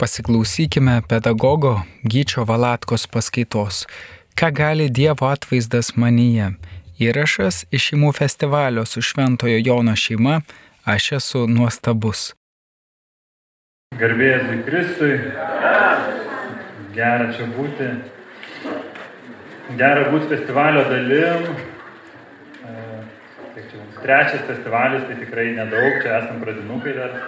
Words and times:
Pasiklausykime 0.00 1.02
pedagogo 1.08 1.82
Gyčio 2.02 2.44
Valatkos 2.48 3.06
paskaitos 3.06 3.86
Ką 4.38 4.48
gali 4.52 4.86
Dievo 4.88 5.26
atvaizdas 5.28 5.90
manyje? 5.92 6.46
Įrašas 6.96 7.66
iš 7.68 7.88
šeimų 7.90 8.12
festivalio 8.16 8.86
su 8.88 9.02
Šventojo 9.04 9.58
Jono 9.60 9.92
šeima 10.02 10.38
Aš 10.88 11.08
esu 11.18 11.42
nuostabus. 11.56 12.22
Garbėjai 14.00 14.56
Kristui, 14.64 15.18
gera 16.96 17.28
čia 17.36 17.50
būti, 17.58 17.90
gera 19.82 20.08
būti 20.14 20.30
festivalio 20.32 20.86
dalim. 20.88 21.52
Trečias 24.00 24.48
festivalis, 24.48 25.04
tai 25.10 25.20
tikrai 25.20 25.50
nedaug, 25.60 26.00
čia 26.00 26.22
esam 26.22 26.40
pradinukai 26.40 26.96
dar 26.96 27.20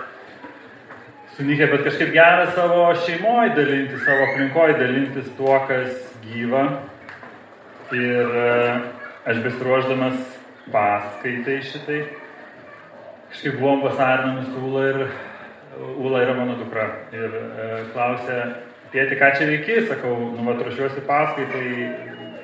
sunykę, 1.37 1.67
bet 1.67 1.85
kažkaip 1.85 2.13
gera 2.13 2.47
savo 2.55 2.95
šeimoje 3.07 3.55
dalinti, 3.57 4.01
savo 4.05 4.27
aplinkoje 4.31 4.79
dalintis 4.79 5.31
tuo, 5.37 5.57
kas 5.69 5.95
gyva. 6.25 6.65
Ir 7.93 8.37
e, 8.41 8.51
aš 9.29 9.41
besiruoždamas 9.45 10.21
paskaitai 10.73 11.59
šitai, 11.67 12.03
kažkaip 13.33 13.59
buvom 13.61 13.83
pasarinamis 13.85 14.49
su 14.49 14.67
Ula 14.69 14.85
ir 14.89 15.07
Ula 15.97 16.23
yra 16.25 16.37
mano 16.37 16.57
dukra. 16.61 16.87
Ir 17.17 17.37
e, 17.37 17.69
klausė, 17.93 18.39
tėti, 18.93 19.17
ką 19.21 19.33
čia 19.39 19.49
veiki, 19.49 19.81
sakau, 19.89 20.17
nu, 20.37 20.45
va, 20.49 20.57
ruošiuosi 20.61 21.05
paskaitai, 21.09 21.67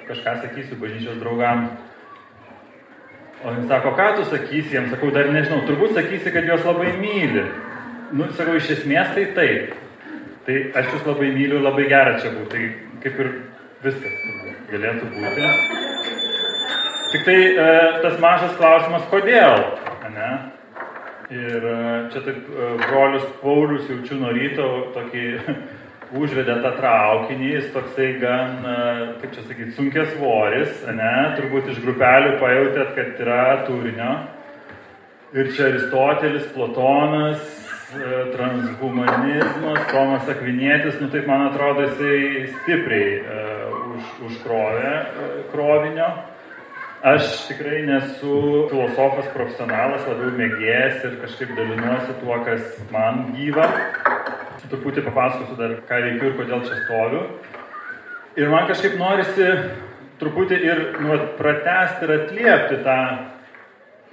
kažką 0.09 0.37
sakysiu 0.43 0.81
bažnyčios 0.81 1.21
draugam. 1.21 1.69
O 3.45 3.53
jis 3.55 3.69
sako, 3.71 3.93
ką 3.95 4.11
tu 4.17 4.25
sakysi, 4.27 4.75
jiems 4.75 4.93
sakau, 4.93 5.13
dar 5.15 5.29
nežinau, 5.33 5.61
turbūt 5.69 5.93
sakysi, 5.97 6.33
kad 6.35 6.49
juos 6.49 6.65
labai 6.67 6.97
myli. 6.99 7.45
Nu, 8.09 8.25
sakau, 8.33 8.57
iš 8.57 8.71
esmės 8.79 9.11
tai 9.13 9.27
taip. 9.37 9.73
Tai 10.47 10.55
aš 10.81 10.95
jūs 10.95 11.03
labai 11.05 11.29
myliu, 11.35 11.59
labai 11.61 11.89
gera 11.91 12.15
čia 12.23 12.31
būti. 12.33 12.49
Tai 12.57 13.01
kaip 13.05 13.19
ir 13.21 13.33
viskas 13.85 14.23
galėtų 14.71 15.11
būti. 15.13 15.51
Tik 17.13 17.27
tai 17.27 17.37
e, 17.37 17.67
tas 18.05 18.17
mažas 18.21 18.55
klausimas, 18.57 19.05
kodėl? 19.13 19.61
Ne? 20.15 20.31
Ir 21.33 21.69
e, 21.69 21.77
čia 22.15 22.25
taip 22.25 22.49
e, 22.49 22.71
brolius 22.87 23.29
Paulius 23.43 23.93
jaučiu 23.93 24.17
nuo 24.23 24.33
ryto 24.33 24.69
tokį 24.97 25.27
užvedė 26.23 26.59
tą 26.65 26.73
traukinį, 26.81 27.53
jis 27.59 27.71
toksai 27.77 28.11
gan, 28.23 28.59
e, 28.65 29.07
kaip 29.21 29.37
čia 29.37 29.45
sakyti, 29.45 29.77
sunkės 29.77 30.15
svoris, 30.17 30.81
ne? 30.97 31.15
Turbūt 31.37 31.69
iš 31.75 31.85
grupelių 31.85 32.37
pajutėt, 32.41 32.93
kad 32.97 33.25
yra 33.27 33.47
turinio. 33.69 34.13
Ir 35.37 35.53
čia 35.53 35.69
Aristotelis, 35.69 36.49
Platonas, 36.55 37.68
transhumanizmas, 37.89 39.85
Tomas 39.89 40.29
Akvinėtis, 40.29 40.99
nu 41.01 41.09
taip 41.13 41.29
man 41.29 41.47
atrodo, 41.47 41.87
jisai 41.87 42.51
stipriai 42.59 43.15
uh, 43.23 43.79
už, 43.97 44.11
užkrovė 44.29 44.91
uh, 44.93 45.39
krovinio. 45.53 46.09
Aš 47.09 47.47
tikrai 47.47 47.85
nesu 47.87 48.67
filosofas 48.73 49.29
profesionalas, 49.31 50.03
labiau 50.11 50.33
mėgėjas 50.35 51.05
ir 51.07 51.13
kažkaip 51.23 51.53
dalinuosi 51.55 52.17
tuo, 52.19 52.41
kas 52.43 52.75
man 52.91 53.29
gyva. 53.37 53.69
Truputį 54.69 55.05
papasakosiu 55.07 55.57
dar, 55.57 55.77
ką 55.89 56.01
veikiu 56.05 56.33
ir 56.33 56.35
kodėl 56.41 56.65
čia 56.67 56.81
stoviu. 56.83 57.23
Ir 58.37 58.51
man 58.53 58.67
kažkaip 58.69 58.99
norisi 58.99 59.47
truputį 60.19 60.59
ir 60.67 60.83
nu, 61.01 61.17
pratesti 61.39 62.05
ir 62.05 62.15
atliepti 62.19 62.81
tą, 62.85 62.99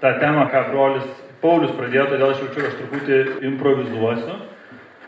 tą 0.05 0.13
temą, 0.21 0.45
ką 0.53 0.63
brolis 0.69 1.24
Paulius 1.45 1.77
pradėjo, 1.77 2.09
todėl 2.09 2.33
aš 2.33 2.43
jaučiu, 2.43 2.65
aš 2.65 2.77
truputį 2.81 3.23
improvizuosiu. 3.51 4.41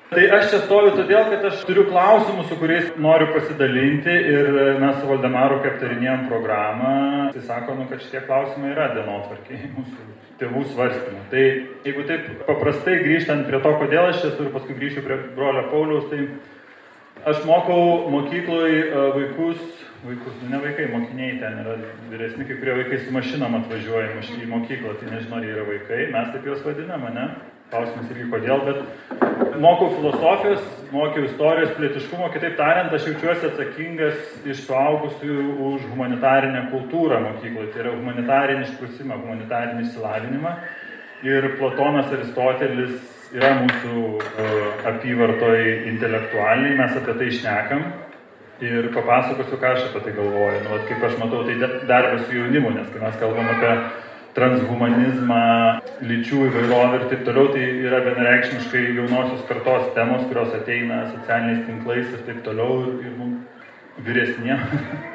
Tai 0.07 0.21
aš 0.38 0.45
čia 0.53 0.59
stoviu 0.63 0.94
todėl, 0.95 1.25
kad 1.27 1.41
aš 1.49 1.63
turiu 1.67 1.83
klausimų, 1.89 2.45
su 2.47 2.55
kuriais 2.61 2.94
noriu 3.03 3.25
pasidalinti 3.33 4.13
ir 4.13 4.45
mes 4.79 5.02
su 5.02 5.09
Valdemaru, 5.09 5.57
kai 5.59 5.73
aptarinėjom 5.73 6.29
programą, 6.29 6.91
jis 7.35 7.44
sako, 7.49 7.75
nu, 7.75 7.89
kad 7.89 8.00
šitie 8.06 8.22
klausimai 8.23 8.72
yra 8.72 8.85
dienotvarkiai 8.94 9.67
mūsų 9.75 10.06
tėvų 10.39 10.63
svarstymų. 10.69 11.25
Tai 11.34 11.44
jeigu 11.89 12.06
taip 12.07 12.29
paprastai 12.47 13.01
grįžtant 13.01 13.50
prie 13.50 13.59
to, 13.66 13.73
kodėl 13.81 14.13
aš 14.13 14.23
esu 14.29 14.45
ir 14.45 14.53
paskui 14.56 14.78
grįšiu 14.78 15.03
prie 15.03 15.19
brolio 15.35 15.66
Pauliaus, 15.73 16.07
tai 16.13 16.23
aš 17.28 17.44
mokau 17.50 18.07
mokykloj 18.13 18.78
e, 18.78 19.06
vaikus 19.17 19.66
vaikus, 20.06 20.34
nu 20.44 20.50
ne 20.50 20.62
vaikai, 20.62 20.88
mokiniai 20.94 21.38
ten 21.41 21.59
yra 21.63 21.75
vyresni, 22.12 22.46
kai 22.46 22.58
kurie 22.59 22.75
vaikai 22.81 23.00
su 23.02 23.13
mašinom 23.16 23.58
atvažiuoja 23.62 24.13
į 24.38 24.50
mokyklą, 24.52 24.96
tai 25.00 25.12
nežinau, 25.12 25.40
ar 25.40 25.47
jie 25.47 25.53
yra 25.56 25.68
vaikai, 25.68 26.02
mes 26.13 26.34
taip 26.34 26.50
juos 26.50 26.66
vadiname, 26.66 27.13
ne? 27.16 27.28
Klausimas 27.68 28.12
irgi 28.13 28.30
kodėl, 28.31 28.62
bet 28.63 29.57
mokau 29.59 29.90
filosofijos, 29.97 30.62
mokiau 30.94 31.25
istorijos, 31.28 31.74
plėtiškumo, 31.75 32.30
kitaip 32.31 32.56
tariant, 32.59 32.94
aš 32.96 33.09
jaučiuosi 33.09 33.50
atsakingas 33.50 34.47
iš 34.47 34.63
suaugusių 34.69 35.36
už 35.74 35.90
humanitarinę 35.91 36.68
kultūrą 36.72 37.19
mokykloje, 37.25 37.74
tai 37.74 37.84
yra 37.84 37.94
humanitarinį 37.97 38.69
išprusimą, 38.69 39.19
humanitarinį 39.25 39.84
išsilavinimą. 39.84 40.56
Ir 41.28 41.50
Platonas 41.57 42.12
Aristotelis 42.13 43.02
yra 43.36 43.56
mūsų 43.59 44.02
uh, 44.16 44.57
apyvartoj 44.94 45.63
intelektualiniai, 45.91 46.78
mes 46.80 47.00
apie 47.02 47.16
tai 47.18 47.31
išnekam, 47.34 47.88
ir 48.63 48.90
papasakosiu, 48.94 49.59
ką 49.62 49.72
aš 49.75 49.88
apie 49.88 50.03
tai 50.06 50.13
galvoju. 50.18 50.59
Nu, 50.66 50.81
kaip 50.90 51.03
aš 51.06 51.18
matau, 51.22 51.44
tai 51.45 51.57
darbas 51.90 52.28
su 52.28 52.38
jaunimu, 52.38 52.73
nes 52.75 52.90
kai 52.94 53.01
mes 53.03 53.18
kalbam 53.22 53.50
apie 53.53 53.73
transhumanizmą, 54.38 55.41
lyčių 56.06 56.44
įvairovę 56.47 57.00
ir 57.00 57.06
taip 57.12 57.23
toliau, 57.25 57.51
tai 57.53 57.68
yra 57.88 58.03
vienareikšmiškai 58.06 58.84
jaunosios 59.00 59.45
kartos 59.50 59.88
temos, 59.95 60.25
kurios 60.29 60.53
ateina 60.53 61.06
socialiniais 61.09 61.63
tinklais 61.66 62.12
ir 62.13 62.25
taip 62.28 62.44
toliau 62.45 62.84
ir, 62.85 63.00
ir 63.07 63.16
mums 63.18 64.03
vyresniem. 64.06 64.62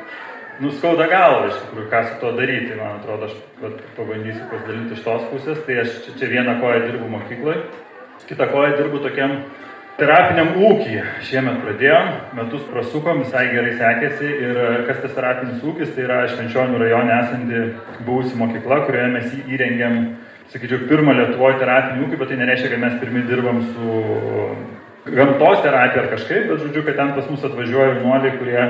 Nuskauda 0.62 1.06
galva 1.10 1.48
iš 1.48 1.60
tikrųjų, 1.62 1.86
ką 1.91 2.00
su 2.09 2.19
to 2.20 2.32
daryti, 2.36 2.74
man 2.78 2.98
atrodo, 2.98 3.30
aš 3.30 3.38
vat, 3.62 3.78
pabandysiu 3.97 4.44
pasidalinti 4.50 4.98
iš 4.98 5.06
tos 5.06 5.24
pusės, 5.30 5.62
tai 5.66 5.78
aš 5.82 5.94
čia, 6.04 6.16
čia 6.19 6.32
vieną 6.34 6.59
koją 6.60 6.82
dirbu 6.88 7.09
mokykloje, 7.14 7.62
kitą 8.28 8.50
koją 8.53 8.74
dirbu 8.78 9.00
tokiam 9.06 9.38
terapiniam 10.02 10.56
ūkį 10.58 10.96
šiemet 11.28 11.60
pradėjom, 11.62 12.10
metus 12.38 12.64
prasukom, 12.70 13.22
visai 13.22 13.46
gerai 13.52 13.76
sekėsi 13.78 14.30
ir 14.48 14.60
kas 14.88 15.00
tas 15.04 15.14
terapinis 15.14 15.62
ūkis, 15.62 15.92
tai 15.94 16.06
yra 16.08 16.18
Švenčionių 16.32 16.80
rajone 16.82 17.14
esanti 17.20 17.62
buvusi 18.06 18.38
mokykla, 18.41 18.82
kurioje 18.88 19.10
mes 19.14 19.36
įrengėm, 19.46 19.98
sakyčiau, 20.54 20.82
pirmą 20.91 21.14
Lietuvoje 21.20 21.60
terapinį 21.62 22.06
ūkį, 22.06 22.20
bet 22.20 22.32
tai 22.32 22.41
nereiškia, 22.42 22.72
kad 22.74 22.82
mes 22.82 22.98
pirmi 23.02 23.22
dirbam 23.28 23.62
su 23.68 24.00
gamtos 25.06 25.62
terapija 25.62 26.04
ar 26.04 26.10
kažkaip, 26.16 26.50
bet 26.50 26.66
žodžiu, 26.66 26.82
kad 26.88 26.98
ten 26.98 27.14
pas 27.16 27.30
mus 27.30 27.46
atvažiuoja 27.46 27.94
jaunuoliai, 27.94 28.36
kurie 28.41 28.66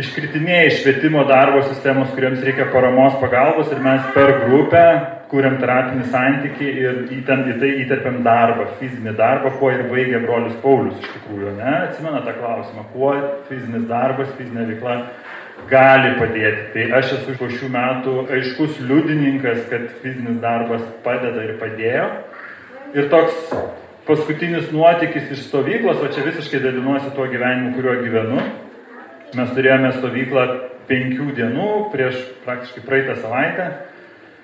iškritinėja 0.00 0.64
iš 0.68 0.80
švietimo 0.82 1.24
darbo 1.28 1.62
sistemos, 1.64 2.10
kuriems 2.12 2.42
reikia 2.44 2.68
paramos 2.72 3.16
pagalbos 3.20 3.70
ir 3.72 3.80
mes 3.84 4.02
per 4.12 4.32
grupę 4.44 4.82
kūrėm 5.30 5.56
terapinį 5.60 6.04
santykį 6.12 6.66
ir 6.82 6.98
į, 7.16 7.22
ten, 7.26 7.46
į 7.50 7.56
tai 7.62 7.70
įterpiam 7.82 8.20
darbą, 8.26 8.68
fizinį 8.80 9.16
darbą, 9.18 9.54
kuo 9.58 9.72
ir 9.74 9.86
baigė 9.90 10.20
brolius 10.22 10.58
Paulius 10.62 11.00
iš 11.00 11.08
tikrųjų, 11.14 11.54
ne? 11.56 11.72
Atsimena 11.88 12.20
tą 12.26 12.36
klausimą, 12.36 12.84
kuo 12.92 13.14
fizinis 13.48 13.88
darbas, 13.90 14.30
fizinė 14.38 14.68
veikla 14.68 14.98
gali 15.70 16.12
padėti. 16.20 16.68
Tai 16.74 16.84
aš 17.00 17.16
esu 17.16 17.38
po 17.40 17.48
šių 17.50 17.72
metų 17.74 18.18
aiškus 18.36 18.78
liudininkas, 18.84 19.64
kad 19.72 19.88
fizinis 20.04 20.38
darbas 20.44 20.84
padeda 21.06 21.42
ir 21.48 21.56
padėjo. 21.62 22.06
Ir 22.94 23.10
toks 23.10 23.50
paskutinis 24.06 24.70
nuotykis 24.70 25.32
iš 25.34 25.48
stovyklos, 25.48 26.04
o 26.04 26.12
čia 26.12 26.28
visiškai 26.28 26.62
dalinuosi 26.62 27.10
tuo 27.16 27.26
gyvenimu, 27.32 27.74
kuriuo 27.74 27.98
gyvenu. 28.04 28.46
Mes 29.34 29.50
turėjome 29.56 29.90
stovyklą 29.96 30.46
penkių 30.86 31.32
dienų 31.34 31.68
prieš 31.90 32.18
praktiškai 32.44 32.82
praeitą 32.86 33.16
savaitę. 33.18 33.70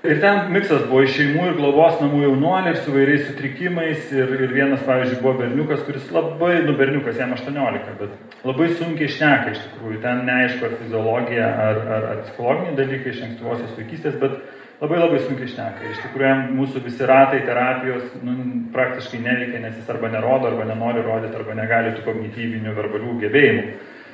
Ir 0.02 0.18
ten 0.18 0.48
miksas 0.50 0.88
buvo 0.88 1.04
iš 1.06 1.12
šeimų 1.14 1.44
ir 1.46 1.52
globos 1.60 2.00
namų 2.02 2.24
jaunuoliai 2.24 2.80
su 2.82 2.90
vairiais 2.90 3.28
sutrikimais. 3.28 4.08
Ir, 4.10 4.32
ir 4.34 4.50
vienas, 4.50 4.82
pavyzdžiui, 4.82 5.20
buvo 5.22 5.36
berniukas, 5.44 5.84
kuris 5.86 6.08
labai, 6.10 6.56
nu 6.66 6.74
berniukas, 6.80 7.20
jam 7.22 7.36
18, 7.36 7.94
bet 8.00 8.42
labai 8.42 8.66
sunkiai 8.80 9.12
šneka 9.14 9.52
iš 9.52 9.60
tikrųjų. 9.68 10.00
Ten 10.02 10.24
neaišku, 10.26 10.66
ar 10.66 10.74
fiziologija, 10.80 11.52
ar, 11.68 11.80
ar, 11.86 12.08
ar 12.16 12.24
psichologiniai 12.24 12.74
dalykai 12.80 13.14
iš 13.14 13.22
ankstyvosios 13.28 13.78
vaikystės, 13.78 14.18
bet 14.24 14.34
labai 14.82 14.98
labai 15.04 15.22
sunkiai 15.22 15.54
šneka. 15.54 15.94
Iš 15.94 16.02
tikrųjų, 16.08 16.34
mūsų 16.58 16.82
visi 16.88 17.06
ratai 17.12 17.44
terapijos 17.46 18.18
nu, 18.26 18.36
praktiškai 18.74 19.22
neveikia, 19.22 19.62
nes 19.62 19.78
jis 19.78 19.94
arba 19.94 20.10
nerodo, 20.10 20.50
arba 20.50 20.66
nenori 20.66 21.06
rodyti, 21.06 21.38
arba 21.38 21.54
negali 21.62 21.94
tų 21.94 22.08
kognityvinių 22.10 22.74
verbalių 22.74 23.18
gebėjimų. 23.22 23.70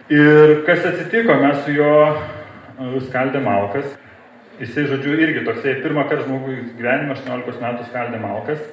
Ir 0.09 0.63
kas 0.67 0.87
atsitiko, 0.89 1.35
mes 1.43 1.65
su 1.65 1.75
juo 1.77 1.95
skaldėm 3.09 3.45
malkas 3.45 3.97
Jisai, 4.59 4.89
žodžiu, 4.91 5.13
irgi 5.23 5.45
toksai 5.47 5.77
pirmą 5.85 6.03
kartą 6.11 6.25
žmogui 6.27 6.57
gyvenime 6.75 7.13
18 7.15 7.61
metų 7.63 7.85
skaldė 7.87 8.19
malkas. 8.19 8.65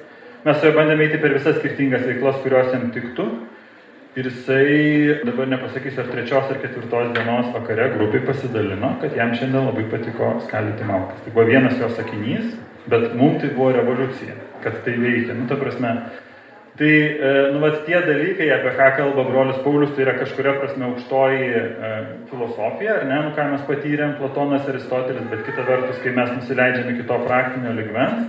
Mes 0.42 0.56
su 0.58 0.66
juo 0.66 0.74
bandėme 0.74 1.04
eiti 1.06 1.20
per 1.22 1.34
visas 1.36 1.60
skirtingas 1.60 2.02
veiklas, 2.08 2.40
kurios 2.42 2.72
jam 2.74 2.88
tiktų. 2.94 3.26
Ir 4.18 4.26
jisai, 4.26 5.20
dabar 5.28 5.46
nepasakysiu, 5.52 6.00
ar 6.02 6.10
trečios 6.10 6.50
ar 6.50 6.58
ketvirtos 6.58 7.12
dienos 7.14 7.52
vakare 7.54 7.86
grupiai 7.92 8.24
pasidalino, 8.26 8.96
kad 8.98 9.14
jam 9.14 9.30
šiandien 9.36 9.68
labai 9.68 9.84
patiko 9.92 10.32
skaldyti 10.48 10.88
malkas. 10.88 11.22
Tai 11.22 11.34
buvo 11.36 11.46
vienas 11.52 11.78
jo 11.78 11.92
sakinys, 11.94 12.56
bet 12.90 13.14
mums 13.14 13.44
tai 13.44 13.52
buvo 13.54 13.70
revoliucija, 13.76 14.34
kad 14.66 14.82
tai 14.82 14.96
veikia. 14.98 15.38
Nu, 15.38 15.46
ta 15.46 15.60
prasme, 15.60 15.92
Tai, 16.76 16.86
e, 16.86 17.50
nu, 17.52 17.58
vat, 17.58 17.84
tie 17.86 17.96
dalykai, 18.04 18.50
apie 18.52 18.72
ką 18.76 18.88
kalba 18.98 19.22
brolis 19.24 19.60
Paulius, 19.64 19.94
tai 19.96 20.02
yra 20.04 20.12
kažkuria 20.18 20.58
prasme 20.58 20.84
aukštoji 20.90 21.46
e, 21.48 21.92
filosofija, 22.28 22.98
ar 22.98 23.06
ne, 23.08 23.20
nu, 23.24 23.30
ką 23.32 23.46
mes 23.48 23.62
patyrėm, 23.64 24.12
Platonas, 24.18 24.68
Aristotelis, 24.68 25.24
bet 25.30 25.46
kita 25.46 25.64
vertus, 25.64 26.02
kai 26.04 26.12
mes 26.18 26.34
nusileidžiame 26.34 26.92
iki 26.92 27.08
to 27.08 27.16
praktinio 27.24 27.72
ligmens, 27.78 28.28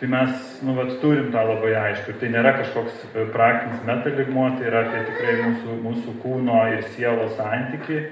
tai 0.00 0.10
mes, 0.10 0.34
nu, 0.66 0.74
vat, 0.74 0.90
turim 1.04 1.30
tą 1.30 1.46
labai 1.52 1.76
aišku. 1.84 2.16
Ir 2.16 2.18
tai 2.18 2.34
nėra 2.34 2.56
kažkoks 2.58 2.98
e, 3.12 3.30
praktinis 3.36 3.86
metaligmuo, 3.86 4.50
tai 4.58 4.70
yra 4.72 4.82
apie 4.88 5.06
tikrai 5.12 5.38
mūsų, 5.44 5.80
mūsų 5.86 6.18
kūno 6.24 6.60
ir 6.74 6.86
sielos 6.96 7.38
santyki, 7.38 8.08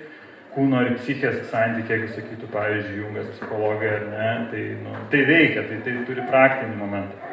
kūno 0.55 0.87
ir 0.87 1.01
psichės 1.01 1.43
santykiai, 1.51 2.05
jeigu 2.05 2.15
sakytų, 2.15 2.55
pavyzdžiui, 2.55 3.03
jungas 3.03 3.35
psichologai 3.35 3.97
ar 3.99 4.11
ne, 4.15 4.35
tai, 4.55 4.67
nu, 4.87 4.99
tai 5.11 5.27
veikia, 5.27 5.67
tai, 5.67 5.83
tai 5.83 6.03
turi 6.07 6.31
praktinį 6.31 6.85
momentą. 6.85 7.26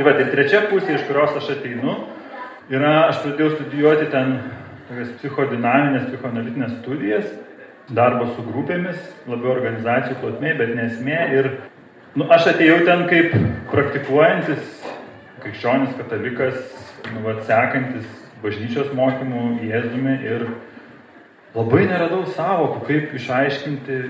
Tai 0.00 0.06
va, 0.06 0.14
ir 0.16 0.30
trečia 0.32 0.62
pusė, 0.64 0.94
iš 0.96 1.02
kurios 1.04 1.34
aš 1.36 1.50
ateinu, 1.58 1.92
yra, 2.72 3.10
aš 3.10 3.18
pradėjau 3.20 3.50
studijuoti 3.50 4.06
ten 4.08 4.30
tokias 4.88 5.10
psichodinaminės, 5.18 6.06
psichoanalitinės 6.06 6.78
studijas, 6.78 7.26
darbo 7.92 8.30
su 8.30 8.44
grupėmis, 8.46 9.02
labiau 9.28 9.50
organizacijų 9.58 10.16
plotmė, 10.22 10.54
bet 10.56 10.72
nesmė. 10.78 11.18
Ir 11.36 11.50
nu, 12.16 12.30
aš 12.32 12.48
atėjau 12.54 12.78
ten 12.88 13.04
kaip 13.12 13.36
praktikuojantis 13.74 14.72
krikščionis 15.44 15.92
katalikas, 16.00 16.56
nu, 17.10 17.26
va, 17.28 17.36
sekantis 17.44 18.08
bažnyčios 18.40 18.96
mokymų 18.96 19.44
Jėzumi 19.68 20.16
ir 20.30 20.48
labai 21.52 21.84
neradau 21.92 22.24
savokų, 22.38 22.86
kaip 22.88 23.16
išaiškinti 23.20 24.02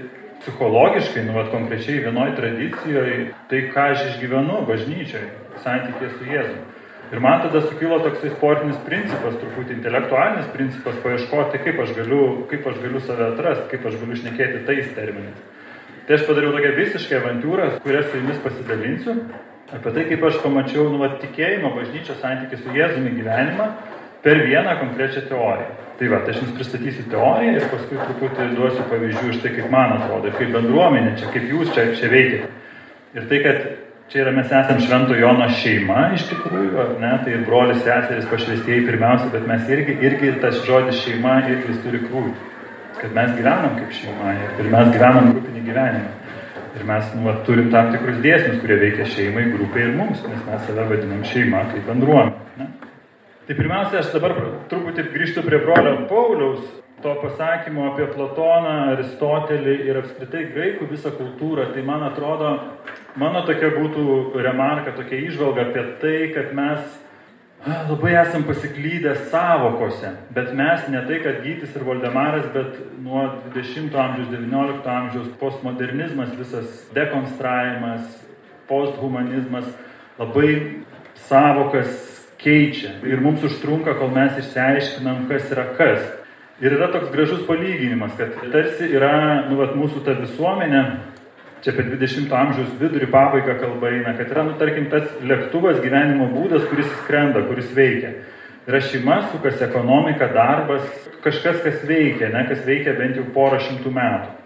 psichologiškai, 0.47 1.27
nu, 1.27 1.35
va, 1.35 1.49
konkrečiai 1.51 1.99
vienoje 2.07 2.39
tradicijoje, 2.39 3.23
tai 3.51 3.67
ką 3.75 3.91
aš 3.91 4.11
išgyvenu 4.13 4.63
bažnyčiai 4.71 5.40
santykė 5.65 6.13
su 6.17 6.29
Jėzumi. 6.29 6.67
Ir 7.11 7.19
man 7.19 7.41
tada 7.43 7.61
sukilo 7.65 7.99
toksai 8.05 8.31
sportinis 8.31 8.77
principas, 8.87 9.35
truputį 9.41 9.75
intelektualinis 9.81 10.51
principas, 10.53 10.99
paieškoti, 11.03 11.59
kaip 11.65 11.81
aš 11.83 11.95
galiu, 11.97 12.21
kaip 12.53 12.69
aš 12.71 12.77
galiu 12.85 13.01
save 13.03 13.25
atrasti, 13.33 13.67
kaip 13.73 13.89
aš 13.91 13.97
galiu 13.99 14.19
šnekėti 14.21 14.61
tais 14.69 14.93
terminais. 14.95 15.41
Tai 16.07 16.17
aš 16.17 16.27
padariau 16.29 16.55
tokią 16.55 16.71
visišką 16.77 17.19
avantūrą, 17.19 17.67
kurią 17.83 18.05
su 18.07 18.21
jumis 18.21 18.39
pasidalinsiu, 18.45 19.17
apie 19.75 19.95
tai, 19.97 20.07
kaip 20.13 20.29
aš 20.31 20.39
pamačiau 20.45 20.87
nu, 20.95 21.03
tikėjimo 21.25 21.75
bažnyčios 21.75 22.23
santykį 22.23 22.63
su 22.63 22.79
Jėzumi 22.79 23.17
gyvenimą 23.19 23.69
per 24.23 24.45
vieną 24.47 24.79
konkrečią 24.85 25.27
teoriją. 25.29 25.69
Tai 25.99 26.09
va, 26.15 26.23
tai 26.25 26.33
aš 26.33 26.45
jums 26.45 26.57
pristatysiu 26.57 27.11
teoriją 27.13 27.59
ir 27.59 27.69
paskui 27.75 27.99
truputį 28.01 28.51
duosiu 28.55 28.87
pavyzdžių 28.89 29.35
iš 29.35 29.43
tai, 29.43 29.51
kaip 29.59 29.67
man 29.75 29.99
atrodo, 29.99 30.31
kaip 30.39 30.55
bendruomenė 30.55 31.17
čia, 31.19 31.35
kaip 31.35 31.51
jūs 31.51 31.75
čia, 31.75 31.91
čia 31.99 32.09
veikia. 32.15 32.47
Ir 33.19 33.27
tai, 33.29 33.41
kad 33.45 33.67
Čia 34.11 34.25
yra 34.25 34.31
mes 34.35 34.49
esame 34.51 34.83
Švento 34.83 35.15
Jono 35.15 35.47
šeima 35.55 36.09
iš 36.17 36.25
tikrųjų, 36.33 36.85
ne? 36.99 37.11
Tai 37.23 37.35
brolis, 37.47 37.85
seseris, 37.85 38.25
pašvestieji 38.27 38.89
pirmiausia, 38.89 39.29
bet 39.31 39.45
mes 39.47 39.69
irgi, 39.71 39.95
irgi 40.03 40.33
tas 40.43 40.59
žodis 40.67 40.99
šeima 41.05 41.37
irgi 41.45 41.71
jis 41.71 41.79
turi 41.85 42.01
krūvį. 42.09 42.33
Kad 42.99 43.15
mes 43.15 43.31
gyvenam 43.37 43.77
kaip 43.77 43.95
šeima 43.95 44.33
ir 44.35 44.73
mes 44.73 44.91
gyvenam 44.97 45.31
grupinį 45.31 45.63
gyvenimą. 45.69 46.35
Ir 46.81 46.89
mes 46.91 47.15
nu, 47.21 47.37
turim 47.47 47.71
tam 47.71 47.95
tikrus 47.95 48.19
dėsnius, 48.27 48.59
kurie 48.65 48.81
veikia 48.83 49.07
šeimai, 49.15 49.47
grupiai 49.55 49.87
ir 49.87 49.95
mums, 49.95 50.27
nes 50.27 50.43
mes 50.49 50.67
save 50.67 50.91
vadinam 50.91 51.23
šeima 51.31 51.63
kaip 51.71 51.87
bendruomenė. 51.87 52.71
Tai 53.47 53.61
pirmiausia, 53.63 54.03
aš 54.03 54.11
dabar 54.17 54.35
truputį 54.75 55.07
grįžtu 55.15 55.47
prie 55.47 55.63
brolio 55.63 55.95
Pauliaus 56.11 56.67
to 57.03 57.15
pasakymo 57.23 57.91
apie 57.91 58.07
Platoną, 58.13 58.75
Aristotelį 58.95 59.77
ir 59.89 60.01
apskritai 60.01 60.47
graikų 60.53 60.89
visą 60.91 61.13
kultūrą, 61.17 61.71
tai 61.75 61.85
man 61.87 62.05
atrodo, 62.07 62.51
mano 63.21 63.45
tokia 63.49 63.71
būtų 63.75 64.43
remarka, 64.45 64.93
tokia 64.97 65.23
išvalga 65.29 65.69
apie 65.69 65.85
tai, 66.03 66.19
kad 66.35 66.53
mes 66.57 66.99
labai 67.89 68.15
esam 68.23 68.45
pasiklydę 68.49 69.15
savokose, 69.33 70.15
bet 70.33 70.53
mes 70.57 70.87
ne 70.89 71.03
tai, 71.09 71.19
kad 71.25 71.43
Gytis 71.45 71.75
ir 71.77 71.85
Valdemaras, 71.85 72.47
bet 72.55 72.79
nuo 73.05 73.27
20-ojo 73.55 74.01
amžiaus, 74.01 74.31
19-ojo 74.33 74.95
amžiaus 74.95 75.33
postmodernizmas, 75.41 76.33
visas 76.39 76.87
dekonstravimas, 76.97 78.07
posthumanizmas 78.69 79.69
labai 80.19 80.85
savokas 81.29 82.09
keičia 82.41 82.95
ir 83.05 83.21
mums 83.21 83.45
užtrunka, 83.45 83.97
kol 83.99 84.13
mes 84.15 84.41
išsiaiškinam, 84.41 85.27
kas 85.29 85.53
yra 85.53 85.69
kas. 85.77 86.09
Ir 86.61 86.75
yra 86.77 86.91
toks 86.93 87.09
gražus 87.09 87.47
palyginimas, 87.49 88.13
kad 88.19 88.35
tarsi 88.53 88.91
yra, 88.93 89.47
nu, 89.49 89.57
vat, 89.57 89.73
mūsų 89.81 90.03
ta 90.05 90.13
visuomenė, 90.19 90.83
čia 91.65 91.73
apie 91.73 91.87
20-ojo 91.89 92.37
amžiaus 92.37 92.75
vidurį 92.81 93.09
pabaigą 93.13 93.55
kalba 93.63 93.89
eina, 93.95 94.13
kad 94.19 94.29
yra, 94.29 94.45
nu, 94.45 94.59
tarkim, 94.61 94.91
tas 94.93 95.07
lėktuvas 95.25 95.81
gyvenimo 95.81 96.29
būdas, 96.35 96.67
kuris 96.69 96.91
skrenda, 96.99 97.47
kuris 97.49 97.71
veikia. 97.77 98.13
Yra 98.69 98.83
šeima, 98.85 99.23
sukasi 99.31 99.65
ekonomika, 99.71 100.29
darbas, 100.35 100.85
kažkas, 101.25 101.63
kas 101.65 101.81
veikia, 101.89 102.29
ne, 102.35 102.45
kas 102.51 102.61
veikia 102.69 102.93
bent 102.99 103.17
jau 103.17 103.25
porą 103.33 103.63
šimtų 103.65 103.95
metų. 103.97 104.37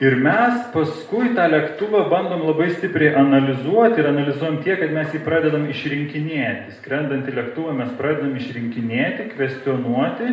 Ir 0.00 0.14
mes 0.22 0.62
paskui 0.72 1.34
tą 1.36 1.44
lėktuvą 1.50 2.06
bandom 2.08 2.46
labai 2.46 2.70
stipriai 2.72 3.10
analizuoti 3.20 4.00
ir 4.00 4.06
analizuojam 4.08 4.62
tiek, 4.64 4.78
kad 4.80 4.94
mes 4.94 5.10
jį 5.12 5.20
pradedam 5.26 5.66
išrinkinėti. 5.68 6.78
Skrendantį 6.78 7.34
lėktuvą 7.36 7.74
mes 7.82 7.90
pradedam 7.98 8.32
išrinkinėti, 8.38 9.26
kvestionuoti 9.34 10.30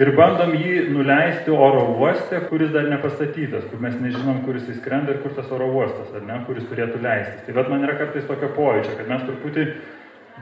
ir 0.00 0.10
bandom 0.18 0.54
jį 0.58 0.88
nuleisti 0.94 1.54
oro 1.54 1.86
uoste, 1.94 2.40
kuris 2.50 2.72
dar 2.74 2.88
nepastatytas, 2.90 3.66
kur 3.70 3.82
mes 3.82 3.98
nežinom, 4.02 4.42
kuris 4.46 4.68
jis 4.70 4.80
skrenda 4.80 5.14
ir 5.14 5.20
kur 5.22 5.34
tas 5.36 5.50
oro 5.54 5.70
uostas, 5.70 6.10
ar 6.14 6.24
ne, 6.26 6.40
kuris 6.48 6.66
turėtų 6.70 7.02
leistis. 7.04 7.44
Tai 7.46 7.58
vad 7.60 7.70
man 7.70 7.86
yra 7.86 7.98
kartais 8.00 8.26
tokio 8.30 8.50
pojūčio, 8.56 8.96
kad 8.98 9.10
mes 9.10 9.28
truputį 9.28 9.68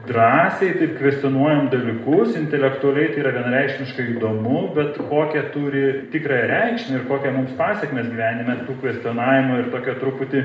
drąsiai 0.07 0.73
taip 0.79 0.95
kvestionuojam 0.97 1.67
dalykus, 1.69 2.33
intelektualiai 2.39 3.11
tai 3.13 3.19
yra 3.21 3.33
vienareikšmiškai 3.35 4.05
įdomu, 4.15 4.63
bet 4.73 4.97
kokią 4.97 5.43
turi 5.53 5.83
tikrąją 6.11 6.47
reikšmę 6.49 6.97
ir 6.97 7.03
kokią 7.11 7.33
mums 7.35 7.53
pasiekmes 7.59 8.09
gyvenime 8.09 8.55
tų 8.65 8.79
kvestionavimo 8.81 9.59
ir 9.61 9.69
tokio 9.75 9.93
truputį 10.01 10.41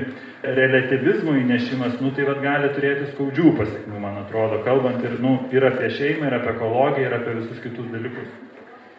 relativizmo 0.59 1.33
įnešimas, 1.41 1.97
nu 2.03 2.13
tai 2.13 2.29
vad 2.29 2.43
gali 2.45 2.69
turėti 2.77 3.09
skaudžių 3.15 3.55
pasiekmių, 3.57 4.03
man 4.05 4.21
atrodo, 4.21 4.61
kalbant 4.69 5.01
ir, 5.01 5.17
nu, 5.23 5.39
ir 5.55 5.65
apie 5.73 5.89
šeimą, 5.97 6.29
ir 6.29 6.37
apie 6.37 6.53
ekologiją, 6.53 7.09
ir 7.09 7.17
apie 7.17 7.35
visus 7.41 7.65
kitus 7.65 7.89
dalykus. 7.89 8.48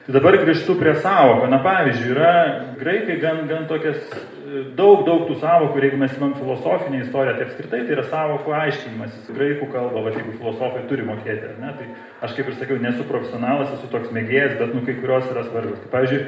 Tai 0.06 0.14
dabar 0.16 0.38
grįžtu 0.40 0.78
prie 0.80 0.94
savoko. 1.04 1.48
Na 1.52 1.58
pavyzdžiui, 1.64 2.12
yra 2.14 2.34
graikai 2.80 3.18
gan, 3.20 3.42
gan 3.50 3.66
tokias 3.68 4.00
daug, 4.76 5.02
daug 5.06 5.26
tų 5.28 5.36
savokų, 5.40 5.78
ir 5.78 5.86
jeigu 5.86 5.98
mes 6.00 6.14
imam 6.16 6.32
filosofinę 6.38 7.02
istoriją, 7.04 7.34
tai 7.36 7.46
apskritai 7.46 7.82
tai 7.84 7.96
yra 7.96 8.04
savokų 8.08 8.54
aiškinimas. 8.56 9.18
Graikų 9.36 9.68
kalba, 9.74 10.04
va, 10.06 10.14
jeigu 10.16 10.36
filosofai 10.38 10.86
turi 10.90 11.06
mokėti, 11.06 11.52
ne, 11.60 11.74
tai 11.78 11.90
aš 12.26 12.36
kaip 12.38 12.48
ir 12.48 12.56
sakiau, 12.58 12.80
nesu 12.82 13.06
profesionalas, 13.08 13.74
esu 13.76 13.90
toks 13.92 14.14
mėgėjas, 14.16 14.56
bet 14.60 14.72
nu 14.74 14.84
kai 14.86 14.96
kurios 15.02 15.28
yra 15.30 15.44
svarbios. 15.46 15.84
Tai 15.84 15.92
pavyzdžiui, 15.94 16.24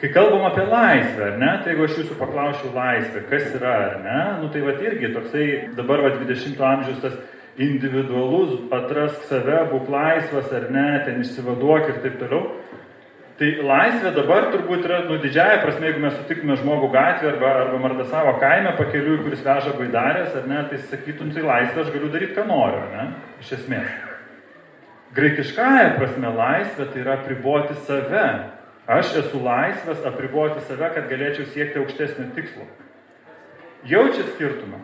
kai 0.00 0.12
kalbam 0.14 0.46
apie 0.48 0.64
laisvę, 0.70 1.34
ne, 1.42 1.52
tai 1.64 1.74
jeigu 1.74 1.86
aš 1.88 2.00
jūsų 2.00 2.18
paklausčiau 2.22 2.72
laisvę, 2.76 3.24
kas 3.28 3.48
yra, 3.58 3.76
ne, 4.06 4.18
nu 4.40 4.50
tai 4.54 4.64
va 4.64 4.76
irgi 4.78 5.12
toksai 5.16 5.46
dabar 5.78 6.06
va 6.06 6.14
20 6.20 6.66
amžiaus 6.70 7.02
tas 7.04 7.18
individualus, 7.60 8.56
atrask 8.72 9.26
save, 9.28 9.58
būk 9.74 9.90
laisvas 9.92 10.54
ar 10.56 10.70
ne, 10.72 10.86
ten 11.04 11.20
išsivaduok 11.20 11.90
ir 11.90 12.00
taip 12.06 12.22
toliau. 12.22 12.46
Tai 13.40 13.48
laisvė 13.64 14.12
dabar 14.12 14.50
turbūt 14.52 14.84
yra, 14.86 15.00
nu, 15.08 15.16
didžiaja 15.22 15.62
prasme, 15.62 15.88
jeigu 15.88 16.02
mes 16.04 16.14
sutiktume 16.18 16.56
žmogų 16.60 16.90
gatvę 16.92 17.30
arba, 17.32 17.52
arba 17.62 17.80
Mardasavo 17.80 18.34
kaime 18.42 18.74
pakeliui, 18.76 19.22
kuris 19.24 19.40
veža 19.44 19.72
baidarės, 19.78 20.34
ar 20.36 20.48
ne, 20.50 20.60
tai 20.68 20.80
sakytum, 20.90 21.32
tai 21.32 21.44
laisvė 21.46 21.82
aš 21.82 21.92
galiu 21.94 22.10
daryti, 22.12 22.36
ką 22.36 22.44
noriu, 22.50 22.82
ne, 22.92 23.06
iš 23.40 23.54
esmės. 23.56 23.94
Graikiškąją 25.16 25.88
prasme 25.96 26.34
laisvė 26.36 26.88
tai 26.92 27.00
yra 27.02 27.16
apriboti 27.18 27.76
save. 27.88 28.26
Aš 28.92 29.16
esu 29.20 29.40
laisvas 29.44 30.04
apriboti 30.08 30.62
save, 30.66 30.88
kad 30.94 31.08
galėčiau 31.10 31.48
siekti 31.52 31.80
aukštesnio 31.80 32.30
tikslo. 32.36 32.64
Jaučia 33.88 34.24
skirtumą. 34.32 34.80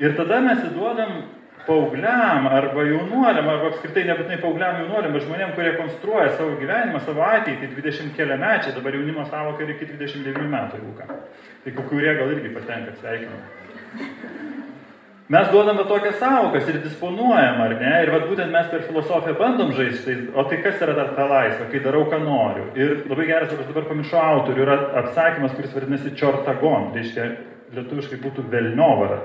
Ir 0.00 0.16
tada 0.16 0.40
mes 0.44 0.62
įduodam 0.64 1.22
paaugliam 1.70 2.48
arba 2.50 2.84
jaunuoliam, 2.88 3.48
arba 3.54 3.70
apskritai 3.70 4.04
nebūtinai 4.08 4.40
paaugliam 4.42 4.80
jaunuoliam, 4.82 5.14
bet 5.14 5.26
žmonėm, 5.26 5.54
kurie 5.54 5.76
konstruoja 5.78 6.32
savo 6.34 6.56
gyvenimą, 6.58 7.02
savo 7.06 7.22
ateitį, 7.28 7.70
20 7.76 8.16
keliamečiai, 8.18 8.74
dabar 8.76 8.98
jaunimo 8.98 9.26
savoka 9.30 9.64
yra 9.64 9.76
iki 9.76 9.88
29 9.94 10.50
metų, 10.56 10.80
jeigu 10.80 10.96
ką. 10.98 11.20
Tai 11.64 11.76
kurie 11.78 12.14
gal 12.18 12.34
irgi 12.34 12.54
patenka, 12.56 12.96
sveikinu. 12.98 13.40
Mes 15.30 15.46
duodame 15.52 15.84
tokias 15.86 16.16
savokas 16.18 16.66
ir 16.66 16.80
disponuojam, 16.82 17.60
ar 17.62 17.76
ne? 17.78 17.90
Ir 18.02 18.10
vat 18.10 18.24
būtent 18.26 18.50
mes 18.50 18.64
per 18.66 18.82
filosofiją 18.82 19.36
bandom 19.38 19.70
žaisti, 19.76 20.16
o 20.34 20.42
tai 20.50 20.58
kas 20.64 20.80
yra 20.82 21.04
ta, 21.14 21.26
laisvė, 21.30 21.68
kai 21.70 21.82
darau, 21.84 22.02
ką 22.10 22.18
noriu. 22.24 22.64
Ir 22.74 23.04
labai 23.06 23.28
geras, 23.28 23.52
aš 23.54 23.68
dabar 23.68 23.86
pamiršau 23.92 24.18
autorių, 24.18 24.64
yra 24.64 24.78
apsakymas, 25.04 25.54
kuris 25.54 25.76
vadinasi 25.76 26.16
Čortagon, 26.18 26.90
reiškia 26.96 27.28
lietuviškai 27.76 28.18
būtų 28.24 28.48
velniovara. 28.50 29.20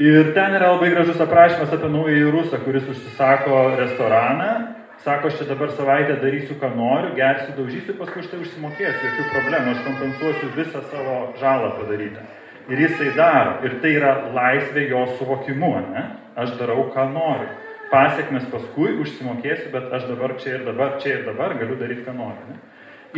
Ir 0.00 0.30
ten 0.32 0.54
yra 0.56 0.70
labai 0.72 0.94
gražus 0.94 1.18
aprašymas 1.20 1.74
apie 1.76 1.88
naująjį 1.92 2.28
rusą, 2.32 2.58
kuris 2.64 2.86
užsisako 2.88 3.56
restoraną, 3.76 4.46
sako, 5.04 5.28
aš 5.28 5.34
čia 5.42 5.46
dabar 5.50 5.74
savaitę 5.76 6.14
darysiu, 6.22 6.56
ką 6.62 6.70
noriu, 6.72 7.10
gersiu, 7.18 7.52
daužysiu, 7.58 7.98
paskui 7.98 8.22
už 8.22 8.30
tai 8.30 8.40
užsimokėsiu, 8.40 9.02
jokių 9.10 9.26
problemų, 9.34 9.74
aš 9.74 9.82
kompensuosiu 9.84 10.48
visą 10.56 10.80
savo 10.88 11.18
žalą 11.42 11.74
padarytą. 11.82 12.24
Ir 12.72 12.80
jisai 12.86 13.10
daro. 13.18 13.58
Ir 13.68 13.76
tai 13.82 13.92
yra 13.98 14.14
laisvė 14.32 14.86
jo 14.88 15.04
suvokimu, 15.18 15.74
ne? 15.92 16.06
Aš 16.40 16.56
darau, 16.56 16.86
ką 16.94 17.04
noriu. 17.12 17.50
pasiekmes 17.90 18.44
paskui 18.52 18.92
užsimokėsiu, 19.02 19.68
bet 19.72 19.92
aš 19.92 20.04
dabar 20.06 20.36
čia 20.38 20.54
ir 20.56 20.64
dabar, 20.64 20.92
čia 21.02 21.16
ir 21.18 21.24
dabar 21.26 21.56
galiu 21.58 21.76
daryti, 21.76 22.04
ką 22.06 22.14
noriu. 22.14 22.44
Ne? 22.52 22.60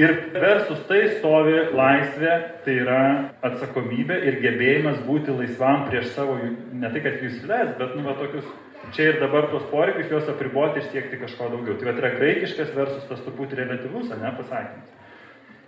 Ir 0.01 0.13
versus 0.33 0.81
tai 0.89 1.03
stovi 1.19 1.59
laisvė, 1.77 2.37
tai 2.65 2.79
yra 2.81 3.01
atsakomybė 3.45 4.17
ir 4.25 4.39
gebėjimas 4.41 5.03
būti 5.05 5.35
laisvam 5.37 5.85
prieš 5.91 6.15
savo, 6.15 6.39
ne 6.41 6.89
tai 6.95 7.03
kad 7.05 7.19
jūs 7.21 7.43
les, 7.45 7.75
bet 7.77 7.93
nu, 7.99 8.07
va, 8.07 8.15
tokius 8.17 8.47
čia 8.97 9.11
ir 9.11 9.19
dabar 9.21 9.51
tuos 9.53 9.67
poreikius, 9.69 10.09
juos 10.09 10.31
apriboti 10.33 10.81
ir 10.81 10.87
siekti 10.89 11.21
kažko 11.21 11.51
daugiau. 11.53 11.77
Tai 11.77 11.91
va, 11.91 11.95
yra 12.01 12.13
graikiškas 12.17 12.73
versus 12.73 13.05
tas 13.11 13.21
truputį 13.27 13.59
relativus, 13.61 14.09
ne, 14.17 14.33
pasakymas. 14.39 14.99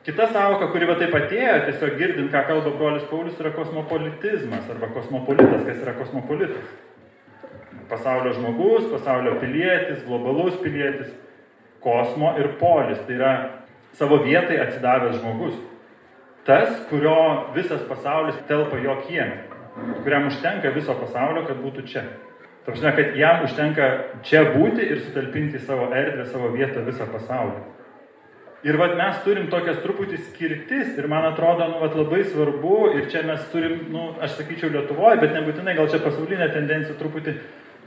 Kita 0.05 0.27
savoka, 0.33 0.71
kuri 0.73 0.89
va 0.89 0.97
taip 1.01 1.15
atėjo, 1.17 1.53
tiesiog 1.65 1.95
girdint, 2.01 2.31
ką 2.33 2.43
kalba 2.49 2.73
brolis 2.77 3.05
Paulius, 3.09 3.37
yra 3.41 3.53
kosmopolitizmas 3.57 4.67
arba 4.73 4.91
kosmopolitas. 4.93 5.63
Kas 5.65 5.79
yra 5.81 5.95
kosmopolitas? 5.97 6.73
Pasaulio 7.89 8.33
žmogus, 8.37 8.89
pasaulio 8.93 9.37
pilietis, 9.41 10.03
globalus 10.05 10.59
pilietis, 10.61 11.13
kosmo 11.85 12.35
ir 12.41 12.51
polis. 12.61 13.01
Tai 13.09 13.17
yra 13.17 13.33
savo 13.99 14.21
vietai 14.25 14.59
atsidavęs 14.63 15.19
žmogus. 15.21 15.57
Tas, 16.45 16.71
kurio 16.91 17.17
visas 17.55 17.83
pasaulis 17.89 18.37
telpa 18.49 18.77
jo 18.85 18.99
kiemė, 19.07 19.39
kuriam 20.05 20.29
užtenka 20.29 20.75
viso 20.75 20.97
pasaulio, 20.99 21.47
kad 21.49 21.63
būtų 21.63 21.87
čia. 21.89 22.03
Tarpsime, 22.65 22.93
kad 22.97 23.17
jam 23.17 23.45
užtenka 23.45 23.89
čia 24.25 24.43
būti 24.55 24.85
ir 24.89 25.01
sutalpinti 25.05 25.61
savo 25.61 25.91
erdvę, 25.93 26.27
savo 26.29 26.51
vietą 26.53 26.85
visą 26.85 27.09
pasaulį. 27.13 27.63
Ir 28.65 28.79
vat 28.81 28.95
mes 28.97 29.19
turim 29.25 29.51
tokias 29.53 29.83
truputį 29.85 30.19
skirtis 30.25 30.95
ir 30.97 31.09
man 31.13 31.27
atrodo, 31.29 31.67
nu, 31.69 31.83
vat 31.83 31.97
labai 31.99 32.23
svarbu 32.25 32.95
ir 32.97 33.11
čia 33.13 33.21
mes 33.29 33.43
turim, 33.53 33.91
nu, 33.93 34.07
aš 34.25 34.39
sakyčiau 34.39 34.73
Lietuvoje, 34.73 35.19
bet 35.21 35.35
nebūtinai 35.37 35.75
gal 35.77 35.91
čia 35.93 36.01
pasaulinė 36.01 36.49
tendencija 36.55 36.97
truputį 36.97 37.37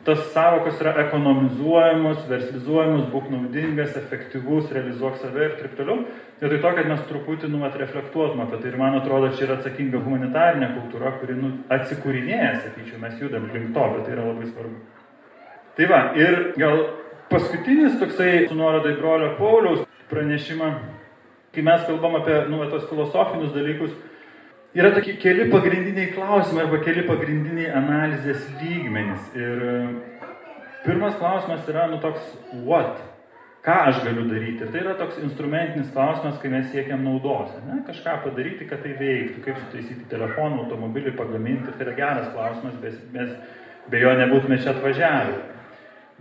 tas 0.08 0.22
savokos 0.32 0.78
yra 0.80 0.94
ekonomizuojamos, 1.02 2.22
verslizuojamos, 2.30 3.10
būk 3.12 3.26
naudingas, 3.28 3.98
efektyvus, 4.00 4.70
realizuok 4.72 5.18
save 5.20 5.42
ir 5.44 5.58
taip 5.60 5.74
toliau. 5.76 6.06
Vietoj 6.40 6.62
to, 6.64 6.72
kad 6.78 6.88
mes 6.88 7.02
truputį 7.10 7.50
nu, 7.52 7.60
reflektuotume 7.82 8.46
apie 8.46 8.62
tai 8.62 8.72
ir 8.72 8.78
man 8.80 8.96
atrodo, 9.02 9.34
čia 9.36 9.50
yra 9.50 9.58
atsakinga 9.58 10.00
humanitarinė 10.06 10.70
kultūra, 10.78 11.12
kuri 11.20 11.36
nu, 11.42 11.52
atsikūrinėja, 11.76 12.54
sakyčiau, 12.62 13.02
mes 13.04 13.20
judam 13.20 13.50
link 13.52 13.74
to, 13.76 13.90
bet 13.98 14.08
tai 14.08 14.16
yra 14.16 14.30
labai 14.30 14.48
svarbu. 14.48 14.80
Tai 15.76 15.92
va, 15.92 16.00
ir 16.24 16.40
gal 16.64 16.86
paskutinis 17.28 18.00
toksai 18.00 18.46
su 18.48 18.56
nuoroda 18.56 18.94
į 18.94 19.02
brolio 19.02 19.34
Pauliaus 19.36 19.84
pranešimą, 20.08 20.72
kai 21.52 21.68
mes 21.68 21.84
kalbam 21.90 22.16
apie 22.22 22.46
nu, 22.48 22.64
tos 22.72 22.88
filosofinius 22.88 23.52
dalykus, 23.52 23.92
yra 24.78 24.94
tokie 24.94 25.16
keli 25.18 25.48
pagrindiniai 25.50 26.12
klausimai 26.14 26.68
arba 26.68 26.80
keli 26.86 27.04
pagrindiniai 27.08 27.72
analizės 27.80 28.44
lygmenys. 28.60 29.30
Ir 29.38 29.64
e, 29.66 29.76
pirmas 30.84 31.18
klausimas 31.18 31.68
yra, 31.72 31.88
nu, 31.90 31.98
toks 32.04 32.28
what? 32.68 33.00
Ką 33.66 33.78
aš 33.90 34.04
galiu 34.06 34.28
daryti? 34.30 34.64
Ir 34.64 34.72
tai 34.72 34.84
yra 34.84 34.94
toks 35.00 35.18
instrumentinis 35.26 35.90
klausimas, 35.92 36.38
kai 36.40 36.52
mes 36.54 36.70
siekiam 36.72 37.02
naudos. 37.04 37.52
Ne? 37.66 37.82
Kažką 37.90 38.20
padaryti, 38.24 38.68
kad 38.70 38.80
tai 38.86 38.94
veiktų, 39.00 39.42
kaip 39.44 39.58
sutaisyti 39.64 40.08
telefoną, 40.14 40.62
automobilį, 40.64 41.16
pagaminti. 41.18 41.74
Tai 41.74 41.88
yra 41.90 41.96
geras 41.98 42.30
klausimas, 42.36 42.78
bet 42.84 43.02
mes 43.16 43.34
be 43.92 44.04
jo 44.04 44.14
nebūtume 44.22 44.62
čia 44.62 44.72
atvažiavę. 44.76 45.42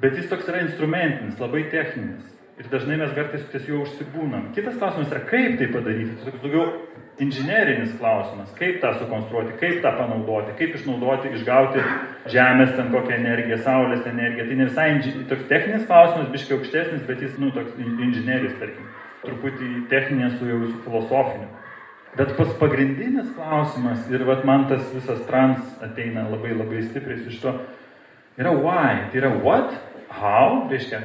Bet 0.02 0.16
jis 0.18 0.26
toks 0.32 0.48
yra 0.50 0.64
instrumentinis, 0.64 1.38
labai 1.40 1.68
techninis. 1.72 2.32
Ir 2.56 2.72
dažnai 2.72 2.96
mes 2.98 3.12
kartais 3.14 3.44
ties 3.52 3.68
juo 3.68 3.84
užsibūnam. 3.84 4.50
Kitas 4.56 4.80
klausimas 4.80 5.12
yra, 5.12 5.22
kaip 5.28 5.60
tai 5.60 5.68
padaryti. 5.76 6.16
Tai 6.18 6.32
toks 6.32 6.42
daugiau 6.42 7.04
inžinerinis 7.23 7.94
klausimas, 7.96 8.52
kaip 8.58 8.80
tą 8.82 8.92
sukonstruoti, 8.99 9.56
kaip 9.61 9.80
tą 9.85 9.92
panaudoti, 9.96 10.52
kaip 10.58 10.75
išnaudoti, 10.76 11.32
išgauti 11.38 11.85
žemės 12.32 12.75
ten 12.76 12.90
kokią 12.92 13.16
energiją, 13.16 13.58
saulės 13.64 14.04
energiją. 14.08 14.49
Tai 14.49 14.58
ne 14.58 14.66
visai 14.68 14.88
toks 15.30 15.46
techninis 15.49 15.87
klausimas, 15.88 16.32
biškai 16.35 16.58
aukštesnis, 16.58 17.04
bet 17.08 17.23
jis, 17.25 17.38
nu, 17.40 17.52
toks 17.56 17.78
inžineris, 17.80 18.58
tarkim, 18.61 18.90
truputį 19.25 19.70
techninė 19.92 20.35
su 20.37 20.50
jau 20.50 20.61
su 20.66 20.76
filosofiniu. 20.85 21.49
Bet 22.16 22.32
pas 22.37 22.52
pagrindinis 22.61 23.32
klausimas, 23.37 24.04
ir 24.12 24.25
vat 24.28 24.44
man 24.49 24.66
tas 24.70 24.85
visas 24.92 25.20
trans 25.28 25.61
ateina 25.85 26.25
labai 26.30 26.54
labai 26.56 26.85
stipriai 26.85 27.20
su 27.23 27.32
šito, 27.32 27.52
yra 28.40 28.52
why, 28.56 29.06
tai 29.12 29.23
yra 29.23 29.32
what, 29.44 29.73
how, 30.12 30.66
reiškia, 30.70 31.00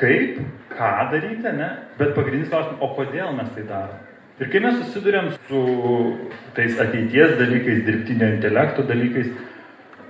kaip, 0.00 0.42
ką 0.76 0.92
daryti, 1.12 1.56
ne, 1.56 1.70
bet 1.96 2.12
pagrindinis 2.16 2.52
klausimas, 2.52 2.84
o 2.84 2.92
kodėl 2.96 3.32
mes 3.36 3.48
tai 3.56 3.64
darome. 3.68 4.15
Ir 4.36 4.50
kai 4.52 4.60
mes 4.60 4.74
susidurėm 4.82 5.30
su 5.48 5.60
tais 6.56 6.76
ateities 6.82 7.38
dalykais, 7.38 7.78
dirbtinio 7.86 8.26
intelekto 8.34 8.82
dalykais, 8.84 9.30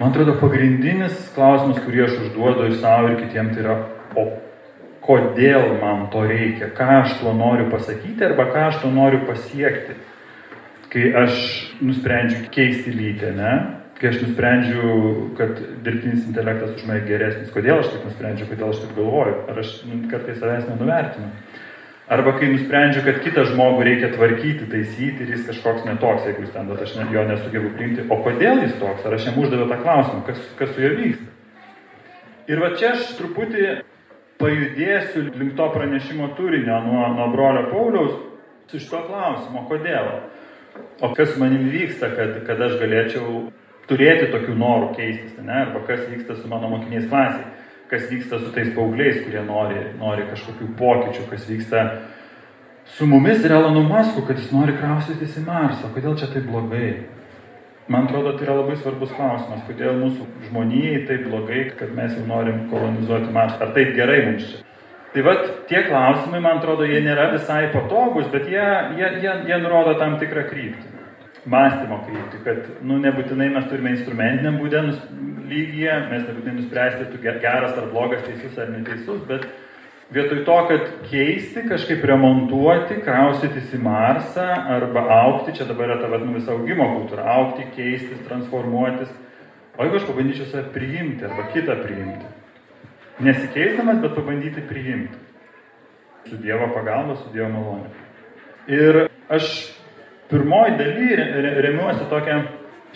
man 0.00 0.11
atrodo, 0.11 0.35
pagrindinis 0.40 1.28
klausimas, 1.37 1.78
kurį 1.85 2.02
aš 2.09 2.16
užduodu 2.25 2.66
ir 2.66 2.75
savo, 2.80 3.12
ir 3.12 3.21
kitiems, 3.21 3.54
tai 3.54 3.62
yra, 3.62 3.76
o 4.18 4.26
kodėl 5.06 5.76
man 5.78 6.09
to 6.11 6.25
reikia, 6.26 6.73
ką 6.75 6.88
aš 7.04 7.21
tuo 7.21 7.37
noriu 7.38 7.68
pasakyti 7.71 8.26
arba 8.26 8.49
ką 8.50 8.66
aš 8.73 8.83
tuo 8.83 8.90
noriu 8.90 9.23
pasiekti. 9.28 9.95
Kai 10.90 11.06
aš 11.23 11.38
nusprendžiu 11.83 12.49
keisti 12.54 12.95
lytę, 12.95 13.30
ne? 13.37 13.54
kai 13.97 14.11
aš 14.11 14.18
nusprendžiu, 14.25 14.88
kad 15.38 15.54
dirbtinis 15.85 16.26
intelektas 16.26 16.75
už 16.76 16.83
mane 16.88 17.06
geresnis, 17.06 17.52
kodėl 17.54 17.78
aš 17.80 17.95
taip 17.95 18.11
nusprendžiu, 18.11 18.49
kodėl 18.50 18.75
aš 18.75 18.83
taip 18.83 18.99
galvoju, 18.99 19.37
ar 19.49 19.61
aš 19.62 19.71
nu, 19.88 20.02
kartais 20.11 20.42
savęs 20.42 20.66
nenuvertinu. 20.68 21.30
Arba 22.06 22.36
kai 22.38 22.52
nusprendžiu, 22.52 23.00
kad 23.02 23.16
kitą 23.25 23.42
žmogų 23.48 23.82
reikia 23.88 24.12
tvarkyti, 24.12 24.68
taisyti 24.70 25.25
ir 25.25 25.32
jis 25.34 25.48
kažkoks 25.48 25.88
netoks, 25.88 26.28
jeigu 26.28 26.44
jis 26.44 26.52
ten, 26.54 26.68
bet 26.70 26.84
aš 26.84 26.92
jo 27.10 27.25
nesugebu 27.26 27.72
priimti. 27.75 28.04
O 28.06 28.20
kodėl 28.22 28.62
jis 28.62 28.76
toks? 28.78 29.02
Ar 29.08 29.16
aš 29.16 29.26
jam 29.26 29.40
uždaviau 29.42 29.66
tą 29.72 29.80
klausimą, 29.80 30.20
kas, 30.28 30.44
kas 30.60 30.70
su 30.76 30.84
juo 30.84 30.92
vyksta? 31.00 31.32
Ir 32.46 32.62
va 32.62 32.70
čia 32.78 32.92
aš 32.94 33.10
truputį 33.18 33.66
pajudėsiu 34.38 35.25
link 35.32 35.56
to 35.58 35.66
pranešimo 35.75 36.30
turinio 36.38 36.78
nuo, 36.86 37.10
nuo 37.16 37.26
brolio 37.34 37.66
Pauliaus 37.72 38.14
su 38.70 38.78
šito 38.78 39.02
klausimo, 39.08 39.66
kodėl? 39.66 40.12
O 41.02 41.10
kas 41.16 41.34
manim 41.42 41.66
vyksta, 41.72 42.12
kad, 42.14 42.38
kad 42.46 42.62
aš 42.68 42.78
galėčiau 42.84 43.48
turėti 43.90 44.30
tokių 44.30 44.54
norų 44.54 44.94
keistis, 44.94 45.34
ne? 45.42 45.64
arba 45.64 45.82
kas 45.90 46.06
vyksta 46.06 46.38
su 46.38 46.46
mano 46.52 46.70
mokiniais 46.70 47.10
klasiai 47.10 47.50
kas 47.90 48.07
vyksta 48.11 48.40
su 48.43 48.52
tais 48.55 48.73
paaugliais, 48.75 49.23
kurie 49.25 49.43
nori, 49.47 49.83
nori 50.00 50.26
kažkokių 50.31 50.71
pokyčių, 50.78 51.26
kas 51.31 51.45
vyksta 51.50 51.83
su 52.97 53.07
mumis 53.07 53.45
ir 53.45 53.55
Elonu 53.57 53.85
Masku, 53.88 54.25
kad 54.26 54.40
jis 54.40 54.50
nori 54.55 54.75
kraustytis 54.78 55.38
į 55.40 55.45
Marsą. 55.47 55.93
Kodėl 55.95 56.16
čia 56.19 56.31
taip 56.33 56.49
blogai? 56.50 56.90
Man 57.87 58.09
atrodo, 58.09 58.33
tai 58.35 58.49
yra 58.49 58.57
labai 58.59 58.75
svarbus 58.81 59.12
klausimas, 59.14 59.62
kodėl 59.69 60.00
mūsų 60.00 60.26
žmonijai 60.49 61.05
taip 61.07 61.28
blogai, 61.28 61.69
kad 61.78 61.93
mes 61.95 62.16
jau 62.19 62.25
norim 62.26 62.64
kolonizuoti 62.73 63.31
Marsą. 63.35 63.61
Ar 63.62 63.76
taip 63.76 63.95
gerai 63.95 64.25
mums 64.31 64.49
čia? 64.50 64.64
Tai 65.14 65.23
vad, 65.25 65.47
tie 65.71 65.87
klausimai, 65.87 66.43
man 66.45 66.59
atrodo, 66.59 66.85
jie 66.85 66.99
nėra 67.00 67.31
visai 67.33 67.71
patogus, 67.73 68.26
bet 68.35 68.50
jie, 68.50 68.66
jie, 68.99 69.12
jie, 69.23 69.33
jie 69.49 69.62
nurodo 69.62 69.95
tam 70.02 70.19
tikrą 70.21 70.45
kryptį 70.50 70.97
mąstymo 71.50 72.00
kryptį, 72.07 72.40
kad 72.45 72.69
nu, 72.87 72.99
nebūtinai 73.02 73.49
mes 73.55 73.66
turime 73.71 73.93
instrumentiniam 73.95 74.59
būdė 74.61 74.83
lygyje, 75.50 75.92
mes 76.10 76.24
nebūtinai 76.26 76.56
nuspręsti, 76.60 77.06
tu 77.12 77.20
geras 77.22 77.76
ar 77.76 77.88
blogas, 77.92 78.24
teisus 78.26 78.58
ar 78.58 78.70
neteisus, 78.72 79.22
bet 79.28 79.46
vietoj 80.14 80.42
to, 80.46 80.56
kad 80.70 80.88
keisti, 81.10 81.64
kažkaip 81.68 82.04
remontuoti, 82.06 83.00
kraustytis 83.04 83.74
į 83.74 83.80
Marsą 83.84 84.46
arba 84.76 85.06
aukti, 85.20 85.56
čia 85.58 85.68
dabar 85.68 85.90
yra 85.90 86.00
ta 86.02 86.10
vadinama 86.12 86.40
visa 86.40 86.54
augimo 86.54 86.88
kultūra, 86.94 87.26
aukti, 87.36 87.68
keistis, 87.76 88.22
transformuotis, 88.28 89.12
o 89.76 89.86
jeigu 89.86 90.00
aš 90.00 90.08
pabandyčiau 90.10 90.50
save 90.50 90.66
priimti 90.74 91.26
arba 91.26 91.48
kitą 91.54 91.78
priimti, 91.82 92.34
nesikeisdamas, 93.26 94.02
bet 94.04 94.14
pabandyti 94.18 94.66
priimti. 94.66 95.24
Su 96.26 96.40
Dievo 96.42 96.66
pagalba, 96.74 97.14
su 97.20 97.30
Dievo 97.30 97.52
malonė. 97.54 97.90
Ir 98.66 99.04
aš 99.30 99.50
pirmoji 100.30 100.74
daly 100.80 101.18
remiuosi 101.62 102.08
tokią, 102.10 102.40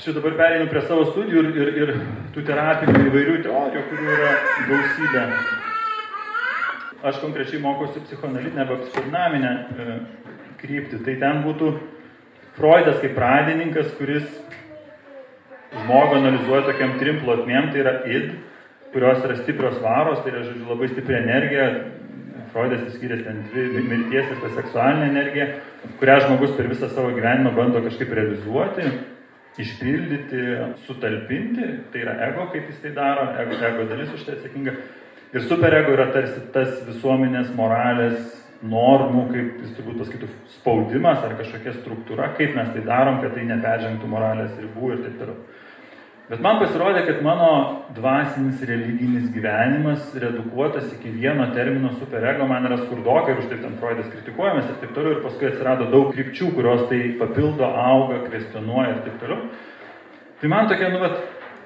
aš 0.00 0.07
jau 0.07 0.14
dabar 0.16 0.33
pereinu 0.33 0.66
prie 0.73 0.80
savo 0.88 1.02
studijų 1.11 1.40
ir, 1.45 1.49
ir, 1.61 1.71
ir 1.76 1.90
tų 2.33 2.40
terapinių 2.49 3.00
įvairių 3.11 3.35
teorijų, 3.45 3.80
kurių 3.90 4.07
yra 4.14 4.30
gausybė. 4.71 5.25
Aš 7.11 7.19
konkrečiai 7.21 7.61
mokosi 7.61 8.00
psichoanalitinę 8.07 8.62
arba 8.64 8.78
psichodinaminę 8.80 9.50
e, 9.50 9.99
kryptį. 10.62 11.02
Tai 11.04 11.19
ten 11.21 11.42
būtų 11.45 11.75
Freudas 12.57 12.97
kaip 13.02 13.12
pradininkas, 13.19 13.92
kuris 14.00 14.25
žmogų 15.83 16.16
analizuoja 16.23 16.64
tokiam 16.71 16.97
trim 16.97 17.21
plotmėm, 17.21 17.69
tai 17.69 17.85
yra 17.85 17.95
id, 18.09 18.33
kurios 18.97 19.21
yra 19.28 19.37
stiprios 19.42 19.78
varos, 19.85 20.25
tai 20.25 20.33
yra, 20.33 20.49
žodžiu, 20.49 20.64
labai 20.73 20.88
stipri 20.95 21.21
energija, 21.21 21.71
Freudas 22.54 22.88
išskyrė 22.88 23.21
ten 23.28 23.45
dvi 23.52 23.85
mirties 23.85 24.33
ir 24.33 24.52
seksualinę 24.57 25.12
energiją, 25.12 25.52
kurią 26.00 26.21
žmogus 26.25 26.57
per 26.57 26.73
visą 26.73 26.88
savo 26.88 27.12
gyvenimą 27.12 27.52
bando 27.52 27.85
kažkaip 27.85 28.16
realizuoti, 28.16 28.90
išpildyti, 29.62 30.43
sutalpinti, 30.87 31.69
tai 31.93 32.02
yra 32.05 32.17
ego, 32.29 32.49
kaip 32.52 32.69
jis 32.71 32.81
tai 32.83 32.93
daro, 32.97 33.29
ego, 33.43 33.59
ego 33.69 33.87
dalis 33.90 34.12
už 34.17 34.26
tai 34.26 34.37
atsakinga. 34.38 34.76
Ir 35.31 35.47
superego 35.47 35.95
yra 35.95 36.09
tarsi 36.14 36.43
tas 36.55 36.81
visuomenės 36.88 37.52
moralės 37.55 38.19
normų, 38.67 39.25
kaip 39.31 39.61
jis 39.64 39.76
turbūt 39.76 40.00
pasakytų, 40.02 40.29
spaudimas 40.59 41.23
ar 41.25 41.37
kažkokia 41.38 41.76
struktūra, 41.79 42.33
kaip 42.37 42.57
mes 42.59 42.73
tai 42.75 42.83
darom, 42.85 43.21
kad 43.23 43.33
tai 43.37 43.47
neperžengtų 43.49 44.11
moralės 44.11 44.57
ribų 44.61 44.95
ir 44.95 45.05
taip 45.07 45.21
toliau. 45.23 45.38
Bet 46.31 46.39
man 46.45 46.61
pasirodė, 46.61 47.01
kad 47.09 47.25
mano 47.27 47.47
dvasinis 47.97 48.61
religinis 48.63 49.33
gyvenimas 49.35 50.13
redukuotas 50.15 50.93
iki 50.95 51.11
vieno 51.11 51.49
termino 51.57 51.91
superego 51.97 52.47
man 52.47 52.69
yra 52.69 52.79
skurdokai 52.85 53.35
ir 53.35 53.41
už 53.43 53.49
tai 53.51 53.59
ten 53.59 53.75
Freudas 53.81 54.07
kritikuojamas 54.13 54.69
ir 54.71 54.77
taip 54.79 54.93
toliau. 54.95 55.17
Ir 55.17 55.25
paskui 55.25 55.49
atsirado 55.49 55.89
daug 55.91 56.13
krypčių, 56.15 56.53
kurios 56.55 56.87
tai 56.87 57.01
papildo, 57.19 57.67
auga, 57.67 58.21
kvestionuoja 58.29 58.95
ir 58.95 59.03
taip 59.09 59.19
toliau. 59.25 59.51
Tai 60.41 60.55
man 60.55 60.71
tokia, 60.71 60.95
nu, 60.95 61.03
vat, 61.03 61.19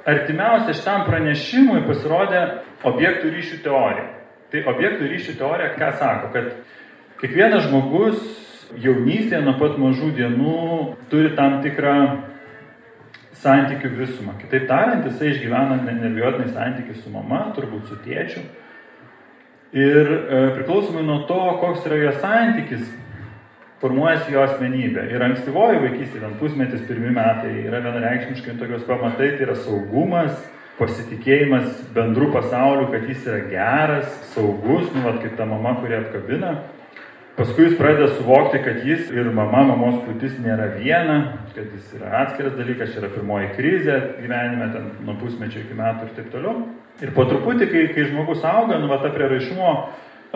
artimiausia 0.09 0.78
šitam 0.80 1.04
pranešimui 1.11 1.85
pasirodė 1.85 2.44
objektų 2.88 3.37
ryšių 3.37 3.62
teorija. 3.68 4.11
Tai 4.49 4.66
objektų 4.73 5.12
ryšių 5.12 5.38
teorija 5.44 5.75
ką 5.76 5.92
sako? 6.00 6.33
Kad 6.33 6.52
kiekvienas 7.21 7.68
žmogus 7.68 8.25
jaunystėje 8.80 9.44
nuo 9.44 9.59
pat 9.61 9.76
mažų 9.76 10.14
dienų 10.16 10.61
turi 11.12 11.37
tam 11.37 11.61
tikrą 11.61 11.99
santykių 13.44 13.92
visumą. 13.98 14.34
Kitaip 14.40 14.66
tariant, 14.70 15.06
jisai 15.08 15.30
išgyvena 15.34 15.78
nebejotinai 15.84 16.50
santykių 16.52 16.96
su 16.98 17.12
mama, 17.12 17.46
turbūt 17.56 17.90
su 17.90 18.00
tėčiu. 18.04 18.44
Ir 19.74 20.10
e, 20.10 20.42
priklausomai 20.54 21.02
nuo 21.06 21.24
to, 21.28 21.40
koks 21.60 21.86
yra 21.88 21.98
jo 21.98 22.12
santykis, 22.22 22.84
formuojasi 23.82 24.34
jo 24.36 24.44
asmenybė. 24.46 25.08
Ir 25.12 25.24
ankstyvoji 25.26 25.80
vaikystė, 25.82 26.20
ten 26.22 26.36
pusmetis, 26.40 26.84
pirmi 26.88 27.10
metai 27.14 27.52
yra 27.66 27.82
vienareikšmiškai 27.84 28.54
tokios 28.60 28.86
pamatai, 28.88 29.32
tai 29.34 29.48
yra 29.48 29.56
saugumas, 29.58 30.38
pasitikėjimas 30.78 31.82
bendrų 31.94 32.30
pasauliu, 32.34 32.86
kad 32.92 33.04
jis 33.10 33.26
yra 33.28 33.42
geras, 33.50 34.14
saugus, 34.32 34.88
nu, 34.94 35.04
vat, 35.04 35.20
kaip 35.22 35.36
ta 35.38 35.46
mama, 35.48 35.76
kuri 35.82 35.98
apkabina. 35.98 36.54
Paskui 37.34 37.64
jis 37.64 37.78
pradeda 37.78 38.12
suvokti, 38.14 38.60
kad 38.62 38.84
jis 38.86 39.08
ir 39.10 39.26
mama, 39.34 39.64
mamos 39.66 39.96
krūtis 40.04 40.36
nėra 40.38 40.68
viena, 40.76 41.16
kad 41.56 41.66
jis 41.74 41.88
yra 41.96 42.12
atskiras 42.20 42.54
dalykas, 42.54 42.92
čia 42.92 43.00
yra 43.00 43.10
pirmoji 43.10 43.48
krizė 43.56 43.96
gyvenime, 44.20 44.68
ten 44.70 44.86
nuo 45.02 45.16
pusmečio 45.18 45.64
iki 45.64 45.74
metų 45.74 46.06
ir 46.06 46.12
taip 46.14 46.28
toliau. 46.30 46.54
Ir 47.02 47.10
po 47.16 47.24
truputį, 47.26 47.66
kai, 47.72 47.82
kai 47.96 48.06
žmogus 48.06 48.46
auga, 48.46 48.78
nu, 48.78 48.86
va, 48.92 49.00
ta 49.02 49.10
prieraišumo 49.16 49.72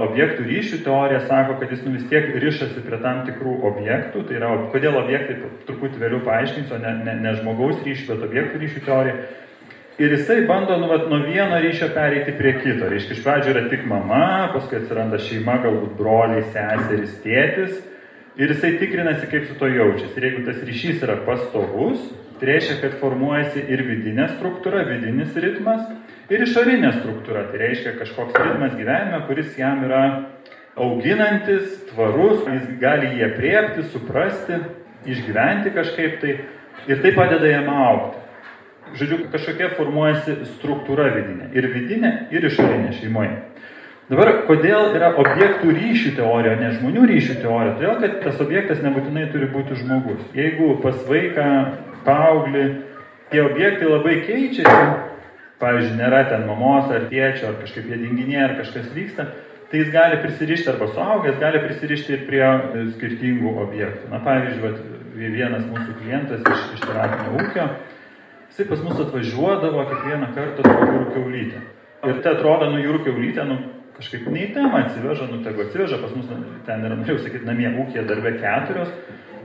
objektų 0.02 0.48
ryšių 0.48 0.80
teorija 0.88 1.20
sako, 1.28 1.60
kad 1.60 1.70
jis 1.70 1.84
nu, 1.86 1.94
vis 1.94 2.08
tiek 2.10 2.34
ryšasi 2.34 2.82
prie 2.82 2.98
tam 3.04 3.22
tikrų 3.28 3.54
objektų, 3.70 4.24
tai 4.26 4.40
yra, 4.40 4.50
kodėl 4.74 4.98
objektai 4.98 5.38
truputį 5.70 6.02
vėliau 6.02 6.24
paaiškinsiu, 6.26 6.80
ne, 6.82 6.96
ne, 7.06 7.14
ne 7.22 7.36
žmogaus 7.38 7.78
ryšių, 7.86 8.08
bet 8.10 8.26
objektų 8.26 8.64
ryšių 8.64 8.82
teorija. 8.90 9.20
Ir 9.98 10.12
jisai 10.14 10.44
bando 10.46 10.76
nu, 10.78 10.86
vat, 10.86 11.08
nuo 11.10 11.24
vieno 11.26 11.56
ryšio 11.58 11.88
pereiti 11.90 12.30
prie 12.38 12.52
kito. 12.60 12.86
Reiškia, 12.86 13.16
iš 13.16 13.22
pradžio 13.24 13.50
yra 13.50 13.64
tik 13.66 13.80
mama, 13.90 14.46
paskui 14.52 14.76
atsiranda 14.78 15.18
šeima, 15.18 15.56
galbūt 15.64 15.96
broliai, 15.98 16.44
seserys, 16.54 17.16
tėtis. 17.24 17.80
Ir 18.38 18.52
jisai 18.54 18.76
tikrinasi, 18.78 19.26
kaip 19.26 19.48
su 19.48 19.56
to 19.58 19.66
jaučiasi. 19.66 20.14
Ir 20.20 20.26
jeigu 20.28 20.44
tas 20.46 20.60
ryšys 20.68 21.02
yra 21.02 21.16
pastovus, 21.26 22.04
tai 22.38 22.52
reiškia, 22.52 22.76
kad 22.84 22.94
formuojasi 23.00 23.64
ir 23.66 23.82
vidinė 23.88 24.28
struktūra, 24.36 24.84
vidinis 24.86 25.34
ritmas, 25.42 25.82
ir 26.30 26.46
išorinė 26.46 26.94
struktūra. 27.00 27.48
Tai 27.50 27.58
reiškia 27.64 27.96
kažkoks 27.98 28.38
ritmas 28.38 28.78
gyvenime, 28.78 29.18
kuris 29.26 29.58
jam 29.58 29.82
yra 29.88 30.04
auginantis, 30.78 31.74
tvarus, 31.90 32.46
jis 32.46 32.70
gali 32.78 33.16
jį 33.16 33.26
apriepti, 33.32 33.88
suprasti, 33.90 34.62
išgyventi 35.10 35.74
kažkaip 35.74 36.22
tai. 36.22 36.38
Ir 36.86 37.02
tai 37.02 37.10
padeda 37.18 37.50
jam 37.50 37.66
aukti. 37.74 38.27
Žodžiu, 38.96 39.18
kažkokia 39.32 39.72
formuojasi 39.76 40.38
struktūra 40.56 41.10
vidinė. 41.12 41.50
Ir 41.56 41.68
vidinė, 41.74 42.12
ir 42.32 42.46
išorinė 42.48 42.94
šeimoje. 42.96 43.34
Dabar, 44.08 44.30
kodėl 44.48 44.94
yra 44.96 45.10
objektų 45.20 45.74
ryšių 45.76 46.14
teorija, 46.16 46.54
ne 46.56 46.70
žmonių 46.78 47.02
ryšių 47.10 47.34
teorija? 47.42 47.74
Todėl, 47.76 47.98
kad 48.00 48.14
tas 48.24 48.38
objektas 48.40 48.80
nebūtinai 48.80 49.26
turi 49.34 49.50
būti 49.52 49.76
žmogus. 49.82 50.22
Jeigu 50.36 50.70
pas 50.80 51.02
vaiką, 51.10 51.48
paauglį, 52.06 52.64
tie 53.28 53.42
objektai 53.44 53.90
labai 53.90 54.14
keičiasi, 54.24 54.86
pavyzdžiui, 55.60 55.98
nėra 55.98 56.22
ten 56.30 56.46
mamos 56.48 56.88
ar 56.88 57.04
tėčio, 57.10 57.50
ar 57.50 57.60
kažkaip 57.60 57.90
jie 57.90 58.00
dinginė, 58.00 58.40
ar 58.46 58.56
kažkas 58.62 58.88
vyksta, 58.94 59.28
tai 59.68 59.82
jis 59.82 59.92
gali 59.92 60.22
prisirišti 60.22 60.72
arba 60.72 60.88
suaugęs, 60.94 61.36
gali 61.42 61.60
prisirišti 61.66 62.16
ir 62.16 62.24
prie 62.30 62.46
skirtingų 62.94 63.54
objektų. 63.66 64.08
Na, 64.14 64.22
pavyzdžiui, 64.24 64.72
vienas 65.36 65.68
mūsų 65.68 65.98
klientas 66.00 66.48
iš, 66.48 66.64
iš 66.78 66.84
terapinio 66.86 67.42
ūkio, 67.42 67.68
Jisai 68.58 68.70
pas 68.74 68.80
mus 68.82 69.00
atvažiuodavo 69.00 69.84
kiekvieną 69.86 70.28
kartą 70.34 70.64
su 70.66 70.86
jūrų 70.90 71.04
keulytė. 71.14 71.60
Ir 72.10 72.16
tai 72.24 72.32
atrodo, 72.34 72.66
nu 72.72 72.80
jūrų 72.82 73.04
keulytė, 73.04 73.44
nu 73.46 73.58
kažkaip 73.94 74.24
ne 74.34 74.40
į 74.42 74.48
temą 74.56 74.80
atsiveža, 74.80 75.28
nu 75.30 75.38
tegu 75.44 75.62
atsiveža, 75.62 76.00
pas 76.02 76.16
mus 76.18 76.26
nu, 76.32 76.56
ten 76.66 76.82
yra, 76.88 76.96
norėjau 76.98 77.20
sakyti, 77.22 77.46
namie 77.46 77.68
ūkija 77.84 78.02
darbė 78.08 78.32
keturios. 78.40 78.90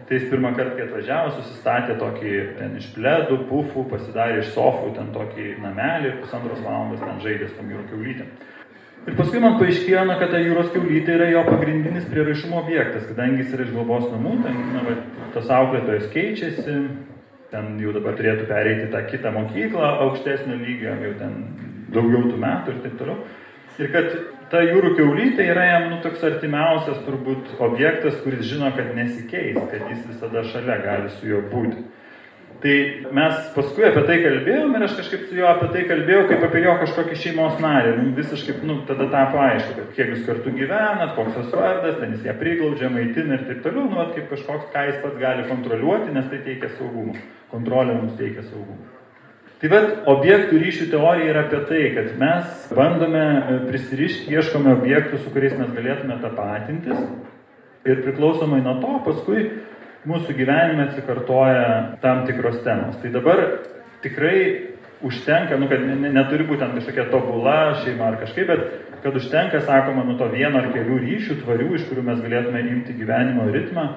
Tai 0.09 0.17
jis 0.17 0.25
pirmą 0.31 0.55
kartą, 0.57 0.73
kai 0.79 0.87
atvažiavo, 0.87 1.29
susistatė 1.35 1.99
tokį 2.01 2.33
ten 2.57 2.73
iš 2.81 2.89
pledų, 2.95 3.37
pufų, 3.51 3.85
pasidarė 3.93 4.41
iš 4.41 4.51
sofų 4.57 4.89
ten 4.97 5.13
tokį 5.13 5.47
namelį 5.61 6.09
ir 6.09 6.19
pusantros 6.25 6.65
valandos 6.65 7.05
ten 7.05 7.21
žaidė 7.21 7.53
su 7.53 7.61
tom 7.61 7.69
jūrų 7.69 7.87
keulytėm. 7.93 8.35
Ir 9.03 9.17
paskui 9.19 9.45
man 9.45 9.61
paaiškėjo, 9.61 10.09
na, 10.09 10.17
kad 10.17 10.33
ta 10.33 10.41
jūros 10.41 10.73
keulytė 10.73 11.19
yra 11.19 11.29
jo 11.29 11.45
pagrindinis 11.53 12.09
prieraišumo 12.09 12.63
objektas, 12.65 13.05
kadangi 13.13 13.43
jis 13.45 13.53
yra 13.59 13.69
iš 13.69 13.73
globos 13.77 14.09
namų, 14.09 14.37
ten, 14.41 14.61
na, 14.73 14.85
va, 14.89 15.01
tas 15.37 15.49
auklėtojas 15.53 16.09
keičiasi, 16.13 16.77
ten 17.53 17.77
jau 17.81 17.93
dabar 17.95 18.17
turėtų 18.17 18.47
pereiti 18.49 18.89
tą 18.91 19.03
kitą 19.07 19.31
mokyklą 19.35 19.93
aukštesnio 20.07 20.57
lygio, 20.59 20.97
jau 21.05 21.15
ten 21.21 21.39
daugiau 21.93 22.25
tų 22.27 22.39
metų 22.41 22.73
ir 22.73 22.83
taip 22.85 22.99
toliau. 23.01 23.17
Ir 23.81 23.89
kad 23.93 24.11
ta 24.51 24.61
jūrų 24.61 24.93
keulytė 24.97 25.47
yra 25.49 25.65
jam 25.65 25.87
nu, 25.91 25.99
toks 26.03 26.21
artimiausias 26.27 26.99
turbūt 27.07 27.55
objektas, 27.63 28.19
kuris 28.25 28.45
žino, 28.45 28.69
kad 28.77 28.91
nesikeis, 28.97 29.57
kad 29.71 29.89
jis 29.89 30.03
visada 30.11 30.43
šalia 30.49 30.77
gali 30.83 31.13
su 31.15 31.29
juo 31.29 31.41
būti. 31.49 31.81
Tai 32.63 32.75
mes 33.11 33.39
paskui 33.51 33.83
apie 33.89 34.01
tai 34.07 34.15
kalbėjom 34.23 34.69
ir 34.77 34.83
aš 34.85 34.93
kažkaip 34.95 35.25
su 35.27 35.35
juo 35.35 35.49
apie 35.49 35.67
tai 35.73 35.81
kalbėjau, 35.89 36.21
kaip 36.29 36.45
apie 36.47 36.61
jo 36.63 36.75
kažkokį 36.79 37.17
šeimos 37.19 37.57
narį. 37.59 37.89
Nu, 37.97 38.13
visiškai, 38.15 38.55
nu, 38.69 38.77
tada 38.87 39.09
tapo 39.11 39.41
aišku, 39.43 39.73
kad 39.81 39.89
kiek 39.97 40.13
jūs 40.13 40.21
kartu 40.29 40.53
gyvenat, 40.55 41.11
koks 41.17 41.35
tas 41.35 41.49
vardas, 41.51 41.97
ten 41.99 42.13
jis 42.15 42.23
ją 42.29 42.37
priglaudžia, 42.39 42.87
maitina 42.93 43.35
ir 43.35 43.43
taip 43.49 43.59
toliau, 43.65 43.89
nu, 43.91 44.05
kaip 44.15 44.31
kažkoks, 44.31 44.69
ką 44.71 44.85
jis 44.87 45.01
pats 45.03 45.19
gali 45.19 45.43
kontroliuoti, 45.49 46.15
nes 46.15 46.29
tai 46.31 46.39
teikia 46.47 46.71
saugumą. 46.77 47.17
Kontrolė 47.51 47.97
mums 47.97 48.15
teikia 48.21 48.45
saugumą. 48.47 48.79
Tai 49.59 49.73
vad, 49.75 49.91
objektų 50.15 50.63
ryšių 50.63 50.89
teorija 50.91 51.33
yra 51.33 51.43
apie 51.49 51.59
tai, 51.67 51.83
kad 51.97 52.15
mes 52.19 52.71
bandome 52.79 53.25
e, 53.27 53.59
prisirišti, 53.67 54.31
ieškome 54.37 54.71
objektų, 54.77 55.19
su 55.19 55.35
kuriais 55.35 55.59
mes 55.59 55.75
galėtume 55.75 56.15
tapatintis 56.23 57.03
ir 57.83 58.01
priklausomai 58.03 58.63
nuo 58.63 58.79
to 58.79 58.97
paskui 59.03 59.45
mūsų 60.09 60.35
gyvenime 60.37 60.87
atsikartoja 60.89 61.97
tam 62.03 62.25
tikros 62.27 62.61
temos. 62.65 62.97
Tai 63.01 63.11
dabar 63.13 63.43
tikrai 64.03 64.37
užtenka, 65.03 65.57
nu, 65.59 65.67
kad 65.71 65.83
ne, 65.83 66.11
neturi 66.15 66.47
būti 66.47 66.63
ten 66.63 66.73
kažkokia 66.77 67.09
tobula 67.11 67.57
šeima 67.83 68.11
ar 68.11 68.19
kažkaip, 68.21 68.49
bet 68.49 68.99
kad 69.03 69.15
užtenka, 69.19 69.59
sakoma, 69.67 70.05
nu 70.07 70.15
to 70.19 70.29
vieno 70.31 70.61
ar 70.61 70.69
kelių 70.71 70.99
ryšių 71.03 71.39
tvarių, 71.43 71.69
iš 71.75 71.87
kurių 71.89 72.05
mes 72.07 72.21
galėtume 72.23 72.63
imti 72.71 72.95
gyvenimo 72.95 73.49
ritmą, 73.51 73.87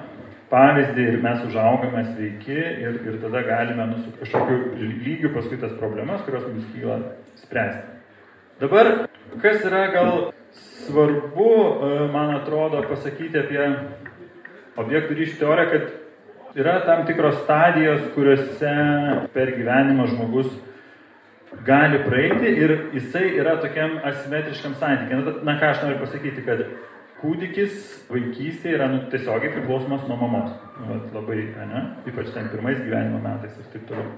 pavyzdį 0.51 1.05
ir 1.11 1.19
mes 1.23 1.43
užaugame 1.47 2.03
sveiki 2.07 2.57
ir, 2.57 2.99
ir 3.07 3.19
tada 3.23 3.43
galime 3.47 3.87
nu, 3.91 4.01
su 4.03 4.11
kažkokiu 4.19 4.57
lygiu 4.79 5.31
paskui 5.35 5.59
tas 5.59 5.75
problemas, 5.79 6.23
kurios 6.27 6.47
mums 6.47 6.67
kyla, 6.73 6.99
spręsti. 7.43 7.95
Dabar, 8.61 8.91
kas 9.43 9.63
yra 9.67 9.85
gal 9.93 10.13
svarbu, 10.57 11.51
e, 11.53 11.89
man 12.11 12.35
atrodo, 12.39 12.81
pasakyti 12.89 13.37
apie 13.37 13.63
objektų 14.77 15.17
ryšių 15.17 15.39
teorija, 15.41 15.69
kad 15.73 16.61
yra 16.61 16.79
tam 16.85 17.05
tikros 17.07 17.41
stadijos, 17.43 18.03
kuriuose 18.15 18.73
per 19.33 19.53
gyvenimą 19.57 20.07
žmogus 20.13 20.51
gali 21.67 21.99
praeiti 22.05 22.51
ir 22.63 22.75
jisai 22.93 23.31
yra 23.39 23.57
tokiam 23.61 23.97
asimetriškam 24.05 24.75
santykiai. 24.79 25.23
Na, 25.23 25.35
na 25.51 25.57
ką 25.59 25.71
aš 25.71 25.83
noriu 25.85 25.99
pasakyti, 26.03 26.45
kad 26.45 26.63
kūdikis 27.21 28.07
vaikystėje 28.11 28.77
yra 28.77 28.89
nu, 28.91 29.03
tiesiogiai 29.11 29.53
priklausomas 29.55 30.05
nuo 30.09 30.19
mamos. 30.21 30.53
Nu, 30.83 30.99
labai, 31.15 31.39
ne? 31.71 31.83
Ypač 32.09 32.33
ten 32.35 32.51
pirmais 32.53 32.81
gyvenimo 32.83 33.21
metais 33.23 33.57
ir 33.57 33.71
taip 33.73 33.87
toliau. 33.89 34.11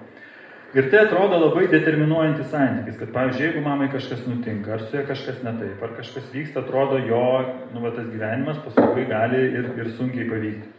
Ir 0.77 0.85
tai 0.91 0.99
atrodo 1.01 1.37
labai 1.41 1.63
determinuojantis 1.71 2.51
santykis, 2.51 2.97
kad, 2.99 3.09
pavyzdžiui, 3.15 3.45
jeigu 3.47 3.61
mamai 3.65 3.87
kažkas 3.89 4.19
nutinka, 4.29 4.75
ar 4.75 4.83
su 4.85 4.99
ja 4.99 5.01
kažkas 5.07 5.39
netaip, 5.41 5.79
ar 5.81 5.95
kažkas 5.97 6.27
vyksta, 6.29 6.61
atrodo 6.61 6.99
jo, 7.09 7.21
nu, 7.73 7.81
va, 7.81 7.89
tas 7.95 8.05
gyvenimas 8.11 8.59
paskui 8.61 9.07
gali 9.09 9.39
ir, 9.47 9.71
ir 9.81 9.89
sunkiai 9.97 10.27
pavykti. 10.29 10.69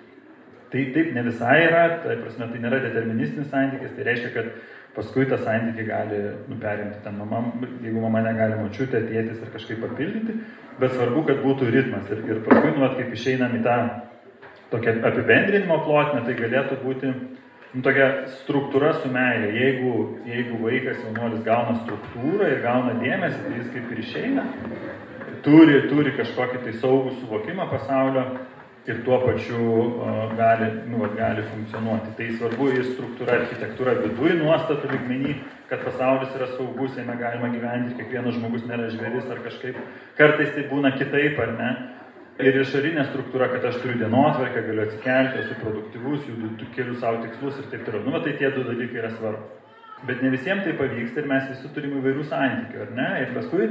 Tai 0.71 0.85
taip 0.95 1.11
ne 1.17 1.25
visai 1.27 1.57
yra, 1.65 1.83
tai 2.05 2.21
prasme, 2.21 2.47
tai 2.53 2.63
nėra 2.63 2.79
deterministinis 2.85 3.51
santykis, 3.51 3.97
tai 3.97 4.07
reiškia, 4.07 4.31
kad 4.37 4.53
paskui 4.95 5.27
tą 5.27 5.41
santykį 5.43 5.89
gali 5.89 6.23
nuperimti 6.53 7.03
ten 7.03 7.19
mama, 7.19 7.43
jeigu 7.83 8.07
mama 8.07 8.23
negali 8.29 8.63
močiutė, 8.63 9.03
tėtis 9.11 9.43
ir 9.43 9.51
kažkaip 9.57 9.83
papildyti, 9.89 10.39
bet 10.79 10.95
svarbu, 10.95 11.27
kad 11.27 11.43
būtų 11.43 11.75
ritmas. 11.75 12.07
Ir, 12.15 12.23
ir 12.31 12.45
paskui, 12.47 12.77
nu, 12.77 12.87
va, 12.87 12.95
kaip 12.95 13.11
išeinam 13.19 13.59
į 13.59 13.65
tą 13.67 13.77
tokią 14.71 15.01
apibendrinimo 15.11 15.83
plotmę, 15.83 16.23
tai 16.31 16.39
galėtų 16.39 16.79
būti 16.87 17.15
nu, 17.75 17.83
tokia 17.87 18.09
struktūra 18.43 18.93
su 19.01 19.11
meilė. 19.13 19.51
Jeigu, 19.57 19.95
jeigu 20.29 20.61
vaikas 20.65 21.03
jaunuolis 21.05 21.45
gauna 21.47 21.77
struktūrą 21.85 22.49
ir 22.51 22.63
gauna 22.65 22.97
dėmesį, 23.03 23.43
tai 23.47 23.59
jis 23.61 23.75
kaip 23.75 23.93
ir 23.93 24.05
išeina, 24.05 24.47
turi, 25.47 25.83
turi 25.91 26.15
kažkokį 26.19 26.65
tai 26.65 26.75
saugų 26.81 27.19
suvokimą 27.21 27.69
pasaulio 27.71 28.27
ir 28.89 29.03
tuo 29.05 29.21
pačiu 29.23 29.61
gali, 30.39 30.71
nu, 30.91 31.05
gali 31.17 31.45
funkcionuoti. 31.53 32.15
Tai 32.19 32.29
svarbu 32.39 32.69
ir 32.75 32.85
struktūra, 32.89 33.39
architektūra 33.43 33.95
viduje, 34.01 34.35
nuostatų 34.41 34.91
lygmenį, 34.95 35.37
kad 35.71 35.85
pasaulis 35.87 36.33
yra 36.35 36.49
saugus, 36.57 36.97
jame 36.99 37.15
galima 37.21 37.53
gyventi, 37.53 37.95
kiekvienas 38.01 38.39
žmogus 38.39 38.67
nėra 38.67 38.89
žvėris 38.91 39.31
ar 39.31 39.43
kažkaip. 39.45 39.79
Kartais 40.19 40.55
tai 40.57 40.67
būna 40.73 40.95
kitaip, 40.97 41.39
ar 41.45 41.55
ne? 41.61 41.71
Ir 42.41 42.57
išorinė 42.63 43.05
struktūra, 43.11 43.51
kad 43.53 43.65
aš 43.69 43.81
turiu 43.83 43.99
dienotvarkę, 44.01 44.63
galiu 44.67 44.85
atsikelti, 44.87 45.43
esu 45.45 45.57
produktyvus, 45.61 46.27
judu 46.29 46.69
keliu 46.77 46.95
savo 47.01 47.23
tikslus 47.25 47.59
ir 47.61 47.67
taip 47.73 47.87
toliau. 47.87 48.05
Nu, 48.07 48.21
tai 48.25 48.37
tie 48.39 48.53
du 48.55 48.65
dalykai 48.67 49.03
yra 49.03 49.11
svarbu. 49.15 49.49
Bet 50.09 50.23
ne 50.25 50.31
visiems 50.33 50.65
tai 50.65 50.73
pavyksta 50.79 51.21
ir 51.21 51.27
mes 51.29 51.49
visi 51.51 51.69
turime 51.75 51.99
įvairių 52.01 52.23
santykių, 52.31 52.85
ar 52.87 52.95
ne? 52.97 53.09
Ir 53.21 53.35
paskui 53.35 53.67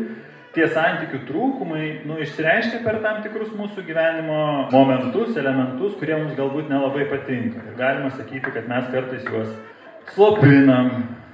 tie 0.54 0.68
santykių 0.70 1.24
trūkumai 1.26 1.86
nu, 2.10 2.20
išsireiškia 2.22 2.84
per 2.86 3.00
tam 3.06 3.24
tikrus 3.26 3.50
mūsų 3.58 3.86
gyvenimo 3.88 4.42
momentus, 4.74 5.34
elementus, 5.42 5.96
kurie 5.98 6.20
mums 6.20 6.38
galbūt 6.38 6.70
nelabai 6.70 7.08
patinka. 7.10 7.64
Ir 7.66 7.80
galima 7.80 8.12
sakyti, 8.14 8.54
kad 8.54 8.70
mes 8.70 8.92
kartais 8.94 9.26
juos 9.26 9.50
slopinam, 10.14 10.94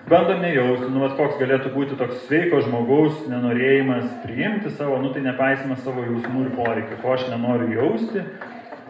bandom 0.10 0.42
nejausti, 0.42 0.90
nu, 0.94 1.02
vat, 1.02 1.16
koks 1.18 1.40
galėtų 1.42 1.72
būti 1.74 1.98
toks 2.00 2.26
sveiko 2.28 2.62
žmogaus 2.66 3.24
nenorėjimas 3.30 4.10
priimti 4.24 4.74
savo, 4.74 5.00
nu, 5.02 5.14
tai 5.14 5.24
nepaisimas 5.26 5.82
savo 5.86 6.06
jausmų 6.06 6.46
ir 6.46 6.52
poreikių, 6.58 7.00
ko 7.02 7.16
aš 7.16 7.28
nenoriu 7.32 7.72
jausti. 7.74 8.26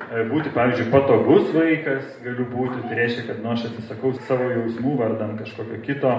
E, 0.06 0.24
būti, 0.30 0.52
pavyzdžiui, 0.54 0.90
patogus 0.94 1.52
vaikas 1.56 2.18
galiu 2.24 2.48
būti, 2.52 2.82
tai 2.88 3.00
reiškia, 3.00 3.28
kad 3.30 3.44
nu, 3.44 3.54
aš 3.56 3.70
atsisakau 3.70 4.12
savo 4.28 4.50
jausmų 4.52 4.98
vardan 5.00 5.38
kažkokio 5.40 5.80
kito 5.86 6.16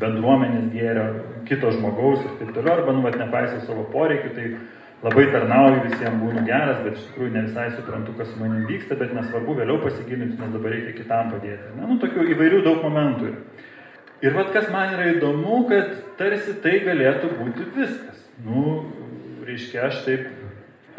bendruomenės 0.00 0.68
gėrio, 0.70 1.06
kito 1.48 1.72
žmogaus 1.74 2.22
ir 2.22 2.36
taip 2.38 2.52
toliau, 2.54 2.76
arba 2.78 2.94
nu, 2.94 3.02
nepaisau 3.02 3.64
savo 3.66 3.88
poreikių, 3.90 4.30
tai 4.36 4.52
labai 5.02 5.26
tarnauju 5.32 5.82
visiems 5.88 6.20
būnu 6.22 6.44
geras, 6.46 6.80
bet 6.84 6.98
iš 6.98 7.08
tikrųjų 7.08 7.32
ne 7.34 7.42
visai 7.48 7.66
suprantu, 7.74 8.14
kas 8.18 8.30
su 8.30 8.38
manim 8.40 8.66
vyksta, 8.68 8.98
bet 9.00 9.14
nesvarbu, 9.16 9.56
vėliau 9.58 9.80
pasigilinti, 9.82 10.38
nes 10.38 10.54
dabar 10.54 10.76
reikia 10.76 10.94
kitam 11.00 11.34
padėti. 11.34 11.74
Na, 11.78 11.88
nu, 11.90 11.98
tokių 12.02 12.28
įvairių 12.36 12.62
daug 12.66 12.84
momentų. 12.84 13.34
Ir 14.20 14.36
vad 14.36 14.52
kas 14.52 14.68
man 14.72 14.92
yra 14.96 15.08
įdomu, 15.14 15.62
kad 15.70 15.94
tarsi 16.18 16.52
tai 16.60 16.82
galėtų 16.84 17.32
būti 17.38 17.66
viskas. 17.76 18.20
Nu, 18.44 18.82
reiškia, 19.46 19.86
aš 19.88 20.02
taip, 20.04 20.26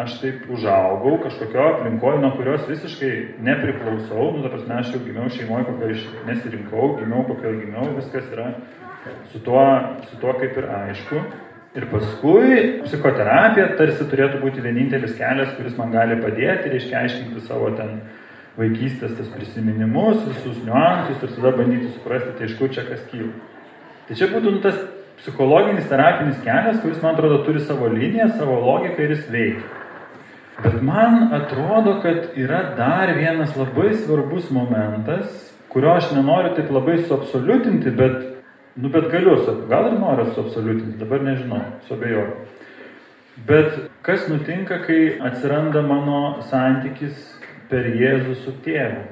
aš 0.02 0.18
taip 0.24 0.48
užaugau 0.50 1.20
kažkokio 1.22 1.62
aplinkoje, 1.68 2.22
nuo 2.24 2.32
kurios 2.38 2.66
visiškai 2.70 3.14
nepriklausau, 3.46 4.32
nu, 4.36 4.42
ta 4.42 4.54
prasme, 4.54 4.80
aš 4.80 4.96
jau 4.96 5.04
gimiau 5.06 5.30
šeimoje, 5.30 5.68
kokio 5.70 5.92
iš 5.94 6.08
nesirinkau, 6.30 6.96
gimiau 6.98 7.26
kokio 7.30 7.54
gimiau, 7.60 7.90
viskas 8.00 8.30
yra 8.34 8.54
Su 9.32 9.40
tuo, 9.40 9.64
su 10.12 10.18
tuo 10.22 10.34
kaip 10.38 10.58
ir 10.58 10.68
aišku. 10.70 11.22
Ir 11.80 11.86
paskui 11.90 12.58
psichoterapija 12.84 13.72
tarsi 13.80 14.06
turėtų 14.12 14.42
būti 14.44 14.62
vienintelis 14.62 15.16
kelias, 15.18 15.54
kuris 15.56 15.78
man 15.78 15.94
gali 15.96 16.18
padėti, 16.20 16.70
reiškia 16.74 17.00
aiškinti 17.00 17.42
savo 17.48 17.72
ten 17.78 18.02
vaikystės 18.58 19.14
tas 19.18 19.30
prisiminimus, 19.34 20.24
visus 20.28 20.58
niuansus 20.66 21.22
ir 21.24 21.36
tada 21.38 21.54
bandyti 21.58 21.92
suprasti, 21.94 22.34
tai 22.38 22.50
iš 22.50 22.58
kur 22.60 22.72
čia 22.74 22.86
kas 22.88 23.04
kyla. 23.12 23.32
Tai 24.08 24.18
čia 24.20 24.32
būtų 24.32 24.56
nu, 24.56 24.64
tas 24.64 24.80
psichologinis 25.22 25.88
terapinis 25.92 26.42
kelias, 26.44 26.82
kuris, 26.84 27.00
man 27.04 27.16
atrodo, 27.16 27.44
turi 27.46 27.62
savo 27.64 27.92
liniją, 27.92 28.32
savo 28.40 28.58
logiką 28.64 29.06
ir 29.06 29.16
jis 29.16 29.30
veikia. 29.32 29.78
Bet 30.62 30.82
man 30.86 31.32
atrodo, 31.34 32.00
kad 32.04 32.36
yra 32.38 32.64
dar 32.78 33.14
vienas 33.18 33.56
labai 33.58 33.94
svarbus 33.96 34.52
momentas, 34.54 35.32
kurio 35.72 35.96
aš 35.96 36.12
nenoriu 36.14 36.52
taip 36.58 36.70
labai 36.74 37.00
suabsoliutinti, 37.06 37.96
bet 37.98 38.20
Nu, 38.76 38.88
bet 38.90 39.10
galiu, 39.12 39.36
gal 39.68 39.90
ir 39.90 40.00
noriu 40.00 40.32
suabsoliutinti, 40.32 40.96
dabar 41.00 41.24
nežinau, 41.28 41.60
suabejoju. 41.90 42.36
Bet 43.48 43.74
kas 44.02 44.30
nutinka, 44.32 44.78
kai 44.86 45.18
atsiranda 45.28 45.82
mano 45.84 46.40
santykis 46.48 47.18
per 47.72 47.90
Jėzų 47.98 48.38
su 48.44 48.54
tėvu? 48.66 49.08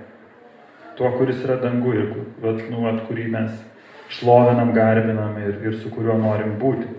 Tuo, 0.99 1.13
kuris 1.15 1.39
yra 1.45 1.55
dangu 1.61 1.95
ir 1.95 2.09
vat, 2.43 2.61
nu, 2.67 2.83
vat, 2.83 3.05
kurį 3.07 3.29
mes 3.31 3.53
šlovinam, 4.11 4.73
garbinam 4.75 5.37
ir, 5.39 5.55
ir 5.63 5.77
su 5.79 5.91
kuriuo 5.93 6.17
norim 6.19 6.57
būti. 6.59 6.89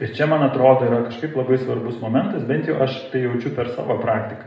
Ir 0.00 0.14
čia, 0.16 0.28
man 0.30 0.46
atrodo, 0.46 0.86
yra 0.88 1.02
kažkaip 1.08 1.34
labai 1.36 1.58
svarbus 1.60 1.98
momentas, 2.00 2.46
bent 2.48 2.70
jau 2.70 2.78
aš 2.80 2.94
tai 3.12 3.26
jaučiu 3.26 3.52
per 3.56 3.68
savo 3.74 3.98
praktiką. 4.00 4.46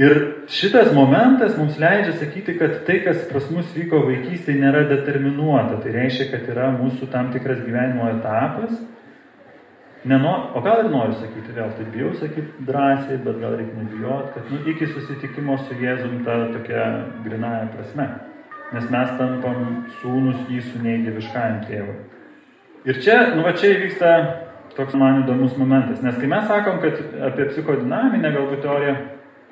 Ir 0.00 0.14
šitas 0.48 0.88
momentas 0.96 1.58
mums 1.58 1.76
leidžia 1.76 2.14
sakyti, 2.16 2.54
kad 2.56 2.78
tai, 2.86 3.02
kas 3.04 3.26
pas 3.28 3.44
mus 3.52 3.68
vyko 3.76 4.00
vaikystėje, 4.06 4.56
nėra 4.62 4.86
determinuota. 4.88 5.82
Tai 5.84 5.92
reiškia, 5.92 6.30
kad 6.32 6.48
yra 6.48 6.70
mūsų 6.78 7.10
tam 7.12 7.28
tikras 7.34 7.60
gyvenimo 7.60 8.08
etapas. 8.14 8.72
Neno, 10.04 10.50
o 10.54 10.60
gal 10.60 10.80
ir 10.82 10.88
noriu 10.90 11.14
sakyti, 11.14 11.52
vėl 11.54 11.70
tai 11.76 11.84
bijau 11.94 12.10
sakyti 12.18 12.64
drąsiai, 12.66 13.20
bet 13.22 13.36
gal 13.38 13.54
reikia 13.54 13.84
nebijoti, 13.84 14.32
kad 14.34 14.48
nu, 14.50 14.58
iki 14.72 14.88
susitikimo 14.90 15.58
su 15.62 15.76
Jėzum 15.78 16.24
ta 16.26 16.40
tokia 16.50 16.86
grinaja 17.22 17.68
prasme. 17.70 18.08
Nes 18.72 18.88
mes 18.90 19.12
tampam 19.18 19.84
sūnus 20.00 20.48
jį 20.50 20.62
su 20.66 20.82
neįdėviškajam 20.82 21.60
tėvui. 21.68 21.96
Ir 22.90 22.98
čia, 23.04 23.16
nu 23.36 23.46
va 23.46 23.52
čia 23.54 23.76
įvyksta 23.76 24.12
toks 24.74 24.96
man 24.98 25.22
įdomus 25.22 25.54
momentas. 25.60 26.02
Nes 26.02 26.18
kai 26.18 26.30
mes 26.30 26.48
sakom, 26.50 26.80
kad 26.82 26.98
apie 27.28 27.46
psichodinaminę 27.52 28.32
galbūt 28.34 28.64
teoriją, 28.64 28.96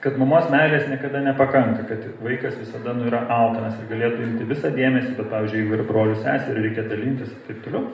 kad 0.02 0.16
mamos 0.18 0.48
meilės 0.50 0.88
niekada 0.90 1.20
nepakanka, 1.22 1.84
kad 1.86 2.06
vaikas 2.24 2.56
visada 2.58 2.96
nu, 2.96 3.06
yra 3.06 3.26
alkanas 3.30 3.76
ir 3.78 3.90
galėtų 3.92 4.24
imti 4.26 4.48
visą 4.48 4.72
dėmesį, 4.74 5.12
bet, 5.18 5.28
pavyzdžiui, 5.30 5.60
jeigu 5.62 5.76
yra 5.76 5.86
brolius 5.86 6.24
seserį, 6.24 6.64
reikia 6.66 6.88
dalintis 6.88 7.30
ir 7.34 7.44
taip 7.46 7.62
toliau. 7.66 7.84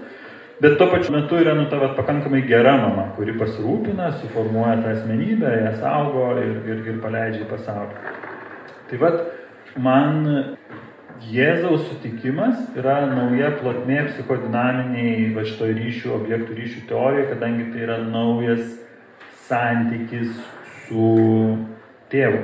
Bet 0.56 0.78
tuo 0.78 0.86
pačiu 0.88 1.12
metu 1.12 1.36
yra 1.36 1.52
nu 1.54 1.66
ta 1.68 1.76
vat, 1.76 1.96
pakankamai 1.98 2.40
gera 2.48 2.78
mama, 2.80 3.10
kuri 3.16 3.34
pasirūpina, 3.36 4.08
suformuoja 4.22 4.78
tą 4.80 4.92
asmenybę, 4.94 5.50
ją 5.52 5.72
saugo 5.82 6.30
ir, 6.40 6.54
ir, 6.64 6.78
ir 6.88 7.00
paleidžia 7.02 7.42
į 7.44 7.48
pasaulį. 7.50 8.14
Tai 8.88 9.00
vad, 9.02 9.18
man 9.76 10.22
Jėzaus 11.28 11.84
sutikimas 11.90 12.70
yra 12.76 13.02
nauja 13.10 13.50
plotmė 13.58 14.06
psichodinaminiai 14.06 15.30
va 15.36 15.44
šito 15.44 15.68
ryšių, 15.76 16.14
objektų 16.14 16.56
ryšių 16.56 16.80
teorija, 16.88 17.26
kadangi 17.34 17.66
tai 17.74 17.82
yra 17.84 17.98
naujas 18.04 18.62
santykis 19.48 20.38
su 20.86 21.10
tėvu. 22.12 22.40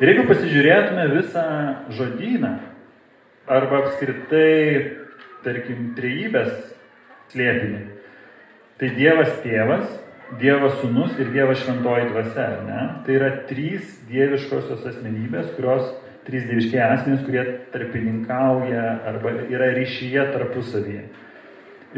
Ir 0.00 0.12
jeigu 0.12 0.26
pasižiūrėtume 0.28 1.08
visą 1.14 1.46
žodyną, 1.96 2.52
arba 3.48 3.80
apskritai, 3.86 5.00
tarkim, 5.44 5.94
trejybės 5.96 6.69
slėpinį, 7.32 7.80
tai 8.80 8.92
Dievas 8.96 9.32
tėvas, 9.44 9.88
Dievas 10.40 10.76
sūnus 10.78 11.16
ir 11.18 11.32
Dievas 11.34 11.58
šventoji 11.64 12.10
dvasia, 12.12 12.50
ne? 12.66 12.82
Tai 13.06 13.16
yra 13.16 13.30
trys 13.48 13.96
dieviškosios 14.10 14.84
asmenybės, 14.86 15.48
kurios, 15.56 15.88
trys 16.26 16.44
dieviškiai 16.46 16.84
asmenys, 16.84 17.24
kurie 17.26 17.42
tarpininkauja 17.72 18.84
arba 19.10 19.32
yra 19.50 19.72
ryšyje 19.74 20.28
tarpusavyje. 20.34 21.02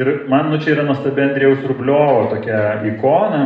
Ir 0.00 0.10
man, 0.32 0.48
nu 0.48 0.56
čia 0.62 0.72
yra 0.72 0.86
nuostabi 0.88 1.20
Andrėjaus 1.26 1.66
Rubliovo 1.68 2.30
tokia 2.30 2.80
ikona, 2.88 3.42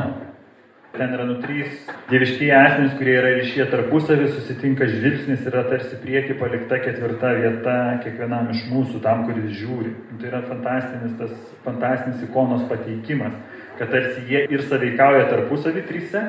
ten 0.98 1.12
yra 1.14 1.24
nu 1.28 1.36
trys 1.42 1.86
dieviškiai 2.10 2.50
asmenys, 2.56 2.94
kurie 2.98 3.14
yra 3.18 3.32
ryšyje 3.36 3.66
tarpusavį, 3.72 4.28
susitinka 4.32 4.88
žvilgsnis 4.90 5.44
yra 5.48 5.64
tarsi 5.70 5.98
prieki 6.02 6.36
palikta 6.40 6.78
ketvirta 6.82 7.32
vieta 7.38 7.76
kiekvienam 8.04 8.50
iš 8.54 8.64
mūsų, 8.70 9.00
tam, 9.04 9.26
kuris 9.28 9.52
žiūri. 9.58 9.92
Nu, 10.10 10.18
tai 10.20 10.30
yra 10.32 10.42
fantastinis 10.48 11.16
tas 11.20 11.34
fantastinis 11.66 12.24
ikonos 12.28 12.64
pateikimas, 12.70 13.36
kad 13.80 13.92
tarsi 13.92 14.24
jie 14.30 14.46
ir 14.52 14.64
saveikauja 14.68 15.28
tarpusavį 15.32 15.84
trise, 15.90 16.24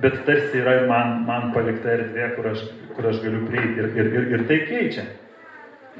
bet 0.00 0.20
tarsi 0.28 0.60
yra 0.60 0.80
ir 0.80 0.86
man, 0.90 1.20
man 1.28 1.50
palikta 1.56 1.96
erdvė, 1.96 2.30
kur 2.36 2.52
aš, 2.52 2.68
kur 2.96 3.10
aš 3.12 3.22
galiu 3.24 3.46
prieiti 3.48 3.82
ir, 3.82 3.90
ir, 3.96 4.12
ir, 4.16 4.30
ir 4.36 4.46
tai 4.50 4.62
keičia. 4.68 5.08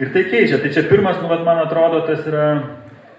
Ir 0.01 0.13
tai 0.15 0.23
keičia. 0.31 0.61
Tai 0.63 0.71
čia 0.73 0.87
pirmas, 0.89 1.19
nu, 1.21 1.29
vat, 1.29 1.43
man 1.45 1.61
atrodo, 1.65 2.05
tas 2.09 2.23
yra 2.29 2.47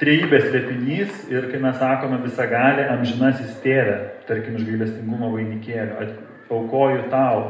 trejybės 0.02 0.48
slėpinys 0.50 1.26
ir 1.30 1.48
kai 1.52 1.60
mes 1.62 1.78
sakome 1.78 2.18
visagalė 2.24 2.88
amžinasis 2.90 3.60
tėvė, 3.62 3.98
tarkim, 4.26 4.58
iš 4.58 4.66
gailestingumo 4.70 5.30
vainikėlio, 5.36 6.08
aukoju 6.52 7.04
tau. 7.12 7.44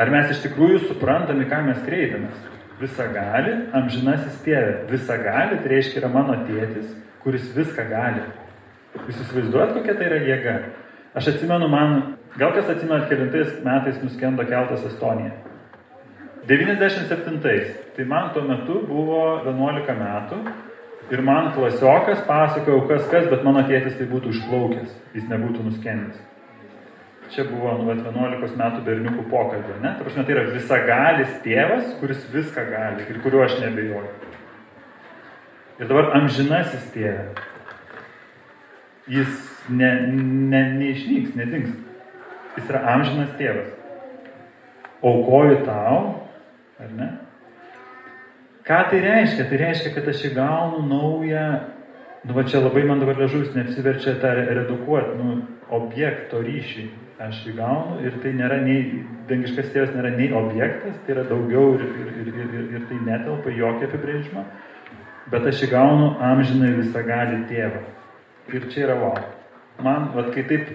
Ar 0.00 0.12
mes 0.12 0.30
iš 0.32 0.40
tikrųjų 0.46 0.86
suprantame, 0.86 1.44
ką 1.50 1.60
mes 1.66 1.82
kreipiamės? 1.84 2.46
Visagali, 2.80 3.52
amžinasis 3.76 4.38
tėvė. 4.46 4.86
Visagali 4.88 5.58
tai 5.60 5.72
reiškia 5.74 6.00
yra 6.00 6.08
mano 6.08 6.38
tėtis, 6.46 6.94
kuris 7.20 7.50
viską 7.52 7.84
gali. 7.90 8.22
Jūs 9.04 9.20
įsivaizduojat, 9.26 9.74
kokia 9.76 9.98
tai 9.98 10.08
yra 10.08 10.22
jėga? 10.24 10.54
Aš 11.20 11.34
atsimenu, 11.34 11.68
man, 11.68 11.94
gal 12.40 12.54
kas 12.56 12.72
atsimenat, 12.72 13.10
kelintais 13.10 13.52
metais 13.66 14.00
nuskendo 14.00 14.46
keltas 14.48 14.86
Estonija. 14.88 15.34
97. 16.48 17.44
Tai 17.96 18.08
man 18.08 18.32
tuo 18.32 18.46
metu 18.48 18.80
buvo 18.88 19.20
11 19.44 20.00
metų 20.00 20.40
Ir 21.10 21.22
man 21.26 21.50
klasiokas 21.54 22.20
pasakojo, 22.26 22.84
kas 22.86 23.06
kas, 23.10 23.26
bet 23.30 23.42
mano 23.42 23.64
tėtis 23.66 23.96
tai 23.98 24.06
būtų 24.10 24.30
išplaukęs, 24.30 24.92
jis 25.16 25.26
nebūtų 25.30 25.64
nuskendęs. 25.66 26.20
Čia 27.30 27.44
buvo 27.46 27.76
nu, 27.78 27.86
11 27.90 28.56
metų 28.58 28.82
berniukų 28.86 29.24
pokalbė, 29.30 29.76
ne? 29.82 29.92
Ta 29.98 30.06
prasme, 30.06 30.24
tai 30.26 30.34
yra 30.34 30.48
visagalis 30.50 31.36
tėvas, 31.44 31.92
kuris 32.00 32.24
viską 32.32 32.64
gali 32.70 33.06
ir 33.06 33.20
kuriuo 33.22 33.44
aš 33.44 33.58
nebejoju. 33.62 34.10
Ir 35.80 35.90
dabar 35.90 36.10
amžinasis 36.18 36.90
tėvė. 36.94 37.28
Jis 39.10 39.36
ne, 39.70 39.90
ne, 40.50 40.62
neišnyks, 40.78 41.34
nedings. 41.38 41.74
Jis 42.58 42.70
yra 42.70 42.82
amžinas 42.94 43.34
tėvas. 43.38 43.70
aukoju 45.02 45.62
tau, 45.64 46.00
ar 46.78 46.90
ne? 46.92 47.08
Ką 48.66 48.80
tai 48.90 49.00
reiškia? 49.04 49.46
Tai 49.48 49.60
reiškia, 49.60 49.92
kad 49.94 50.08
aš 50.12 50.24
įgaunu 50.30 50.82
naują, 50.88 51.44
nu 52.28 52.34
va 52.36 52.44
čia 52.44 52.60
labai 52.60 52.84
man 52.88 53.00
dabar 53.00 53.16
ležus 53.18 53.54
neapsiverčia 53.56 54.18
tą 54.20 54.34
redukuoti, 54.36 55.16
nu, 55.16 55.38
objekto 55.72 56.42
ryšį 56.44 56.88
aš 57.20 57.40
įgaunu 57.52 58.00
ir 58.04 58.18
tai 58.22 58.32
nėra 58.36 58.58
nei, 58.64 59.04
dangiškas 59.28 59.72
tėvas 59.74 59.94
nėra 59.96 60.12
nei 60.16 60.30
objektas, 60.36 60.98
tai 61.04 61.14
yra 61.16 61.24
daugiau 61.28 61.74
ir, 61.76 61.86
ir, 61.88 62.12
ir, 62.20 62.30
ir, 62.34 62.68
ir 62.76 62.86
tai 62.88 63.00
netelpa 63.06 63.52
jokį 63.54 63.88
apibrėžimą, 63.88 64.44
bet 65.32 65.48
aš 65.52 65.64
įgaunu 65.68 66.14
amžinai 66.30 66.72
visą 66.78 67.04
gali 67.06 67.42
tėvą. 67.50 67.82
Ir 68.56 68.66
čia 68.72 68.86
yra 68.88 68.96
wow. 69.00 69.20
Man, 69.80 70.10
vat, 70.16 70.32
kai 70.34 70.44
taip 70.48 70.72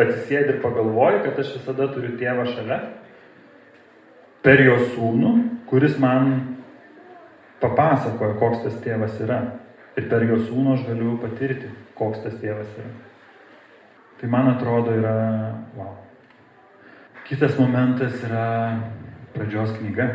atsisėdi 0.00 0.56
ir 0.56 0.62
pagalvoju, 0.64 1.22
kad 1.24 1.38
aš 1.40 1.54
visada 1.58 1.88
turiu 1.92 2.16
tėvą 2.20 2.48
šalia, 2.50 2.80
per 4.44 4.60
jo 4.60 4.80
sūnų, 4.92 5.34
kuris 5.70 5.96
man 6.00 6.32
papasakoja, 7.62 8.38
koks 8.40 8.64
tas 8.64 8.80
tėvas 8.84 9.18
yra. 9.24 9.40
Ir 9.94 10.08
per 10.10 10.24
jo 10.26 10.40
sūnų 10.42 10.74
aš 10.74 10.86
galiu 10.88 11.16
patirti, 11.22 11.70
koks 11.98 12.24
tas 12.24 12.34
tėvas 12.40 12.70
yra. 12.80 12.90
Tai 14.18 14.30
man 14.30 14.50
atrodo 14.54 14.94
yra, 14.94 15.14
wow. 15.76 15.94
Kitas 17.28 17.54
momentas 17.58 18.18
yra 18.26 18.46
pradžios 19.34 19.74
knyga. 19.78 20.08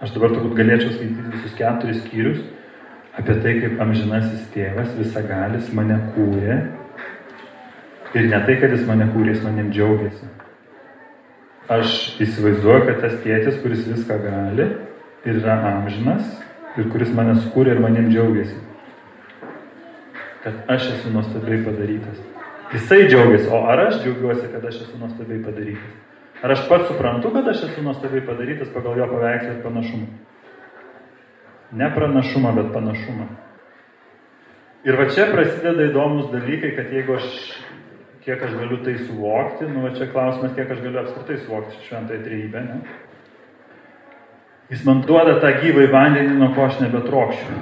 Aš 0.00 0.14
dabar 0.14 0.32
turbūt 0.32 0.56
galėčiau 0.56 0.94
skaityti 0.94 1.32
visus 1.34 1.56
keturis 1.58 2.02
skyrius 2.06 2.40
apie 3.18 3.34
tai, 3.42 3.56
kaip 3.60 3.82
amžinasis 3.82 4.46
tėvas 4.54 4.94
visagalis 4.96 5.72
mane 5.76 5.98
kūrė. 6.14 6.60
Ir 8.16 8.30
ne 8.30 8.38
tai, 8.46 8.56
kad 8.62 8.72
jis 8.74 8.86
mane 8.88 9.10
kūrė, 9.10 9.34
jis 9.34 9.42
manim 9.44 9.68
džiaugiasi. 9.74 10.30
Aš 11.70 11.98
įsivaizduoju, 12.24 12.86
kad 12.86 13.02
tas 13.04 13.18
tėtis, 13.22 13.58
kuris 13.62 13.84
viską 13.90 14.16
gali 14.24 14.70
ir 15.24 15.40
yra 15.42 15.56
amžinas, 15.74 16.28
ir 16.78 16.88
kuris 16.92 17.12
mane 17.14 17.36
skūrė 17.44 17.74
ir 17.74 17.82
manim 17.82 18.08
džiaugiasi. 18.12 18.58
Kad 20.44 20.70
aš 20.72 20.86
esu 20.96 21.12
nuostabiai 21.12 21.60
padarytas. 21.66 22.20
Jisai 22.72 23.02
džiaugiasi, 23.08 23.50
o 23.52 23.64
ar 23.68 23.86
aš 23.88 24.00
džiaugiuosi, 24.04 24.48
kad 24.52 24.64
aš 24.64 24.84
esu 24.86 25.00
nuostabiai 25.00 25.42
padarytas? 25.44 25.98
Ar 26.40 26.54
aš 26.54 26.64
pats 26.70 26.88
suprantu, 26.88 27.34
kad 27.34 27.48
aš 27.52 27.66
esu 27.68 27.84
nuostabiai 27.84 28.24
padarytas 28.24 28.72
pagal 28.72 28.96
jo 28.96 29.08
paveikslą 29.10 29.56
ir 29.56 29.62
panašumą? 29.64 30.06
Ne 31.76 31.90
pranašumą, 31.94 32.54
bet 32.56 32.72
panašumą. 32.74 33.28
Ir 34.88 34.96
va 34.96 35.10
čia 35.12 35.26
prasideda 35.28 35.90
įdomus 35.90 36.30
dalykai, 36.32 36.72
kad 36.78 36.88
jeigu 36.94 37.18
aš, 37.18 37.26
kiek 38.24 38.40
aš 38.46 38.56
galiu 38.56 38.78
tai 38.86 38.96
suvokti, 39.02 39.68
nu 39.68 39.84
va 39.84 39.92
čia 39.92 40.08
klausimas, 40.08 40.54
kiek 40.56 40.72
aš 40.72 40.80
galiu 40.80 41.02
apskritai 41.02 41.36
suvokti 41.42 41.84
šventąją 41.84 42.24
trejybę, 42.24 42.62
ne? 42.64 42.80
Jis 44.70 44.84
man 44.86 45.00
duoda 45.02 45.40
tą 45.42 45.48
gyvą 45.58 45.82
į 45.82 45.90
vandenį, 45.90 46.34
nuo 46.38 46.52
ko 46.54 46.68
aš 46.68 46.76
nebetrokščiu 46.78 47.54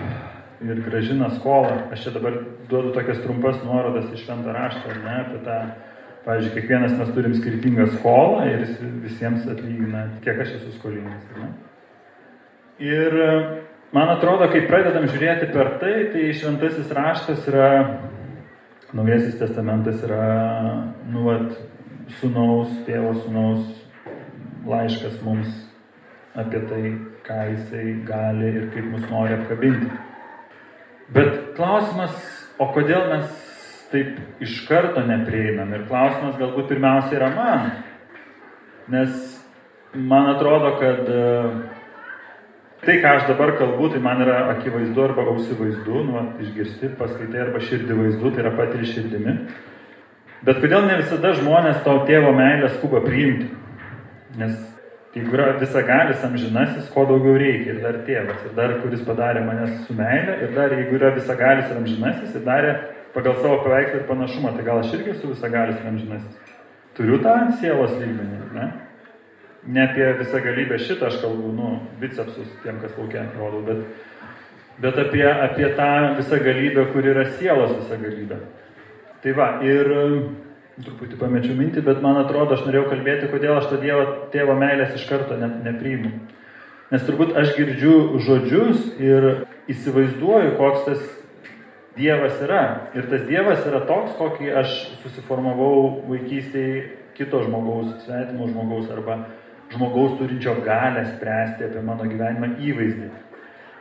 ir 0.69 0.81
gražina 0.85 1.31
skolą. 1.33 1.87
Aš 1.95 2.03
čia 2.05 2.11
dabar 2.19 2.35
duodu 2.69 2.91
tokias 2.93 3.23
trumpas 3.23 3.63
nuorodas 3.65 4.11
iš 4.13 4.27
šventą 4.27 4.53
raštą, 4.53 4.97
ne, 5.05 5.15
apie 5.23 5.39
tą, 5.47 5.57
pavyzdžiui, 6.27 6.53
kiekvienas 6.59 6.97
mes 6.99 7.15
turim 7.17 7.37
skirtingą 7.39 7.87
skolą 7.95 8.43
ir 8.51 8.67
jis 8.67 8.83
visiems 9.07 9.47
atlygina, 9.49 10.05
kiek 10.25 10.43
aš 10.45 10.59
esu 10.59 10.75
skolingas. 10.75 11.23
Ne. 11.39 11.49
Ir 12.91 13.17
man 13.97 14.13
atrodo, 14.13 14.51
kai 14.53 14.67
pradedam 14.69 15.09
žiūrėti 15.09 15.49
per 15.55 15.79
tai, 15.81 15.95
tai 16.13 16.27
šventasis 16.37 16.93
raštas 16.99 17.49
yra, 17.49 17.71
naujasis 18.93 19.41
testamentas 19.41 20.05
yra, 20.05 20.29
nu, 21.09 21.25
vat, 21.31 21.57
sunaus, 22.21 22.69
tėvo 22.85 23.15
sunaus 23.23 23.65
laiškas 24.69 25.23
mums 25.25 25.68
apie 26.35 26.61
tai, 26.69 26.83
ką 27.29 27.39
jisai 27.53 27.95
gali 28.09 28.53
ir 28.57 28.69
kaip 28.75 28.91
mus 28.93 29.09
nori 29.11 29.37
apkabinti. 29.37 29.91
Bet 31.13 31.55
klausimas, 31.57 32.17
o 32.61 32.69
kodėl 32.75 33.09
mes 33.13 33.31
taip 33.93 34.19
iš 34.45 34.61
karto 34.69 35.01
neprieinam? 35.05 35.73
Ir 35.73 35.87
klausimas 35.89 36.37
galbūt 36.41 36.69
pirmiausia 36.73 37.17
yra 37.17 37.33
man. 37.33 37.71
Nes 38.93 39.17
man 39.95 40.29
atrodo, 40.35 40.75
kad 40.81 41.09
e, 41.09 41.23
tai, 42.85 42.99
ką 43.01 43.15
aš 43.17 43.27
dabar 43.31 43.55
kalbu, 43.57 43.91
tai 43.93 44.03
man 44.05 44.21
yra 44.25 44.43
akivaizdu 44.55 45.05
arba 45.05 45.25
ausi 45.33 45.57
vaizdu, 45.57 46.05
nu, 46.09 46.25
išgirsti, 46.45 46.93
paskaitai 47.01 47.47
arba 47.47 47.65
širdį 47.65 47.99
vaizdu, 48.03 48.33
tai 48.33 48.45
yra 48.45 48.55
patiri 48.57 48.89
širdimi. 48.89 49.39
Bet 50.45 50.61
kodėl 50.63 50.85
ne 50.87 51.01
visada 51.01 51.33
žmonės 51.35 51.81
to 51.85 51.97
tėvo 52.07 52.31
meilę 52.37 52.69
skuba 52.77 53.01
priimti? 53.03 53.49
Nes 54.39 54.55
Jeigu 55.15 55.33
yra 55.39 55.55
visagalis 55.57 56.25
amžinasis, 56.27 56.91
ko 56.93 57.07
daugiau 57.09 57.39
reikia 57.41 57.73
ir 57.73 57.79
dar 57.81 57.97
tėvas, 58.05 58.43
ir 58.45 58.53
dar 58.57 58.75
kuris 58.83 59.01
padarė 59.07 59.41
mane 59.47 59.71
su 59.87 59.97
meilė, 59.97 60.35
ir 60.45 60.53
dar 60.57 60.75
jeigu 60.77 60.99
yra 60.99 61.15
visagalis 61.17 61.71
ir 61.71 61.79
amžinasis, 61.81 62.35
ir 62.37 62.45
darė 62.45 62.75
pagal 63.15 63.39
savo 63.41 63.63
paveikslą 63.65 64.03
ir 64.03 64.05
panašumą, 64.11 64.53
tai 64.57 64.67
gal 64.67 64.83
aš 64.83 64.93
irgi 64.99 65.15
esu 65.15 65.31
visagalis 65.33 65.81
ir 65.81 65.89
amžinasis. 65.89 66.53
Turiu 66.99 67.23
tą 67.25 67.39
sielos 67.61 67.95
lygmenį, 67.97 68.43
ne? 68.59 68.69
Ne 69.69 69.83
apie 69.87 70.13
visagalybę 70.21 70.77
šitą 70.81 71.09
aš 71.09 71.19
kalbu, 71.23 71.55
nu, 71.57 71.71
bicepsus 72.01 72.53
tiem, 72.63 72.79
kas 72.83 72.93
laukia 73.01 73.25
rodau, 73.39 73.63
bet, 73.65 73.81
bet 74.83 75.01
apie, 75.07 75.25
apie 75.31 75.73
tą 75.79 75.91
visagalybę, 76.21 76.85
kur 76.93 77.09
yra 77.15 77.25
sielos 77.41 77.73
visagalybė. 77.81 78.43
Tai 79.25 79.35
va, 79.41 79.49
ir 79.67 79.91
truputį 80.85 81.19
pamečiau 81.19 81.57
mintį, 81.59 81.83
bet 81.87 82.03
man 82.05 82.21
atrodo, 82.21 82.55
aš 82.55 82.67
norėjau 82.67 82.89
kalbėti, 82.93 83.31
kodėl 83.33 83.57
aš 83.59 83.71
to 83.73 83.79
dievo, 83.83 84.05
tėvo 84.35 84.55
meilės 84.59 84.95
iš 84.97 85.07
karto 85.11 85.39
ne, 85.39 85.51
nepriimu. 85.67 86.13
Nes 86.93 87.05
turbūt 87.05 87.35
aš 87.37 87.53
girdžiu 87.57 88.21
žodžius 88.25 88.95
ir 89.03 89.29
įsivaizduoju, 89.69 90.55
koks 90.61 90.87
tas 90.89 91.07
Dievas 91.99 92.39
yra. 92.45 92.63
Ir 92.95 93.09
tas 93.11 93.25
Dievas 93.27 93.65
yra 93.67 93.83
toks, 93.89 94.15
kokį 94.21 94.53
aš 94.61 94.75
susiformavau 95.03 96.05
vaikystėje 96.07 96.85
kito 97.19 97.41
žmogaus, 97.43 97.91
svetimo 98.05 98.47
žmogaus 98.47 98.87
arba 98.95 99.19
žmogaus 99.73 100.15
turinčio 100.21 100.55
galę 100.63 101.03
spręsti 101.11 101.67
apie 101.67 101.83
mano 101.83 102.07
gyvenimą 102.07 102.53
įvaizdį. 102.63 103.11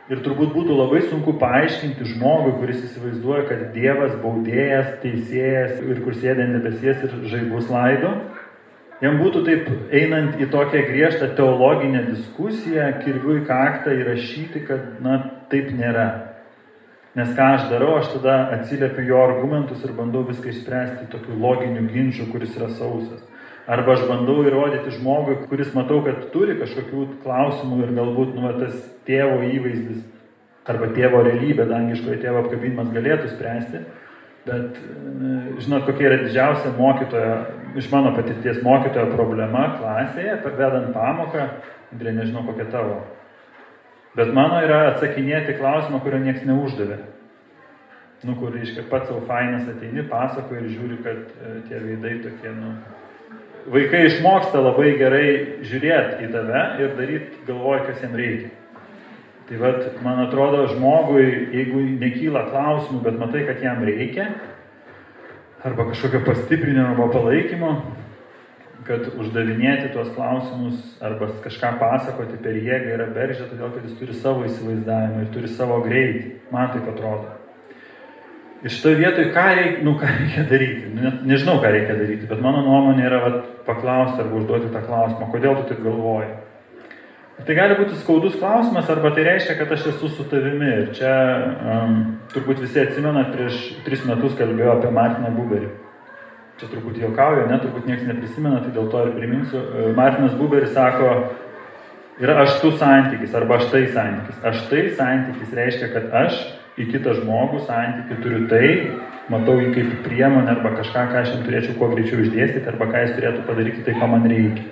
Ir 0.08 0.22
turbūt 0.24 0.54
būtų 0.54 0.72
labai 0.72 1.02
sunku 1.04 1.34
paaiškinti 1.36 2.06
žmogui, 2.14 2.54
kuris 2.56 2.80
įsivaizduoja, 2.86 3.42
kad 3.50 3.64
Dievas 3.74 4.14
baudėjas, 4.22 4.94
teisėjas 5.02 5.82
ir 5.84 6.00
kur 6.04 6.16
sėdė 6.16 6.46
debesies 6.54 7.02
ir 7.04 7.16
žaibus 7.28 7.68
laido. 7.68 8.14
Jam 9.04 9.20
būtų 9.20 9.44
taip 9.46 9.68
einant 9.94 10.40
į 10.40 10.48
tokią 10.50 10.80
griežtą 10.88 11.28
teologinę 11.36 12.06
diskusiją, 12.08 12.88
kirviu 13.04 13.36
į 13.42 13.44
kaktą 13.46 13.92
įrašyti, 13.94 14.64
kad, 14.66 14.96
na, 15.04 15.20
taip 15.52 15.68
nėra. 15.76 16.08
Nes 17.18 17.30
ką 17.36 17.52
aš 17.58 17.68
darau, 17.68 17.98
aš 17.98 18.08
tada 18.16 18.38
atsiliepiu 18.56 19.04
jo 19.10 19.20
argumentus 19.22 19.84
ir 19.84 19.92
bandau 19.92 20.24
viską 20.26 20.50
išspręsti 20.54 21.10
tokiu 21.12 21.36
loginiu 21.36 21.84
ginčiu, 21.92 22.30
kuris 22.32 22.56
yra 22.56 22.72
sausas. 22.72 23.20
Arba 23.68 23.98
aš 23.98 24.06
bandau 24.08 24.40
įrodyti 24.48 24.94
žmogui, 24.96 25.34
kuris 25.50 25.74
matau, 25.76 26.00
kad 26.06 26.30
turi 26.32 26.54
kažkokių 26.56 27.02
klausimų 27.20 27.82
ir 27.84 27.90
galbūt 27.98 28.32
nu, 28.38 28.48
tas 28.62 28.78
tėvo 29.04 29.42
įvaizdis 29.44 30.06
arba 30.68 30.88
tėvo 30.96 31.20
realybė, 31.24 31.66
dangiškojo 31.68 32.18
tėvo 32.22 32.42
apkabinimas 32.44 32.88
galėtų 32.92 33.30
spręsti. 33.32 33.82
Bet 34.48 34.78
e, 34.80 35.34
žinot, 35.60 35.84
kokia 35.84 36.08
yra 36.08 36.18
didžiausia 36.22 36.72
mokytojo, 36.78 37.36
iš 37.80 37.90
mano 37.92 38.14
patirties 38.16 38.62
mokytojo 38.64 39.10
problema 39.12 39.66
klasėje, 39.76 40.38
vedant 40.48 40.94
pamoką, 40.96 41.48
Andrė, 41.92 42.12
nežinau 42.18 42.44
kokia 42.44 42.66
tavo. 42.72 42.98
Bet 44.16 44.32
mano 44.36 44.60
yra 44.64 44.80
atsakinėti 44.90 45.56
klausimą, 45.60 46.00
kurio 46.04 46.20
niekas 46.24 46.44
neuždavė. 46.48 46.98
Nu, 48.26 48.34
kur, 48.40 48.50
reiškia, 48.56 48.82
pats 48.90 49.08
savo 49.08 49.22
fainas 49.28 49.68
ateini, 49.70 50.02
pasakoji 50.10 50.64
ir 50.64 50.72
žiūri, 50.72 50.96
kad 51.04 51.20
e, 51.20 51.52
tie 51.68 51.80
veidai 51.84 52.16
tokie, 52.24 52.50
nu, 52.56 52.72
vaikai 53.72 54.04
išmoksta 54.08 54.62
labai 54.62 54.94
gerai 55.00 55.28
žiūrėti 55.66 56.26
į 56.26 56.30
tave 56.32 56.62
ir 56.82 56.94
daryti 56.98 57.44
galvoj, 57.48 57.84
kas 57.88 58.02
jam 58.04 58.16
reikia. 58.18 58.52
Tai 59.48 59.60
vad, 59.62 59.84
man 60.04 60.20
atrodo, 60.26 60.66
žmogui, 60.74 61.24
jeigu 61.56 61.80
nekyla 62.02 62.48
klausimų, 62.50 63.00
bet 63.06 63.16
matai, 63.20 63.46
kad 63.48 63.62
jam 63.64 63.80
reikia, 63.86 64.26
arba 65.64 65.88
kažkokio 65.88 66.20
pastiprinimo 66.26 66.90
arba 66.90 67.08
palaikymo, 67.14 67.70
kad 68.88 69.08
uždavinėti 69.20 69.90
tuos 69.92 70.10
klausimus 70.14 71.00
arba 71.04 71.30
kažką 71.44 71.74
pasakoti 71.80 72.38
per 72.44 72.60
jėgą 72.60 72.94
yra 72.98 73.08
beržė, 73.12 73.48
todėl 73.50 73.72
kad 73.74 73.88
jis 73.88 73.96
turi 74.00 74.16
savo 74.16 74.44
įsivaizdavimą 74.48 75.24
ir 75.24 75.32
turi 75.34 75.50
savo 75.52 75.80
greitį. 75.84 76.38
Man 76.52 76.72
taip 76.72 76.88
atrodo. 76.92 77.34
Ir 78.58 78.72
šitoje 78.74 78.98
vietoje 78.98 79.30
ką 79.30 79.44
reikia, 79.54 79.84
nu, 79.86 79.94
ką 80.00 80.08
reikia 80.10 80.42
daryti? 80.50 80.88
Ne, 80.90 81.12
nežinau, 81.30 81.60
ką 81.62 81.70
reikia 81.70 81.94
daryti, 81.94 82.26
bet 82.26 82.40
mano 82.42 82.64
nuomonė 82.66 83.04
yra 83.06 83.20
vat, 83.22 83.36
paklausti 83.68 84.24
arba 84.24 84.40
užduoti 84.40 84.72
tą 84.72 84.82
klausimą, 84.82 85.28
kodėl 85.30 85.60
tu 85.60 85.68
taip 85.68 85.84
galvoji. 85.84 86.32
Ir 87.38 87.46
tai 87.46 87.54
gali 87.54 87.76
būti 87.78 88.00
skaudus 88.00 88.34
klausimas, 88.40 88.88
arba 88.90 89.12
tai 89.14 89.28
reiškia, 89.28 89.54
kad 89.60 89.76
aš 89.76 89.86
esu 89.92 90.10
su 90.10 90.26
tavimi. 90.26 90.72
Ir 90.80 90.90
čia 90.98 91.12
um, 91.54 92.00
turbūt 92.34 92.64
visi 92.64 92.82
atsimenat, 92.82 93.30
prieš 93.36 93.60
tris 93.86 94.02
metus 94.08 94.34
kalbėjau 94.40 94.74
apie 94.74 94.90
Martiną 94.90 95.30
Buberį. 95.36 95.70
čia 96.58 96.66
truputį 96.66 97.04
juokauju, 97.04 97.46
ne, 97.46 97.56
turbūt 97.62 97.84
niekas 97.86 98.08
neprisimena, 98.08 98.58
tai 98.64 98.72
dėl 98.74 98.88
to 98.90 99.04
ir 99.06 99.12
priminsiu. 99.14 99.60
E, 99.62 99.90
Martinas 99.94 100.32
Buberis 100.34 100.72
sako, 100.74 101.12
yra 102.18 102.40
aš 102.42 102.56
tu 102.58 102.72
santykis 102.74 103.36
arba 103.38 103.60
aš 103.60 103.68
tai 103.70 103.84
santykis. 103.86 104.40
Aš 104.42 104.64
tai 104.66 104.88
santykis 104.98 105.52
reiškia, 105.54 105.92
kad 105.94 106.16
aš 106.24 106.40
į 106.78 106.88
kitą 106.94 107.14
žmogų 107.18 107.62
santykį 107.66 108.18
turiu 108.22 108.40
tai, 108.50 108.66
matau 109.32 109.58
jį 109.60 109.70
kaip 109.74 109.94
priemonę 110.06 110.54
arba 110.54 110.74
kažką, 110.78 111.04
ką 111.12 111.22
aš 111.22 111.32
jam 111.34 111.46
turėčiau 111.46 111.76
kuo 111.78 111.90
greičiau 111.92 112.22
išdėstyti 112.24 112.70
arba 112.70 112.88
ką 112.90 113.04
jis 113.04 113.14
turėtų 113.16 113.46
padaryti 113.48 113.86
tai, 113.86 113.96
ko 114.00 114.10
man 114.10 114.28
reikia. 114.30 114.66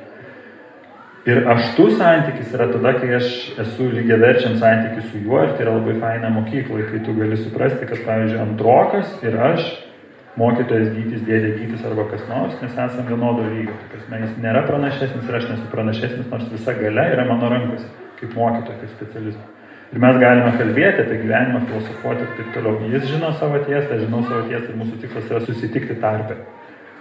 Ir 1.26 1.40
aštų 1.50 1.88
santykis 1.98 2.52
yra 2.54 2.68
tada, 2.70 2.92
kai 3.00 3.16
aš 3.16 3.32
esu 3.58 3.88
lygiai 3.90 4.20
verčiam 4.22 4.54
santykį 4.60 5.08
su 5.08 5.22
juo 5.24 5.40
ir 5.42 5.56
tai 5.56 5.64
yra 5.64 5.74
labai 5.74 5.96
faina 5.98 6.30
mokykloje, 6.30 6.86
kai 6.92 7.00
tu 7.02 7.16
gali 7.16 7.38
suprasti, 7.40 7.88
kad, 7.90 8.04
pavyzdžiui, 8.06 8.38
antrokas 8.44 9.10
ir 9.26 9.34
aš, 9.48 9.66
mokytojas 10.38 10.92
gytis, 10.94 11.26
dėdė 11.26 11.52
gytis 11.58 11.82
arba 11.88 12.06
kas 12.12 12.22
nors, 12.30 12.54
mes 12.62 12.70
esame 12.70 13.08
vienodo 13.10 13.42
lygio. 13.42 13.74
Tai 14.06 14.22
jis 14.22 14.38
nėra 14.44 14.62
pranašesnis 14.68 15.26
ir 15.26 15.40
aš 15.40 15.50
nesu 15.50 15.68
pranašesnis, 15.74 16.30
nors 16.30 16.46
visa 16.54 16.78
gale 16.78 17.10
yra 17.16 17.26
mano 17.26 17.50
rankose, 17.50 17.90
kaip 18.20 18.38
mokytojas, 18.38 18.84
kaip 18.84 18.94
specialistas. 18.94 19.55
Ir 19.94 20.02
mes 20.02 20.18
galime 20.18 20.50
kalbėti 20.58 21.04
apie 21.04 21.20
gyvenimą, 21.22 21.62
filosofuoti 21.70 22.24
ir 22.26 22.30
taip 22.38 22.54
toliau. 22.56 22.90
Jis 22.90 23.06
žino 23.06 23.30
savo 23.38 23.60
tiesą, 23.68 24.00
žinau 24.02 24.22
savo 24.26 24.42
tiesą 24.48 24.72
ir 24.72 24.78
mūsų 24.80 25.00
tikslas 25.02 25.28
yra 25.30 25.42
susitikti 25.44 25.98
tarpę. 26.02 26.40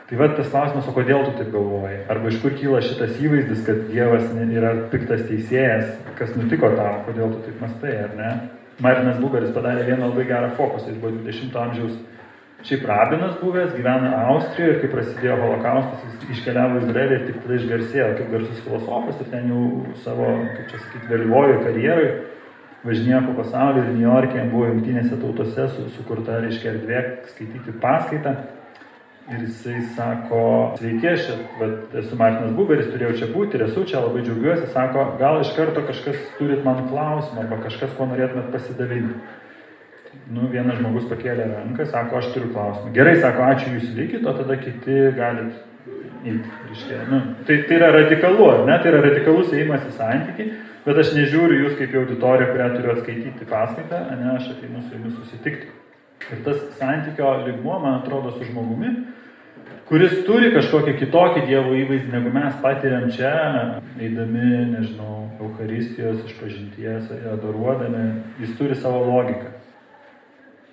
Tai 0.05 0.19
va 0.19 0.27
tas 0.37 0.51
klausimas, 0.53 0.85
o 0.85 0.93
kodėl 0.93 1.23
tu 1.25 1.31
taip 1.39 1.47
galvoji? 1.49 2.03
Arba 2.13 2.29
iš 2.29 2.35
kur 2.43 2.53
kyla 2.53 2.83
šitas 2.85 3.15
įvaizdis, 3.17 3.63
kad 3.65 3.87
Dievas 3.89 4.27
yra 4.53 4.75
piktas 4.91 5.23
teisėjas, 5.25 5.95
kas 6.19 6.35
nutiko 6.37 6.69
tau, 6.77 6.99
kodėl 7.07 7.33
tu 7.33 7.47
taip 7.47 7.63
mastai, 7.65 7.95
ar 8.03 8.13
ne? 8.19 8.33
Martinas 8.85 9.17
Buberis 9.17 9.55
padarė 9.55 9.87
vieną 9.87 10.11
labai 10.11 10.27
gerą 10.29 10.51
fokusą, 10.59 10.91
jis 10.91 11.01
buvo 11.01 11.15
20 11.15 11.57
amžiaus 11.57 11.97
šiaip 12.65 12.85
rabinas 12.89 13.35
buvęs, 13.41 13.73
gyvena 13.77 14.11
Austrijoje 14.33 14.75
ir 14.75 14.79
kai 14.83 14.91
prasidėjo 14.93 15.35
holokaustas, 15.41 16.05
jis 16.05 16.37
iškeliavo 16.37 16.79
į 16.79 16.85
Izraelį 16.85 17.17
ir 17.17 17.25
tik 17.27 17.41
tada 17.41 17.57
išgarsėjo 17.59 18.07
kaip 18.19 18.31
garsus 18.33 18.63
filosofas 18.65 19.19
ir 19.21 19.29
ten 19.33 19.51
jau 19.53 19.65
savo, 20.05 20.31
kaip 20.53 20.71
čia 20.71 20.79
sakyti, 20.81 21.09
vėlyvojo 21.11 21.59
karjerai 21.65 22.07
važinėjo 22.85 23.21
po 23.27 23.37
pasaulį 23.39 23.81
ir 23.81 23.93
New 23.93 24.05
York'e 24.05 24.43
buvo 24.51 24.69
jungtinėse 24.69 25.17
tautose 25.21 25.67
su, 25.73 25.87
sukurta, 25.95 26.39
reiškia, 26.43 26.75
erdvė 26.75 27.01
skaityti 27.31 27.73
paskaitą. 27.81 28.35
Ir 29.25 29.39
jisai 29.41 29.79
sako, 29.95 30.39
sveiki, 30.77 31.07
aš 31.09 31.23
esu 31.97 32.17
Martinas 32.19 32.51
Buberis, 32.53 32.91
turėjau 32.91 33.15
čia 33.17 33.29
būti 33.31 33.57
ir 33.57 33.63
esu 33.65 33.81
čia, 33.89 34.03
labai 34.03 34.21
džiaugiuosi. 34.21 34.67
Sako, 34.69 35.05
gal 35.17 35.39
iš 35.41 35.49
karto 35.57 35.81
kažkas 35.87 36.19
turit 36.37 36.61
man 36.65 36.83
klausimą 36.91 37.41
arba 37.41 37.57
kažkas, 37.63 37.95
ko 37.97 38.05
norėtumėt 38.11 38.51
pasidalinti. 38.53 39.17
Nu, 40.29 40.45
vienas 40.53 40.77
žmogus 40.77 41.09
pakėlė 41.09 41.47
ranką, 41.49 41.87
sako, 41.89 42.21
aš 42.21 42.29
turiu 42.35 42.51
klausimą. 42.53 42.93
Gerai, 42.93 43.15
sako, 43.17 43.47
ačiū 43.49 43.73
jūs 43.73 43.89
likit, 43.97 44.29
o 44.29 44.35
tada 44.37 44.59
kiti 44.61 45.01
galit 45.17 45.57
įti. 46.25 47.01
Nu, 47.09 47.23
tai, 47.49 47.63
tai 47.65 47.79
yra 47.79 47.91
radikalu, 47.97 48.51
ne? 48.69 48.77
Tai 48.77 48.93
yra 48.93 49.01
radikalus 49.07 49.49
įėjimas 49.53 49.89
į 49.89 49.95
santyki, 49.97 50.47
bet 50.85 51.01
aš 51.01 51.15
nežiūriu 51.17 51.63
jūs 51.63 51.75
kaip 51.79 51.93
į 51.93 52.01
auditoriją, 52.03 52.51
kurią 52.51 52.69
turiu 52.75 52.93
atskaityti 52.93 53.49
paskaitą, 53.49 54.01
ne, 54.19 54.31
aš 54.35 54.53
ateinu 54.53 54.83
su 54.83 54.95
jumis 54.95 55.17
susitikti. 55.17 55.73
Ir 56.31 56.41
tas 56.45 56.61
santykio 56.79 57.31
ligmuo, 57.45 57.79
man 57.83 57.99
atrodo, 57.99 58.31
su 58.33 58.47
žmogumi, 58.47 58.93
kuris 59.89 60.21
turi 60.25 60.53
kažkokį 60.55 60.95
kitokį 61.01 61.43
Dievo 61.49 61.75
įvaizdį, 61.77 62.13
negu 62.13 62.31
mes 62.33 62.55
patiriam 62.63 63.09
čia, 63.13 63.33
eidami, 63.99 64.47
nežinau, 64.71 65.25
Euharistijos 65.35 66.23
išpažinties, 66.25 67.11
adoruodami, 67.33 68.07
jis 68.41 68.55
turi 68.57 68.77
savo 68.79 69.03
logiką. 69.09 69.51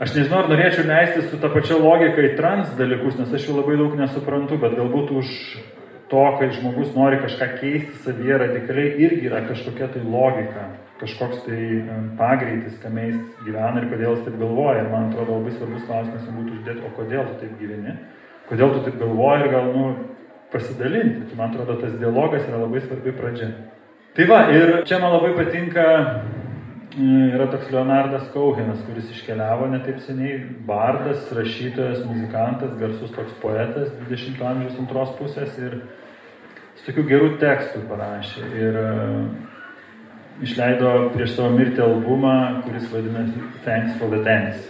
Aš 0.02 0.16
nežinau, 0.16 0.40
ar 0.42 0.48
norėčiau 0.50 0.86
leisti 0.88 1.26
su 1.28 1.38
ta 1.38 1.50
pačia 1.52 1.76
logika 1.78 2.24
į 2.24 2.32
trans 2.38 2.72
dalykus, 2.78 3.18
nes 3.20 3.34
aš 3.36 3.44
jų 3.46 3.58
labai 3.60 3.76
daug 3.78 3.92
nesuprantu, 3.98 4.56
bet 4.62 4.74
galbūt 4.78 5.12
už 5.20 5.34
to, 6.12 6.22
kai 6.38 6.52
žmogus 6.52 6.94
nori 6.94 7.18
kažką 7.24 7.50
keisti 7.58 8.04
savyje 8.04 8.38
radikaliai, 8.44 8.94
irgi 9.08 9.28
yra 9.32 9.42
kažkokia 9.48 9.90
tai 9.96 10.04
logika 10.04 10.68
kažkoks 11.02 11.42
tai 11.46 11.82
pagreitis, 12.18 12.78
kame 12.82 13.08
jis 13.08 13.22
gyvena 13.42 13.80
ir 13.82 13.88
kodėl 13.90 14.14
jis 14.14 14.26
taip 14.26 14.38
galvoja. 14.38 14.84
Ir 14.84 14.90
man 14.92 15.08
atrodo 15.10 15.38
labai 15.40 15.54
svarbus 15.56 15.86
klausimas 15.88 16.28
būtų 16.28 16.58
uždėti, 16.58 16.84
o 16.86 16.92
kodėl 16.98 17.26
tu 17.26 17.38
taip 17.40 17.56
gyveni, 17.58 17.96
kodėl 18.50 18.76
tu 18.76 18.84
taip 18.86 19.00
galvoji 19.00 19.46
ir 19.46 19.54
gal, 19.56 19.72
nu, 19.74 19.88
pasidalinti. 20.52 21.24
Tai 21.30 21.40
man 21.40 21.50
atrodo, 21.50 21.80
tas 21.80 21.96
dialogas 21.98 22.46
yra 22.46 22.60
labai 22.62 22.84
svarbi 22.84 23.16
pradžia. 23.18 23.50
Tai 24.14 24.28
va, 24.28 24.44
ir 24.54 24.76
čia 24.86 25.00
man 25.02 25.16
labai 25.16 25.32
patinka, 25.38 25.86
yra 27.32 27.48
toks 27.50 27.72
Leonardas 27.72 28.28
Kauhenas, 28.34 28.84
kuris 28.86 29.08
iškeliavo 29.14 29.70
netaip 29.72 29.98
seniai, 30.04 30.36
bardas, 30.68 31.24
rašytojas, 31.34 32.04
muzikantas, 32.04 32.76
garsus 32.78 33.14
toks 33.16 33.34
poetas 33.42 33.90
20-ojo 34.04 34.50
amžiaus 34.52 34.78
antros 34.84 35.14
pusės 35.18 35.56
ir 35.58 35.80
su 36.76 36.86
tokių 36.88 37.06
gerų 37.08 37.32
tekstų 37.42 37.82
parašė. 37.90 38.46
Ir 38.58 38.78
išleido 40.42 40.92
prieš 41.14 41.36
savo 41.36 41.52
mirtį 41.56 41.84
albumą, 41.84 42.36
kuris 42.66 42.88
vadinasi 42.92 43.50
Thanks 43.66 43.98
for 44.00 44.10
the 44.12 44.22
Dance. 44.24 44.64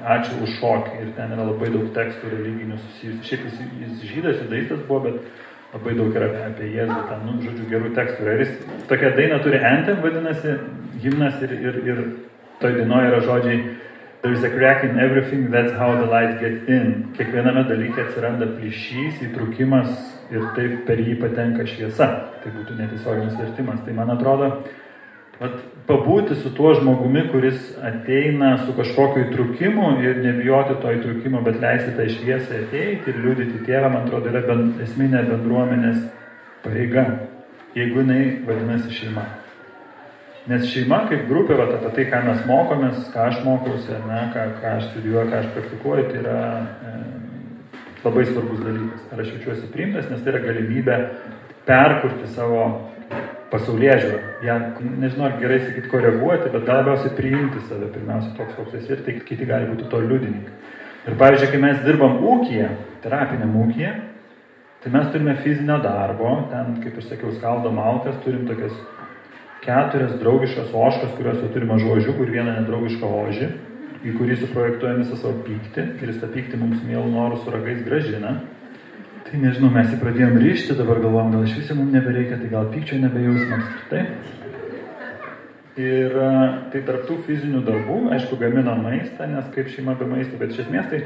Ačiū 0.00 0.40
už 0.46 0.56
šokį. 0.56 0.96
Ir 1.02 1.12
ten 1.18 1.34
yra 1.36 1.44
labai 1.50 1.68
daug 1.74 1.90
tekstų 1.96 2.32
religinių 2.32 2.78
susijusių. 2.80 3.20
Šiaip 3.28 3.46
jis, 3.46 3.60
jis 3.82 4.04
žydas, 4.08 4.40
judaistas 4.40 4.80
buvo, 4.88 5.10
bet 5.10 5.74
labai 5.74 5.94
daug 5.98 6.16
yra 6.16 6.30
apie 6.48 6.70
Jėzų, 6.72 6.96
ten, 7.10 7.26
nu, 7.28 7.36
žodžiu, 7.44 7.68
gerų 7.70 7.92
tekstų. 7.98 8.26
Ir 8.32 8.42
jis 8.46 8.56
tokią 8.90 9.12
dainą 9.18 9.38
turi 9.44 9.60
Anthem, 9.60 10.00
vadinasi, 10.02 10.56
himnas 11.04 11.44
ir, 11.44 11.54
ir, 11.68 11.78
ir 11.84 12.02
toj 12.62 12.80
dainoje 12.80 13.12
yra 13.12 13.20
žodžiai 13.28 13.60
There 14.22 14.34
is 14.34 14.44
a 14.44 14.50
crack 14.50 14.84
in 14.84 14.98
everything, 14.98 15.50
that's 15.50 15.72
how 15.72 15.96
the 15.96 16.04
light 16.04 16.40
gets 16.40 16.68
in. 16.68 17.14
Kiekviename 17.16 17.62
dalyke 17.64 18.02
atsiranda 18.02 18.50
plyšys, 18.52 19.22
įtrukimas 19.24 19.88
ir 20.28 20.44
taip 20.58 20.82
per 20.84 21.00
jį 21.00 21.14
patenka 21.22 21.64
šviesa. 21.64 22.08
Tai 22.42 22.52
būtų 22.52 22.76
netiesioginis 22.82 23.38
vertimas. 23.40 23.80
Tai 23.86 23.96
man 23.96 24.12
atrodo, 24.12 24.50
vat, 25.40 25.56
pabūti 25.88 26.36
su 26.36 26.52
tuo 26.52 26.74
žmogumi, 26.76 27.24
kuris 27.32 27.72
ateina 27.80 28.58
su 28.66 28.76
kažkokiu 28.76 29.24
įtrukimu 29.30 29.96
ir 30.04 30.20
nebijoti 30.20 30.76
to 30.84 30.92
įtrukimo, 30.98 31.40
bet 31.48 31.56
leisti 31.64 31.96
tą 31.96 32.12
šviesą 32.12 32.60
ateiti 32.66 33.14
ir 33.14 33.24
liūdyti 33.24 33.64
tėvą, 33.64 33.88
man 33.88 34.04
atrodo, 34.04 34.28
yra 34.28 34.44
bent, 34.44 34.84
esminė 34.84 35.24
bendruomenės 35.32 36.10
pareiga, 36.60 37.08
jeigu 37.72 38.04
jinai 38.04 38.24
vadinasi 38.44 39.00
šeima. 39.00 39.30
Nes 40.48 40.64
šeima 40.72 41.02
kaip 41.10 41.26
grupė, 41.28 41.56
va, 41.58 41.66
apie 41.76 41.90
tai, 41.96 42.04
ką 42.08 42.22
mes 42.24 42.44
mokomės, 42.48 43.00
ką 43.12 43.26
aš 43.28 43.42
mokiausi, 43.44 43.98
ne, 44.08 44.20
ką, 44.32 44.44
ką 44.62 44.70
aš 44.78 44.86
studijuoju, 44.94 45.28
ką 45.28 45.40
aš 45.42 45.48
praktikuoju, 45.56 46.04
tai 46.08 46.22
yra 46.22 46.36
e, 46.60 46.92
labai 48.06 48.24
svarbus 48.24 48.62
dalykas. 48.64 49.02
Ar 49.12 49.20
aš 49.20 49.34
jaučiuosi 49.34 49.68
priimtas, 49.74 50.08
nes 50.08 50.22
tai 50.24 50.32
yra 50.32 50.40
galimybė 50.46 50.96
perkurti 51.68 52.30
savo 52.32 52.62
pasaulyje 53.50 53.96
žiūrą. 54.04 54.20
Ja, 54.46 54.56
nežinau, 54.80 55.26
ar 55.28 55.36
gerai 55.42 55.58
sakyti 55.64 55.90
koreguoti, 55.92 56.52
bet 56.54 56.70
labiausiai 56.70 57.12
priimti 57.18 57.60
save 57.66 57.90
pirmiausia 57.92 58.32
toks, 58.38 58.54
koks 58.56 58.78
esi 58.78 58.94
ir 58.94 59.02
tai 59.04 59.16
kiti 59.26 59.48
gali 59.48 59.68
būti 59.72 59.90
to 59.90 60.00
liudininkai. 60.06 60.54
Ir 61.08 61.18
pavyzdžiui, 61.20 61.50
kai 61.52 61.60
mes 61.66 61.82
dirbam 61.84 62.16
ūkiją, 62.30 62.70
terapiniam 63.04 63.52
ūkiją, 63.64 63.92
tai 64.80 64.94
mes 64.94 65.12
turime 65.12 65.36
fizinio 65.44 65.76
darbo, 65.84 66.32
ten, 66.52 66.78
kaip 66.84 66.96
ir 66.96 67.06
sakiau, 67.08 67.32
skaldom 67.36 67.76
malkas, 67.76 68.16
turim 68.24 68.46
tokias 68.48 68.76
keturias 69.64 70.14
draugiškas 70.20 70.72
oškas, 70.72 71.12
kurios 71.18 71.40
jau 71.42 71.50
turi 71.52 71.68
mažų 71.68 71.92
ožiukų 71.98 72.26
ir 72.26 72.32
vieną 72.38 72.54
nedraugišką 72.60 73.10
ožį, 73.20 73.50
į 74.00 74.14
kurį 74.16 74.38
suprojektuojam 74.40 75.02
visą 75.02 75.18
savo 75.20 75.44
pyktį 75.44 75.86
ir 76.00 76.12
jis 76.12 76.20
tą 76.22 76.30
pyktį 76.32 76.60
mums 76.62 76.82
mielų 76.86 77.12
norų 77.12 77.40
su 77.42 77.52
ragais 77.52 77.82
gražina. 77.84 78.38
Tai 79.26 79.38
nežinau, 79.38 79.70
mes 79.70 79.92
jį 79.92 80.00
pradėjom 80.00 80.38
ryšti, 80.42 80.74
dabar 80.78 80.98
galvom, 81.04 81.34
gal 81.34 81.44
iš 81.46 81.58
viso 81.60 81.76
mums 81.78 81.92
nebereikia, 81.94 82.40
tai 82.40 82.48
gal 82.50 82.70
pykčio 82.72 82.98
nebejausim 82.98 83.52
apskritai. 83.58 84.04
Ir 85.80 86.16
tai 86.72 86.80
tarptų 86.88 87.20
fizinių 87.28 87.60
darbų, 87.64 88.00
aišku, 88.16 88.40
gaminam 88.40 88.82
maistą, 88.82 89.28
nes 89.30 89.46
kaip 89.54 89.70
šeima 89.70 89.94
be 90.00 90.08
maisto, 90.10 90.40
bet 90.40 90.50
iš 90.50 90.64
esmės 90.64 90.88
tai 90.90 91.04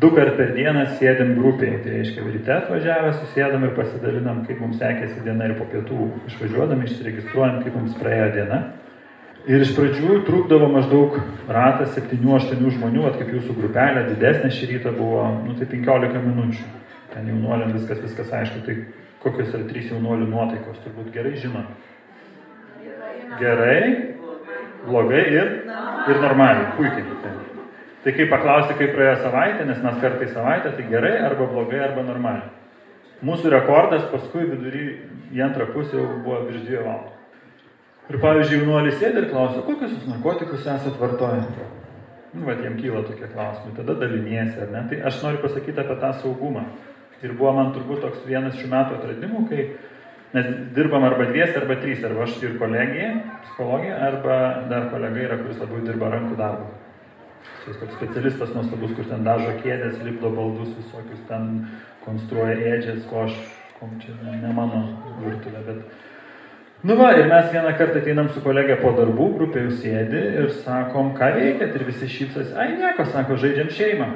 du 0.00 0.10
kart 0.12 0.36
per 0.36 0.52
dieną 0.56 0.84
sėdim 0.98 1.34
grupėje. 1.38 1.78
Tai 1.84 1.92
reiškia, 1.94 2.24
ryte 2.32 2.52
atvažiavę 2.56 3.12
susėdam 3.16 3.64
ir 3.64 3.76
pasidalinam, 3.76 4.42
kaip 4.48 4.60
mums 4.60 4.80
sekėsi 4.80 5.22
diena 5.24 5.48
ir 5.48 5.56
po 5.60 5.68
pietų 5.70 6.10
išvažiuodami, 6.30 6.88
išsiregistruojam, 6.88 7.62
kaip 7.64 7.78
mums 7.78 7.96
praėjo 8.00 8.28
diena. 8.36 8.60
Ir 9.46 9.62
iš 9.62 9.76
pradžių 9.76 10.20
trukdavo 10.26 10.66
maždaug 10.72 11.20
ratas 11.46 11.94
7-8 11.94 12.66
žmonių, 12.76 13.04
at 13.06 13.20
kaip 13.20 13.30
jūsų 13.30 13.54
grupelė, 13.60 14.08
didesnė 14.10 14.50
šį 14.50 14.70
rytą 14.72 14.92
buvo, 14.96 15.22
nu 15.46 15.54
tai 15.58 15.68
15 15.70 16.24
minučių. 16.24 16.66
Ten 17.14 17.30
jaunuoliam 17.30 17.72
viskas, 17.76 18.02
viskas 18.02 18.34
aišku, 18.34 18.64
tai 18.66 18.80
kokios 19.22 19.54
yra 19.54 19.68
trys 19.70 19.92
jaunuolių 19.94 20.26
nuotaikos, 20.32 20.82
turbūt 20.84 21.14
gerai 21.14 21.36
žinot. 21.38 21.70
Gerai, 23.38 23.80
blogai 24.88 25.26
ir, 25.30 25.52
ir 26.10 26.24
normaliai, 26.26 26.72
puikiai. 26.76 27.54
Tai 28.06 28.12
kai 28.14 28.28
paklausi, 28.30 28.74
kaip 28.78 28.92
praėjo 28.94 29.16
savaitė, 29.24 29.64
nes 29.66 29.80
mes 29.82 29.96
kartai 29.98 30.28
savaitę, 30.30 30.70
tai 30.76 30.84
gerai, 30.86 31.16
arba 31.26 31.48
blogai, 31.50 31.80
arba 31.88 32.04
normaliai. 32.06 32.52
Mūsų 33.26 33.50
rekordas 33.50 34.04
paskui 34.12 34.44
vidury 34.46 34.84
į 35.34 35.42
antrą 35.42 35.66
pusę 35.72 35.96
jau 35.98 36.20
buvo 36.22 36.44
virš 36.44 36.60
dviejų 36.68 36.84
valandų. 36.84 37.16
Ir 38.06 38.20
pavyzdžiui, 38.22 38.60
jaunuolis 38.60 39.00
sėdi 39.00 39.24
ir 39.24 39.26
klausia, 39.32 39.64
kokius 39.66 39.96
jūs 39.96 40.06
narkotikus 40.12 40.70
esat 40.76 41.02
vartoję? 41.02 41.42
Nu, 42.36 42.44
va, 42.46 42.54
jiem 42.62 42.78
kyla 42.78 43.02
tokie 43.08 43.26
klausimai, 43.32 43.74
tada 43.80 43.98
daliniesi, 44.04 44.62
ar 44.62 44.72
ne? 44.76 44.86
Tai 44.86 45.02
aš 45.10 45.20
noriu 45.26 45.42
pasakyti 45.42 45.82
apie 45.82 45.98
tą 46.06 46.14
saugumą. 46.22 46.62
Ir 47.26 47.34
buvo 47.34 47.58
man 47.58 47.74
turbūt 47.74 48.06
toks 48.06 48.22
vienas 48.30 48.54
šių 48.60 48.70
metų 48.70 49.00
atradimų, 49.00 49.46
kai 49.50 49.68
mes 50.36 50.54
dirbam 50.78 51.10
arba 51.10 51.26
dviesi, 51.32 51.58
arba 51.58 51.82
trys, 51.82 52.06
arba 52.06 52.28
aš 52.30 52.38
ir 52.46 52.54
kolegija, 52.62 53.14
psichologija, 53.48 53.98
arba 54.12 54.42
dar 54.70 54.92
kolega 54.94 55.26
yra, 55.26 55.42
kuris 55.42 55.64
labiau 55.64 55.88
dirba 55.90 56.14
rankų 56.14 56.38
darbą. 56.38 56.85
Jis 57.66 57.78
toks 57.80 57.96
specialistas 57.98 58.52
nuostabus, 58.54 58.92
kur 58.94 59.08
ten 59.10 59.24
dažo 59.26 59.52
kėdės, 59.62 60.02
lipdo 60.06 60.30
baldus 60.34 60.74
visokius, 60.78 61.22
ten 61.30 61.48
konstruoja 62.04 62.58
ėdžias, 62.76 63.06
ko 63.10 63.24
aš, 63.24 63.38
ko 63.78 63.88
čia 64.02 64.14
ne, 64.20 64.36
ne 64.44 64.52
mano 64.54 64.84
virtuvė, 65.24 65.64
bet 65.66 66.04
Nu 66.86 66.94
va, 66.94 67.08
ir 67.16 67.26
mes 67.26 67.46
vieną 67.50 67.70
kartą 67.78 67.98
ateinam 68.02 68.28
su 68.30 68.42
kolegė 68.44 68.76
po 68.78 68.90
darbų, 68.94 69.30
grupė 69.38 69.62
jau 69.64 69.70
sėdi 69.80 70.20
ir 70.42 70.50
sakom, 70.60 71.14
ką 71.16 71.30
veikėt 71.34 71.72
ir 71.74 71.84
visi 71.88 72.06
šypsas, 72.12 72.52
ai 72.52 72.74
nieko, 72.76 73.06
sako, 73.10 73.38
žaidžiam 73.40 73.72
šeimą. 73.72 74.10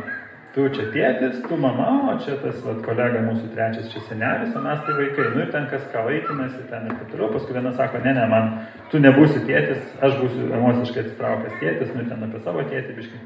Tu 0.50 0.64
čia 0.74 0.88
tėtis, 0.90 1.36
tu 1.46 1.56
mama, 1.60 1.90
o 2.10 2.16
čia 2.24 2.34
tas 2.42 2.56
vat, 2.64 2.80
kolega 2.82 3.20
mūsų 3.22 3.52
trečias 3.52 3.92
čia 3.92 4.00
senelis, 4.08 4.56
o 4.58 4.62
mes 4.64 4.80
tai 4.86 4.96
vaikai. 4.96 5.28
Nu 5.34 5.44
ir 5.44 5.52
ten 5.54 5.68
kas 5.70 5.84
ką 5.92 6.02
vaikinasi, 6.08 6.64
ten 6.72 6.88
ir 6.88 6.96
taip 6.96 7.12
toliau. 7.12 7.28
Paskui 7.36 7.54
viena 7.54 7.70
sako, 7.78 8.00
ne, 8.02 8.16
ne, 8.16 8.24
man, 8.32 8.50
tu 8.90 8.98
nebūsi 8.98 9.44
tėtis, 9.46 9.84
aš 10.02 10.18
būsiu 10.18 10.48
emociškai 10.58 11.04
atsitraukęs 11.04 11.62
tėtis, 11.62 11.94
nu 11.94 12.08
ten 12.08 12.26
apie 12.26 12.42
savo 12.42 12.66
tėtį 12.66 12.98
biškai. 12.98 13.22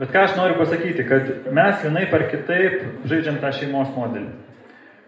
Bet 0.00 0.10
ką 0.14 0.26
aš 0.26 0.34
noriu 0.38 0.58
pasakyti, 0.58 1.06
kad 1.06 1.30
mes 1.54 1.86
vienaip 1.86 2.18
ar 2.18 2.26
kitaip 2.34 3.06
žaidžiam 3.10 3.38
tą 3.42 3.54
šeimos 3.54 3.94
modelį 3.94 4.34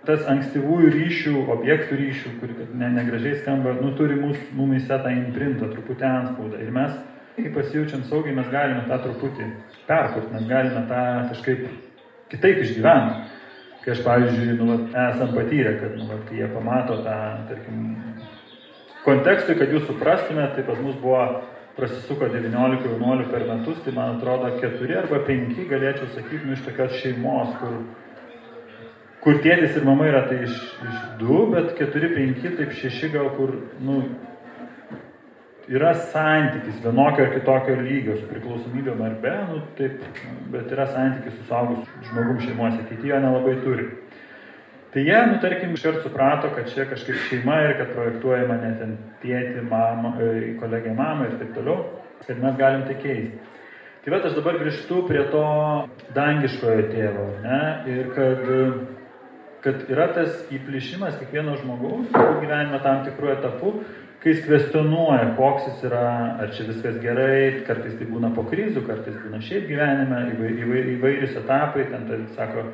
tas 0.09 0.25
ankstyvųjų 0.33 0.91
ryšių, 0.95 1.35
objektų 1.55 1.99
ryšių, 2.01 2.31
kur 2.41 2.53
ne, 2.73 2.89
negražiai 2.97 3.37
skamba, 3.43 3.75
nu, 3.83 3.93
turi 3.99 4.17
mūsų, 4.17 4.47
mumise 4.57 4.97
tą 4.97 5.13
imprintą, 5.13 5.69
truputį 5.75 6.07
anspaudą. 6.09 6.61
Ir 6.63 6.73
mes, 6.75 6.95
kai 7.37 7.53
pasijaučiam 7.53 8.07
saugiai, 8.09 8.37
mes 8.39 8.49
galime 8.53 8.87
tą 8.89 9.01
truputį 9.05 9.51
perkurti, 9.91 10.33
mes 10.37 10.49
galime 10.49 10.87
tą 10.89 11.05
kažkaip 11.35 11.69
kitaip 12.33 12.65
išgyventi. 12.65 13.39
Kai 13.81 13.95
aš, 13.95 14.03
pavyzdžiui, 14.05 14.59
nu, 14.59 14.67
vat, 14.69 14.99
esam 15.09 15.31
patyrę, 15.33 15.79
kad 15.81 15.95
nu, 15.97 16.09
vat, 16.11 16.33
jie 16.37 16.49
pamato 16.53 16.99
tą, 17.01 17.15
tarkim, 17.49 17.87
kontekstui, 19.07 19.57
kad 19.57 19.73
jūs 19.73 19.87
suprastumėte, 19.89 20.59
tai 20.59 20.67
pas 20.67 20.83
mus 20.85 20.99
buvo 21.01 21.23
prasisuko 21.79 22.29
19 22.29 22.91
jaunuolių 22.91 23.31
per 23.33 23.47
metus, 23.49 23.81
tai 23.87 23.95
man 23.97 24.19
atrodo 24.19 24.53
4 24.61 24.99
arba 25.01 25.23
5 25.25 25.65
galėčiau 25.71 26.11
sakyti, 26.13 26.45
nu, 26.45 26.59
iš 26.59 26.67
tokios 26.67 27.01
šeimos, 27.01 27.57
kur 27.63 27.81
kur 29.21 29.41
tėtis 29.45 29.77
ir 29.77 29.85
mama 29.85 30.07
yra 30.09 30.23
tai 30.29 30.43
iš, 30.47 30.57
iš 30.57 31.01
du, 31.21 31.43
bet 31.53 31.75
keturi, 31.79 32.09
penki, 32.15 32.55
taip 32.57 32.73
šeši 32.77 33.11
gal 33.13 33.29
kur, 33.37 33.53
nu, 33.85 34.01
yra 35.71 35.93
santykis 35.95 36.81
vienokio 36.83 37.25
ar 37.25 37.35
kitokio 37.35 37.77
lygio 37.79 38.17
su 38.19 38.27
priklausomybėm 38.31 39.03
ar 39.07 39.17
be, 39.23 39.35
nu, 39.51 39.61
taip, 39.79 40.01
bet 40.51 40.73
yra 40.75 40.89
santykis 40.91 41.37
su 41.39 41.47
saugus 41.49 41.85
žmogum 42.09 42.41
šeimose, 42.43 42.83
kiti 42.89 43.13
jo 43.13 43.21
nelabai 43.23 43.55
turi. 43.63 43.87
Tai 44.91 45.05
jie, 45.07 45.19
nu, 45.31 45.37
tarkim, 45.43 45.77
iškart 45.77 46.03
suprato, 46.03 46.51
kad 46.57 46.67
čia 46.73 46.89
kažkaip 46.91 47.23
šeima 47.29 47.61
ir 47.69 47.77
kad 47.79 47.95
projektuoja 47.95 48.49
mane 48.51 48.73
ten 48.81 48.97
tėti, 49.23 49.63
mamą, 49.71 50.17
e, 50.19 50.55
kolegę 50.59 50.95
mamą 50.99 51.29
ir 51.29 51.37
taip 51.39 51.55
toliau, 51.55 51.85
kad 52.27 52.43
mes 52.43 52.59
galim 52.59 52.83
tai 52.89 52.99
keisti. 52.99 53.39
Tai 54.03 54.15
va, 54.15 54.23
aš 54.27 54.35
dabar 54.35 54.59
grįžtu 54.59 55.05
prie 55.07 55.23
to 55.31 55.45
dangiškojo 56.17 56.89
tėvo, 56.91 57.29
ne, 57.45 57.61
ir 57.93 58.11
kad 58.17 58.51
kad 59.61 59.83
yra 59.93 60.07
tas 60.17 60.39
įplyšimas 60.57 61.19
kiekvieno 61.21 61.53
žmogaus 61.61 62.09
gyvenime 62.15 62.79
tam 62.81 63.03
tikrų 63.05 63.35
etapų, 63.35 63.73
kai 64.21 64.35
jis 64.35 64.45
kvestionuoja, 64.45 65.33
koks 65.39 65.67
jis 65.69 65.85
yra, 65.89 66.05
ar 66.43 66.53
čia 66.53 66.67
viskas 66.69 66.99
gerai, 67.01 67.63
kartais 67.67 67.97
tai 67.97 68.09
būna 68.11 68.33
po 68.37 68.45
krizų, 68.51 68.85
kartais 68.85 69.17
būna 69.17 69.41
šiaip 69.45 69.69
gyvenime, 69.71 70.23
įvairius 70.97 71.39
etapai, 71.41 71.87
ten 71.89 72.05
tai 72.09 72.19
sako, 72.37 72.67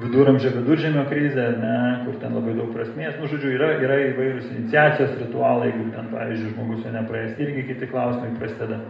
viduramžio 0.00 0.52
viduržėmio 0.54 1.06
krizė, 1.08 1.46
ne, 1.60 1.78
kur 2.04 2.18
ten 2.20 2.36
labai 2.36 2.54
daug 2.56 2.70
prasmės, 2.74 3.16
nu, 3.20 3.28
žodžiu, 3.32 3.54
yra, 3.56 3.72
yra 3.84 3.96
įvairius 4.10 4.52
iniciacijos 4.52 5.16
ritualai, 5.22 5.72
jeigu 5.72 5.88
ten, 5.96 6.12
pavyzdžiui, 6.12 6.52
žmogus 6.54 6.84
jo 6.86 6.92
nepraeis, 6.94 7.40
irgi 7.40 7.66
kiti 7.72 7.88
klausimai 7.90 8.36
prasideda 8.38 8.80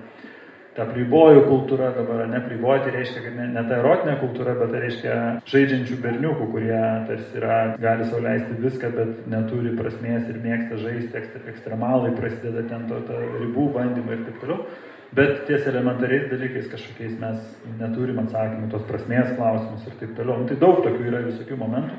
ta 0.81 0.87
plybojų 0.89 1.43
kultūra 1.45 1.91
dabar, 1.93 2.23
ne 2.31 2.41
plybojų, 2.41 2.85
tai 2.87 2.93
reiškia, 2.95 3.25
kad 3.27 3.35
ne, 3.37 3.49
ne 3.53 3.65
ta 3.69 3.81
erotinė 3.83 4.15
kultūra, 4.23 4.55
bet 4.57 4.71
tai 4.73 4.81
reiškia 4.87 5.17
žaidžiančių 5.53 5.99
berniukų, 6.01 6.47
kurie 6.55 6.79
tarsi 7.11 7.41
yra, 7.41 7.59
gali 7.83 8.07
sauliaisti 8.09 8.57
viską, 8.63 8.93
bet 8.97 9.27
neturi 9.31 9.75
prasmės 9.77 10.31
ir 10.33 10.39
mėgsta 10.41 10.79
žaisti, 10.81 11.25
ekstremalai 11.53 12.15
prasideda 12.17 12.65
ten 12.71 12.87
to, 12.89 13.03
to 13.11 13.21
ribų 13.43 13.67
bandymai 13.77 14.17
ir 14.17 14.25
taip 14.31 14.41
toliau. 14.45 14.65
Bet 15.13 15.45
ties 15.49 15.67
elementariais 15.67 16.29
dalykais 16.31 16.71
kažkokiais 16.71 17.17
mes 17.19 17.39
neturim 17.81 18.21
atsakymų, 18.23 18.69
tos 18.71 18.85
prasmės 18.87 19.33
klausimus 19.35 19.89
ir 19.91 19.97
taip 19.99 20.15
toliau. 20.17 20.39
Nu, 20.39 20.47
tai 20.47 20.57
daug 20.61 20.81
tokių 20.85 21.09
yra 21.11 21.25
visokių 21.27 21.59
momentų. 21.59 21.99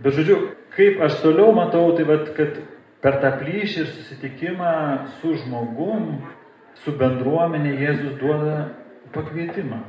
Bet 0.00 0.16
žodžiu, 0.16 0.38
kaip 0.72 1.02
aš 1.04 1.18
toliau 1.20 1.52
matau, 1.52 1.84
tai 1.98 2.08
vad, 2.08 2.30
kad 2.38 2.56
per 3.04 3.20
tą 3.20 3.34
plyšį 3.42 3.82
ir 3.82 3.90
susitikimą 3.92 4.72
su 5.20 5.34
žmogum 5.42 6.14
su 6.84 6.94
bendruomenė 7.00 7.74
Jėzus 7.80 8.18
duoda 8.20 8.70
pakvietimą. 9.14 9.80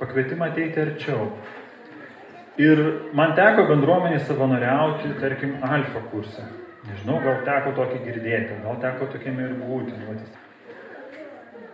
Pakvietimą 0.00 0.50
ateiti 0.50 0.80
arčiau. 0.80 1.30
Ir 2.60 2.80
man 3.16 3.34
teko 3.38 3.66
bendruomenį 3.70 4.20
savanoriauti, 4.26 5.14
tarkim, 5.20 5.58
alfa 5.64 6.02
kursą. 6.12 6.44
Nežinau, 6.88 7.18
gal 7.24 7.42
teko 7.46 7.74
tokį 7.76 8.00
girdėti, 8.06 8.56
gal 8.64 8.80
teko 8.82 9.10
tokiame 9.12 9.44
ir 9.46 9.58
būti. 9.60 9.96
Nuotis. 10.00 10.38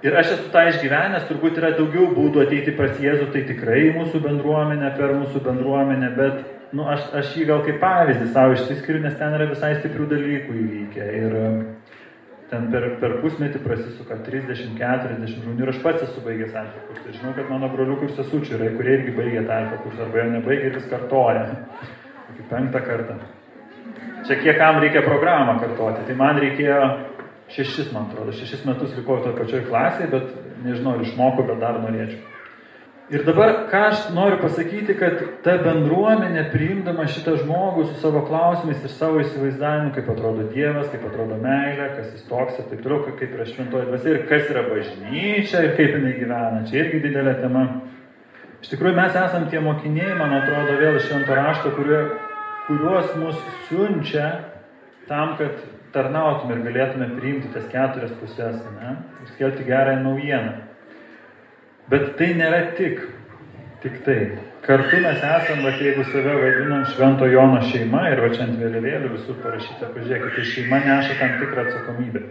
Ir 0.04 0.14
aš 0.18 0.34
esu 0.34 0.50
tą 0.52 0.66
išgyvenęs, 0.70 1.24
turbūt 1.30 1.56
yra 1.58 1.72
daugiau 1.78 2.10
būdų 2.12 2.42
ateiti 2.44 2.74
pas 2.76 2.98
Jėzų, 3.00 3.30
tai 3.32 3.46
tikrai 3.48 3.86
mūsų 3.96 4.20
bendruomenė, 4.26 4.90
per 4.98 5.14
mūsų 5.22 5.40
bendruomenę, 5.46 6.10
bet 6.18 6.42
nu, 6.76 6.84
aš, 6.92 7.06
aš 7.16 7.32
jį 7.38 7.46
gal 7.48 7.62
kaip 7.66 7.80
pavyzdį 7.80 8.28
savo 8.34 8.58
išsiskiriu, 8.58 9.00
nes 9.06 9.16
ten 9.18 9.34
yra 9.38 9.48
visai 9.50 9.72
stiprių 9.78 10.10
dalykų 10.10 10.58
įvykę. 10.64 11.08
Ir 11.22 11.38
ten 12.50 12.68
per, 12.70 12.84
per 13.00 13.16
pusmetį 13.22 13.60
prasisuka 13.64 14.18
30-40 14.26 15.32
žmonių 15.32 15.64
ir 15.64 15.72
aš 15.72 15.80
pats 15.82 16.04
esu 16.06 16.22
baigęs 16.24 16.54
alfa 16.54 16.82
kursą. 16.88 17.14
Žinau, 17.16 17.32
kad 17.38 17.50
mano 17.50 17.70
broliukų 17.72 18.08
ir 18.08 18.14
sesučių 18.18 18.54
yra, 18.58 18.70
kurie 18.76 18.94
irgi 19.00 19.16
baigė 19.16 19.42
tą 19.48 19.56
alfa 19.62 19.80
kursą 19.82 20.06
arba 20.06 20.22
jo 20.22 20.28
nebaigė 20.36 20.70
ir 20.70 20.78
vis 20.78 20.86
kartoja. 20.92 21.44
Kokį 22.28 22.46
penktą 22.52 22.82
kartą. 22.86 23.18
Čia 24.26 24.38
kiek 24.42 24.56
kam 24.58 24.80
reikia 24.82 25.02
programą 25.06 25.58
kartoti. 25.62 26.06
Tai 26.06 26.16
man 26.18 26.40
reikėjo 26.42 26.80
šešis, 27.54 27.92
man 27.94 28.08
atrodo, 28.10 28.34
šešis 28.34 28.64
metus 28.66 28.94
likau 28.98 29.20
toje 29.22 29.36
pačioje 29.38 29.66
klasėje, 29.68 30.10
bet 30.14 30.64
nežinau, 30.66 30.96
išmokau, 31.02 31.46
bet 31.46 31.62
dar 31.62 31.78
norėčiau. 31.82 32.35
Ir 33.06 33.22
dabar, 33.22 33.52
ką 33.70 33.80
aš 33.86 34.08
noriu 34.10 34.40
pasakyti, 34.42 34.96
kad 34.98 35.20
ta 35.44 35.52
bendruomenė 35.62 36.48
priimdama 36.50 37.04
šitą 37.06 37.36
žmogų 37.38 37.84
su 37.86 38.00
savo 38.02 38.24
klausimais 38.26 38.80
ir 38.82 38.90
savo 38.90 39.20
įsivaizdavimu, 39.22 39.92
kaip 39.94 40.08
atrodo 40.10 40.48
Dievas, 40.50 40.88
kaip 40.90 41.04
atrodo 41.06 41.38
meilė, 41.38 41.86
kas 42.00 42.08
jis 42.16 42.24
toks 42.26 42.58
ir 42.58 42.66
taip 42.66 42.82
toliau, 42.82 43.14
kaip 43.20 43.36
yra 43.38 43.46
šventoji 43.46 43.86
dvasia 43.92 44.10
ir 44.10 44.26
kas 44.26 44.50
yra 44.50 44.66
bažnyčia 44.66 45.62
ir 45.62 45.76
kaip 45.78 45.94
jinai 46.00 46.12
gyvena. 46.18 46.64
Čia 46.66 46.82
irgi 46.82 47.02
didelė 47.06 47.38
tema. 47.44 47.64
Iš 48.64 48.74
tikrųjų, 48.74 48.98
mes 48.98 49.22
esame 49.22 49.52
tie 49.54 49.62
mokiniai, 49.62 50.18
man 50.18 50.34
atrodo, 50.40 50.74
vėl 50.82 50.98
iš 50.98 51.06
švento 51.06 51.38
rašto, 51.38 51.76
kurie, 51.78 52.04
kuriuos 52.66 53.14
mus 53.22 53.38
siunčia 53.68 54.32
tam, 55.06 55.36
kad 55.38 55.62
tarnautume 55.94 56.58
ir 56.58 56.66
galėtume 56.72 57.14
priimti 57.14 57.54
tas 57.54 57.70
keturias 57.70 58.18
pusės, 58.18 58.58
ne? 58.80 58.98
Ir 59.22 59.36
skelbti 59.36 59.70
gerąją 59.70 60.02
naujieną. 60.08 60.56
Bet 61.86 62.16
tai 62.18 62.32
nėra 62.34 62.72
tik, 62.74 62.98
tik 63.82 64.00
tai. 64.06 64.18
Kartu 64.66 64.98
mes 64.98 65.20
esame, 65.22 65.62
va, 65.62 65.70
jeigu 65.78 66.02
save 66.08 66.32
vadinam 66.40 66.82
Švento 66.90 67.28
Jono 67.30 67.60
šeima 67.62 68.08
ir 68.10 68.22
va 68.24 68.32
čia 68.32 68.42
ant 68.48 68.58
vėliavėlių 68.58 69.12
visur 69.12 69.38
parašyta, 69.44 69.92
pažiūrėkite, 69.94 70.32
tai 70.34 70.46
šeima 70.50 70.80
neša 70.82 71.18
tam 71.20 71.36
tikrą 71.42 71.66
atsakomybę. 71.68 72.24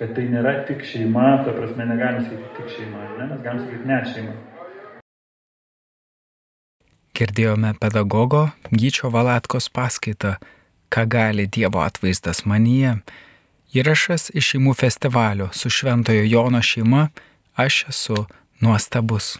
Kad 0.00 0.14
tai 0.16 0.24
nėra 0.32 0.54
tik 0.68 0.86
šeima, 0.88 1.26
ta 1.44 1.52
prasme 1.52 1.84
negalim 1.90 2.24
sakyti 2.24 2.54
tik 2.56 2.72
šeima, 2.78 3.04
ne? 3.18 3.28
mes 3.34 3.44
galim 3.44 3.62
sakyti 3.66 3.92
net 3.92 4.08
šeima. 4.14 4.34
Girdėjome 7.16 7.76
pedagogo 7.80 8.42
Gyčio 8.72 9.12
Valatkos 9.12 9.68
paskaitą, 9.76 10.38
ką 10.88 11.04
gali 11.12 11.48
Dievo 11.52 11.84
atvaizdas 11.84 12.46
manyje. 12.48 12.96
Įrašas 13.76 14.30
iš 14.32 14.54
šeimų 14.54 14.76
festivalio 14.80 15.52
su 15.52 15.68
Šventojo 15.68 16.24
Jono 16.24 16.64
šeima 16.64 17.10
Aš 17.56 17.84
esu 17.88 18.26
nuostabus 18.60 19.38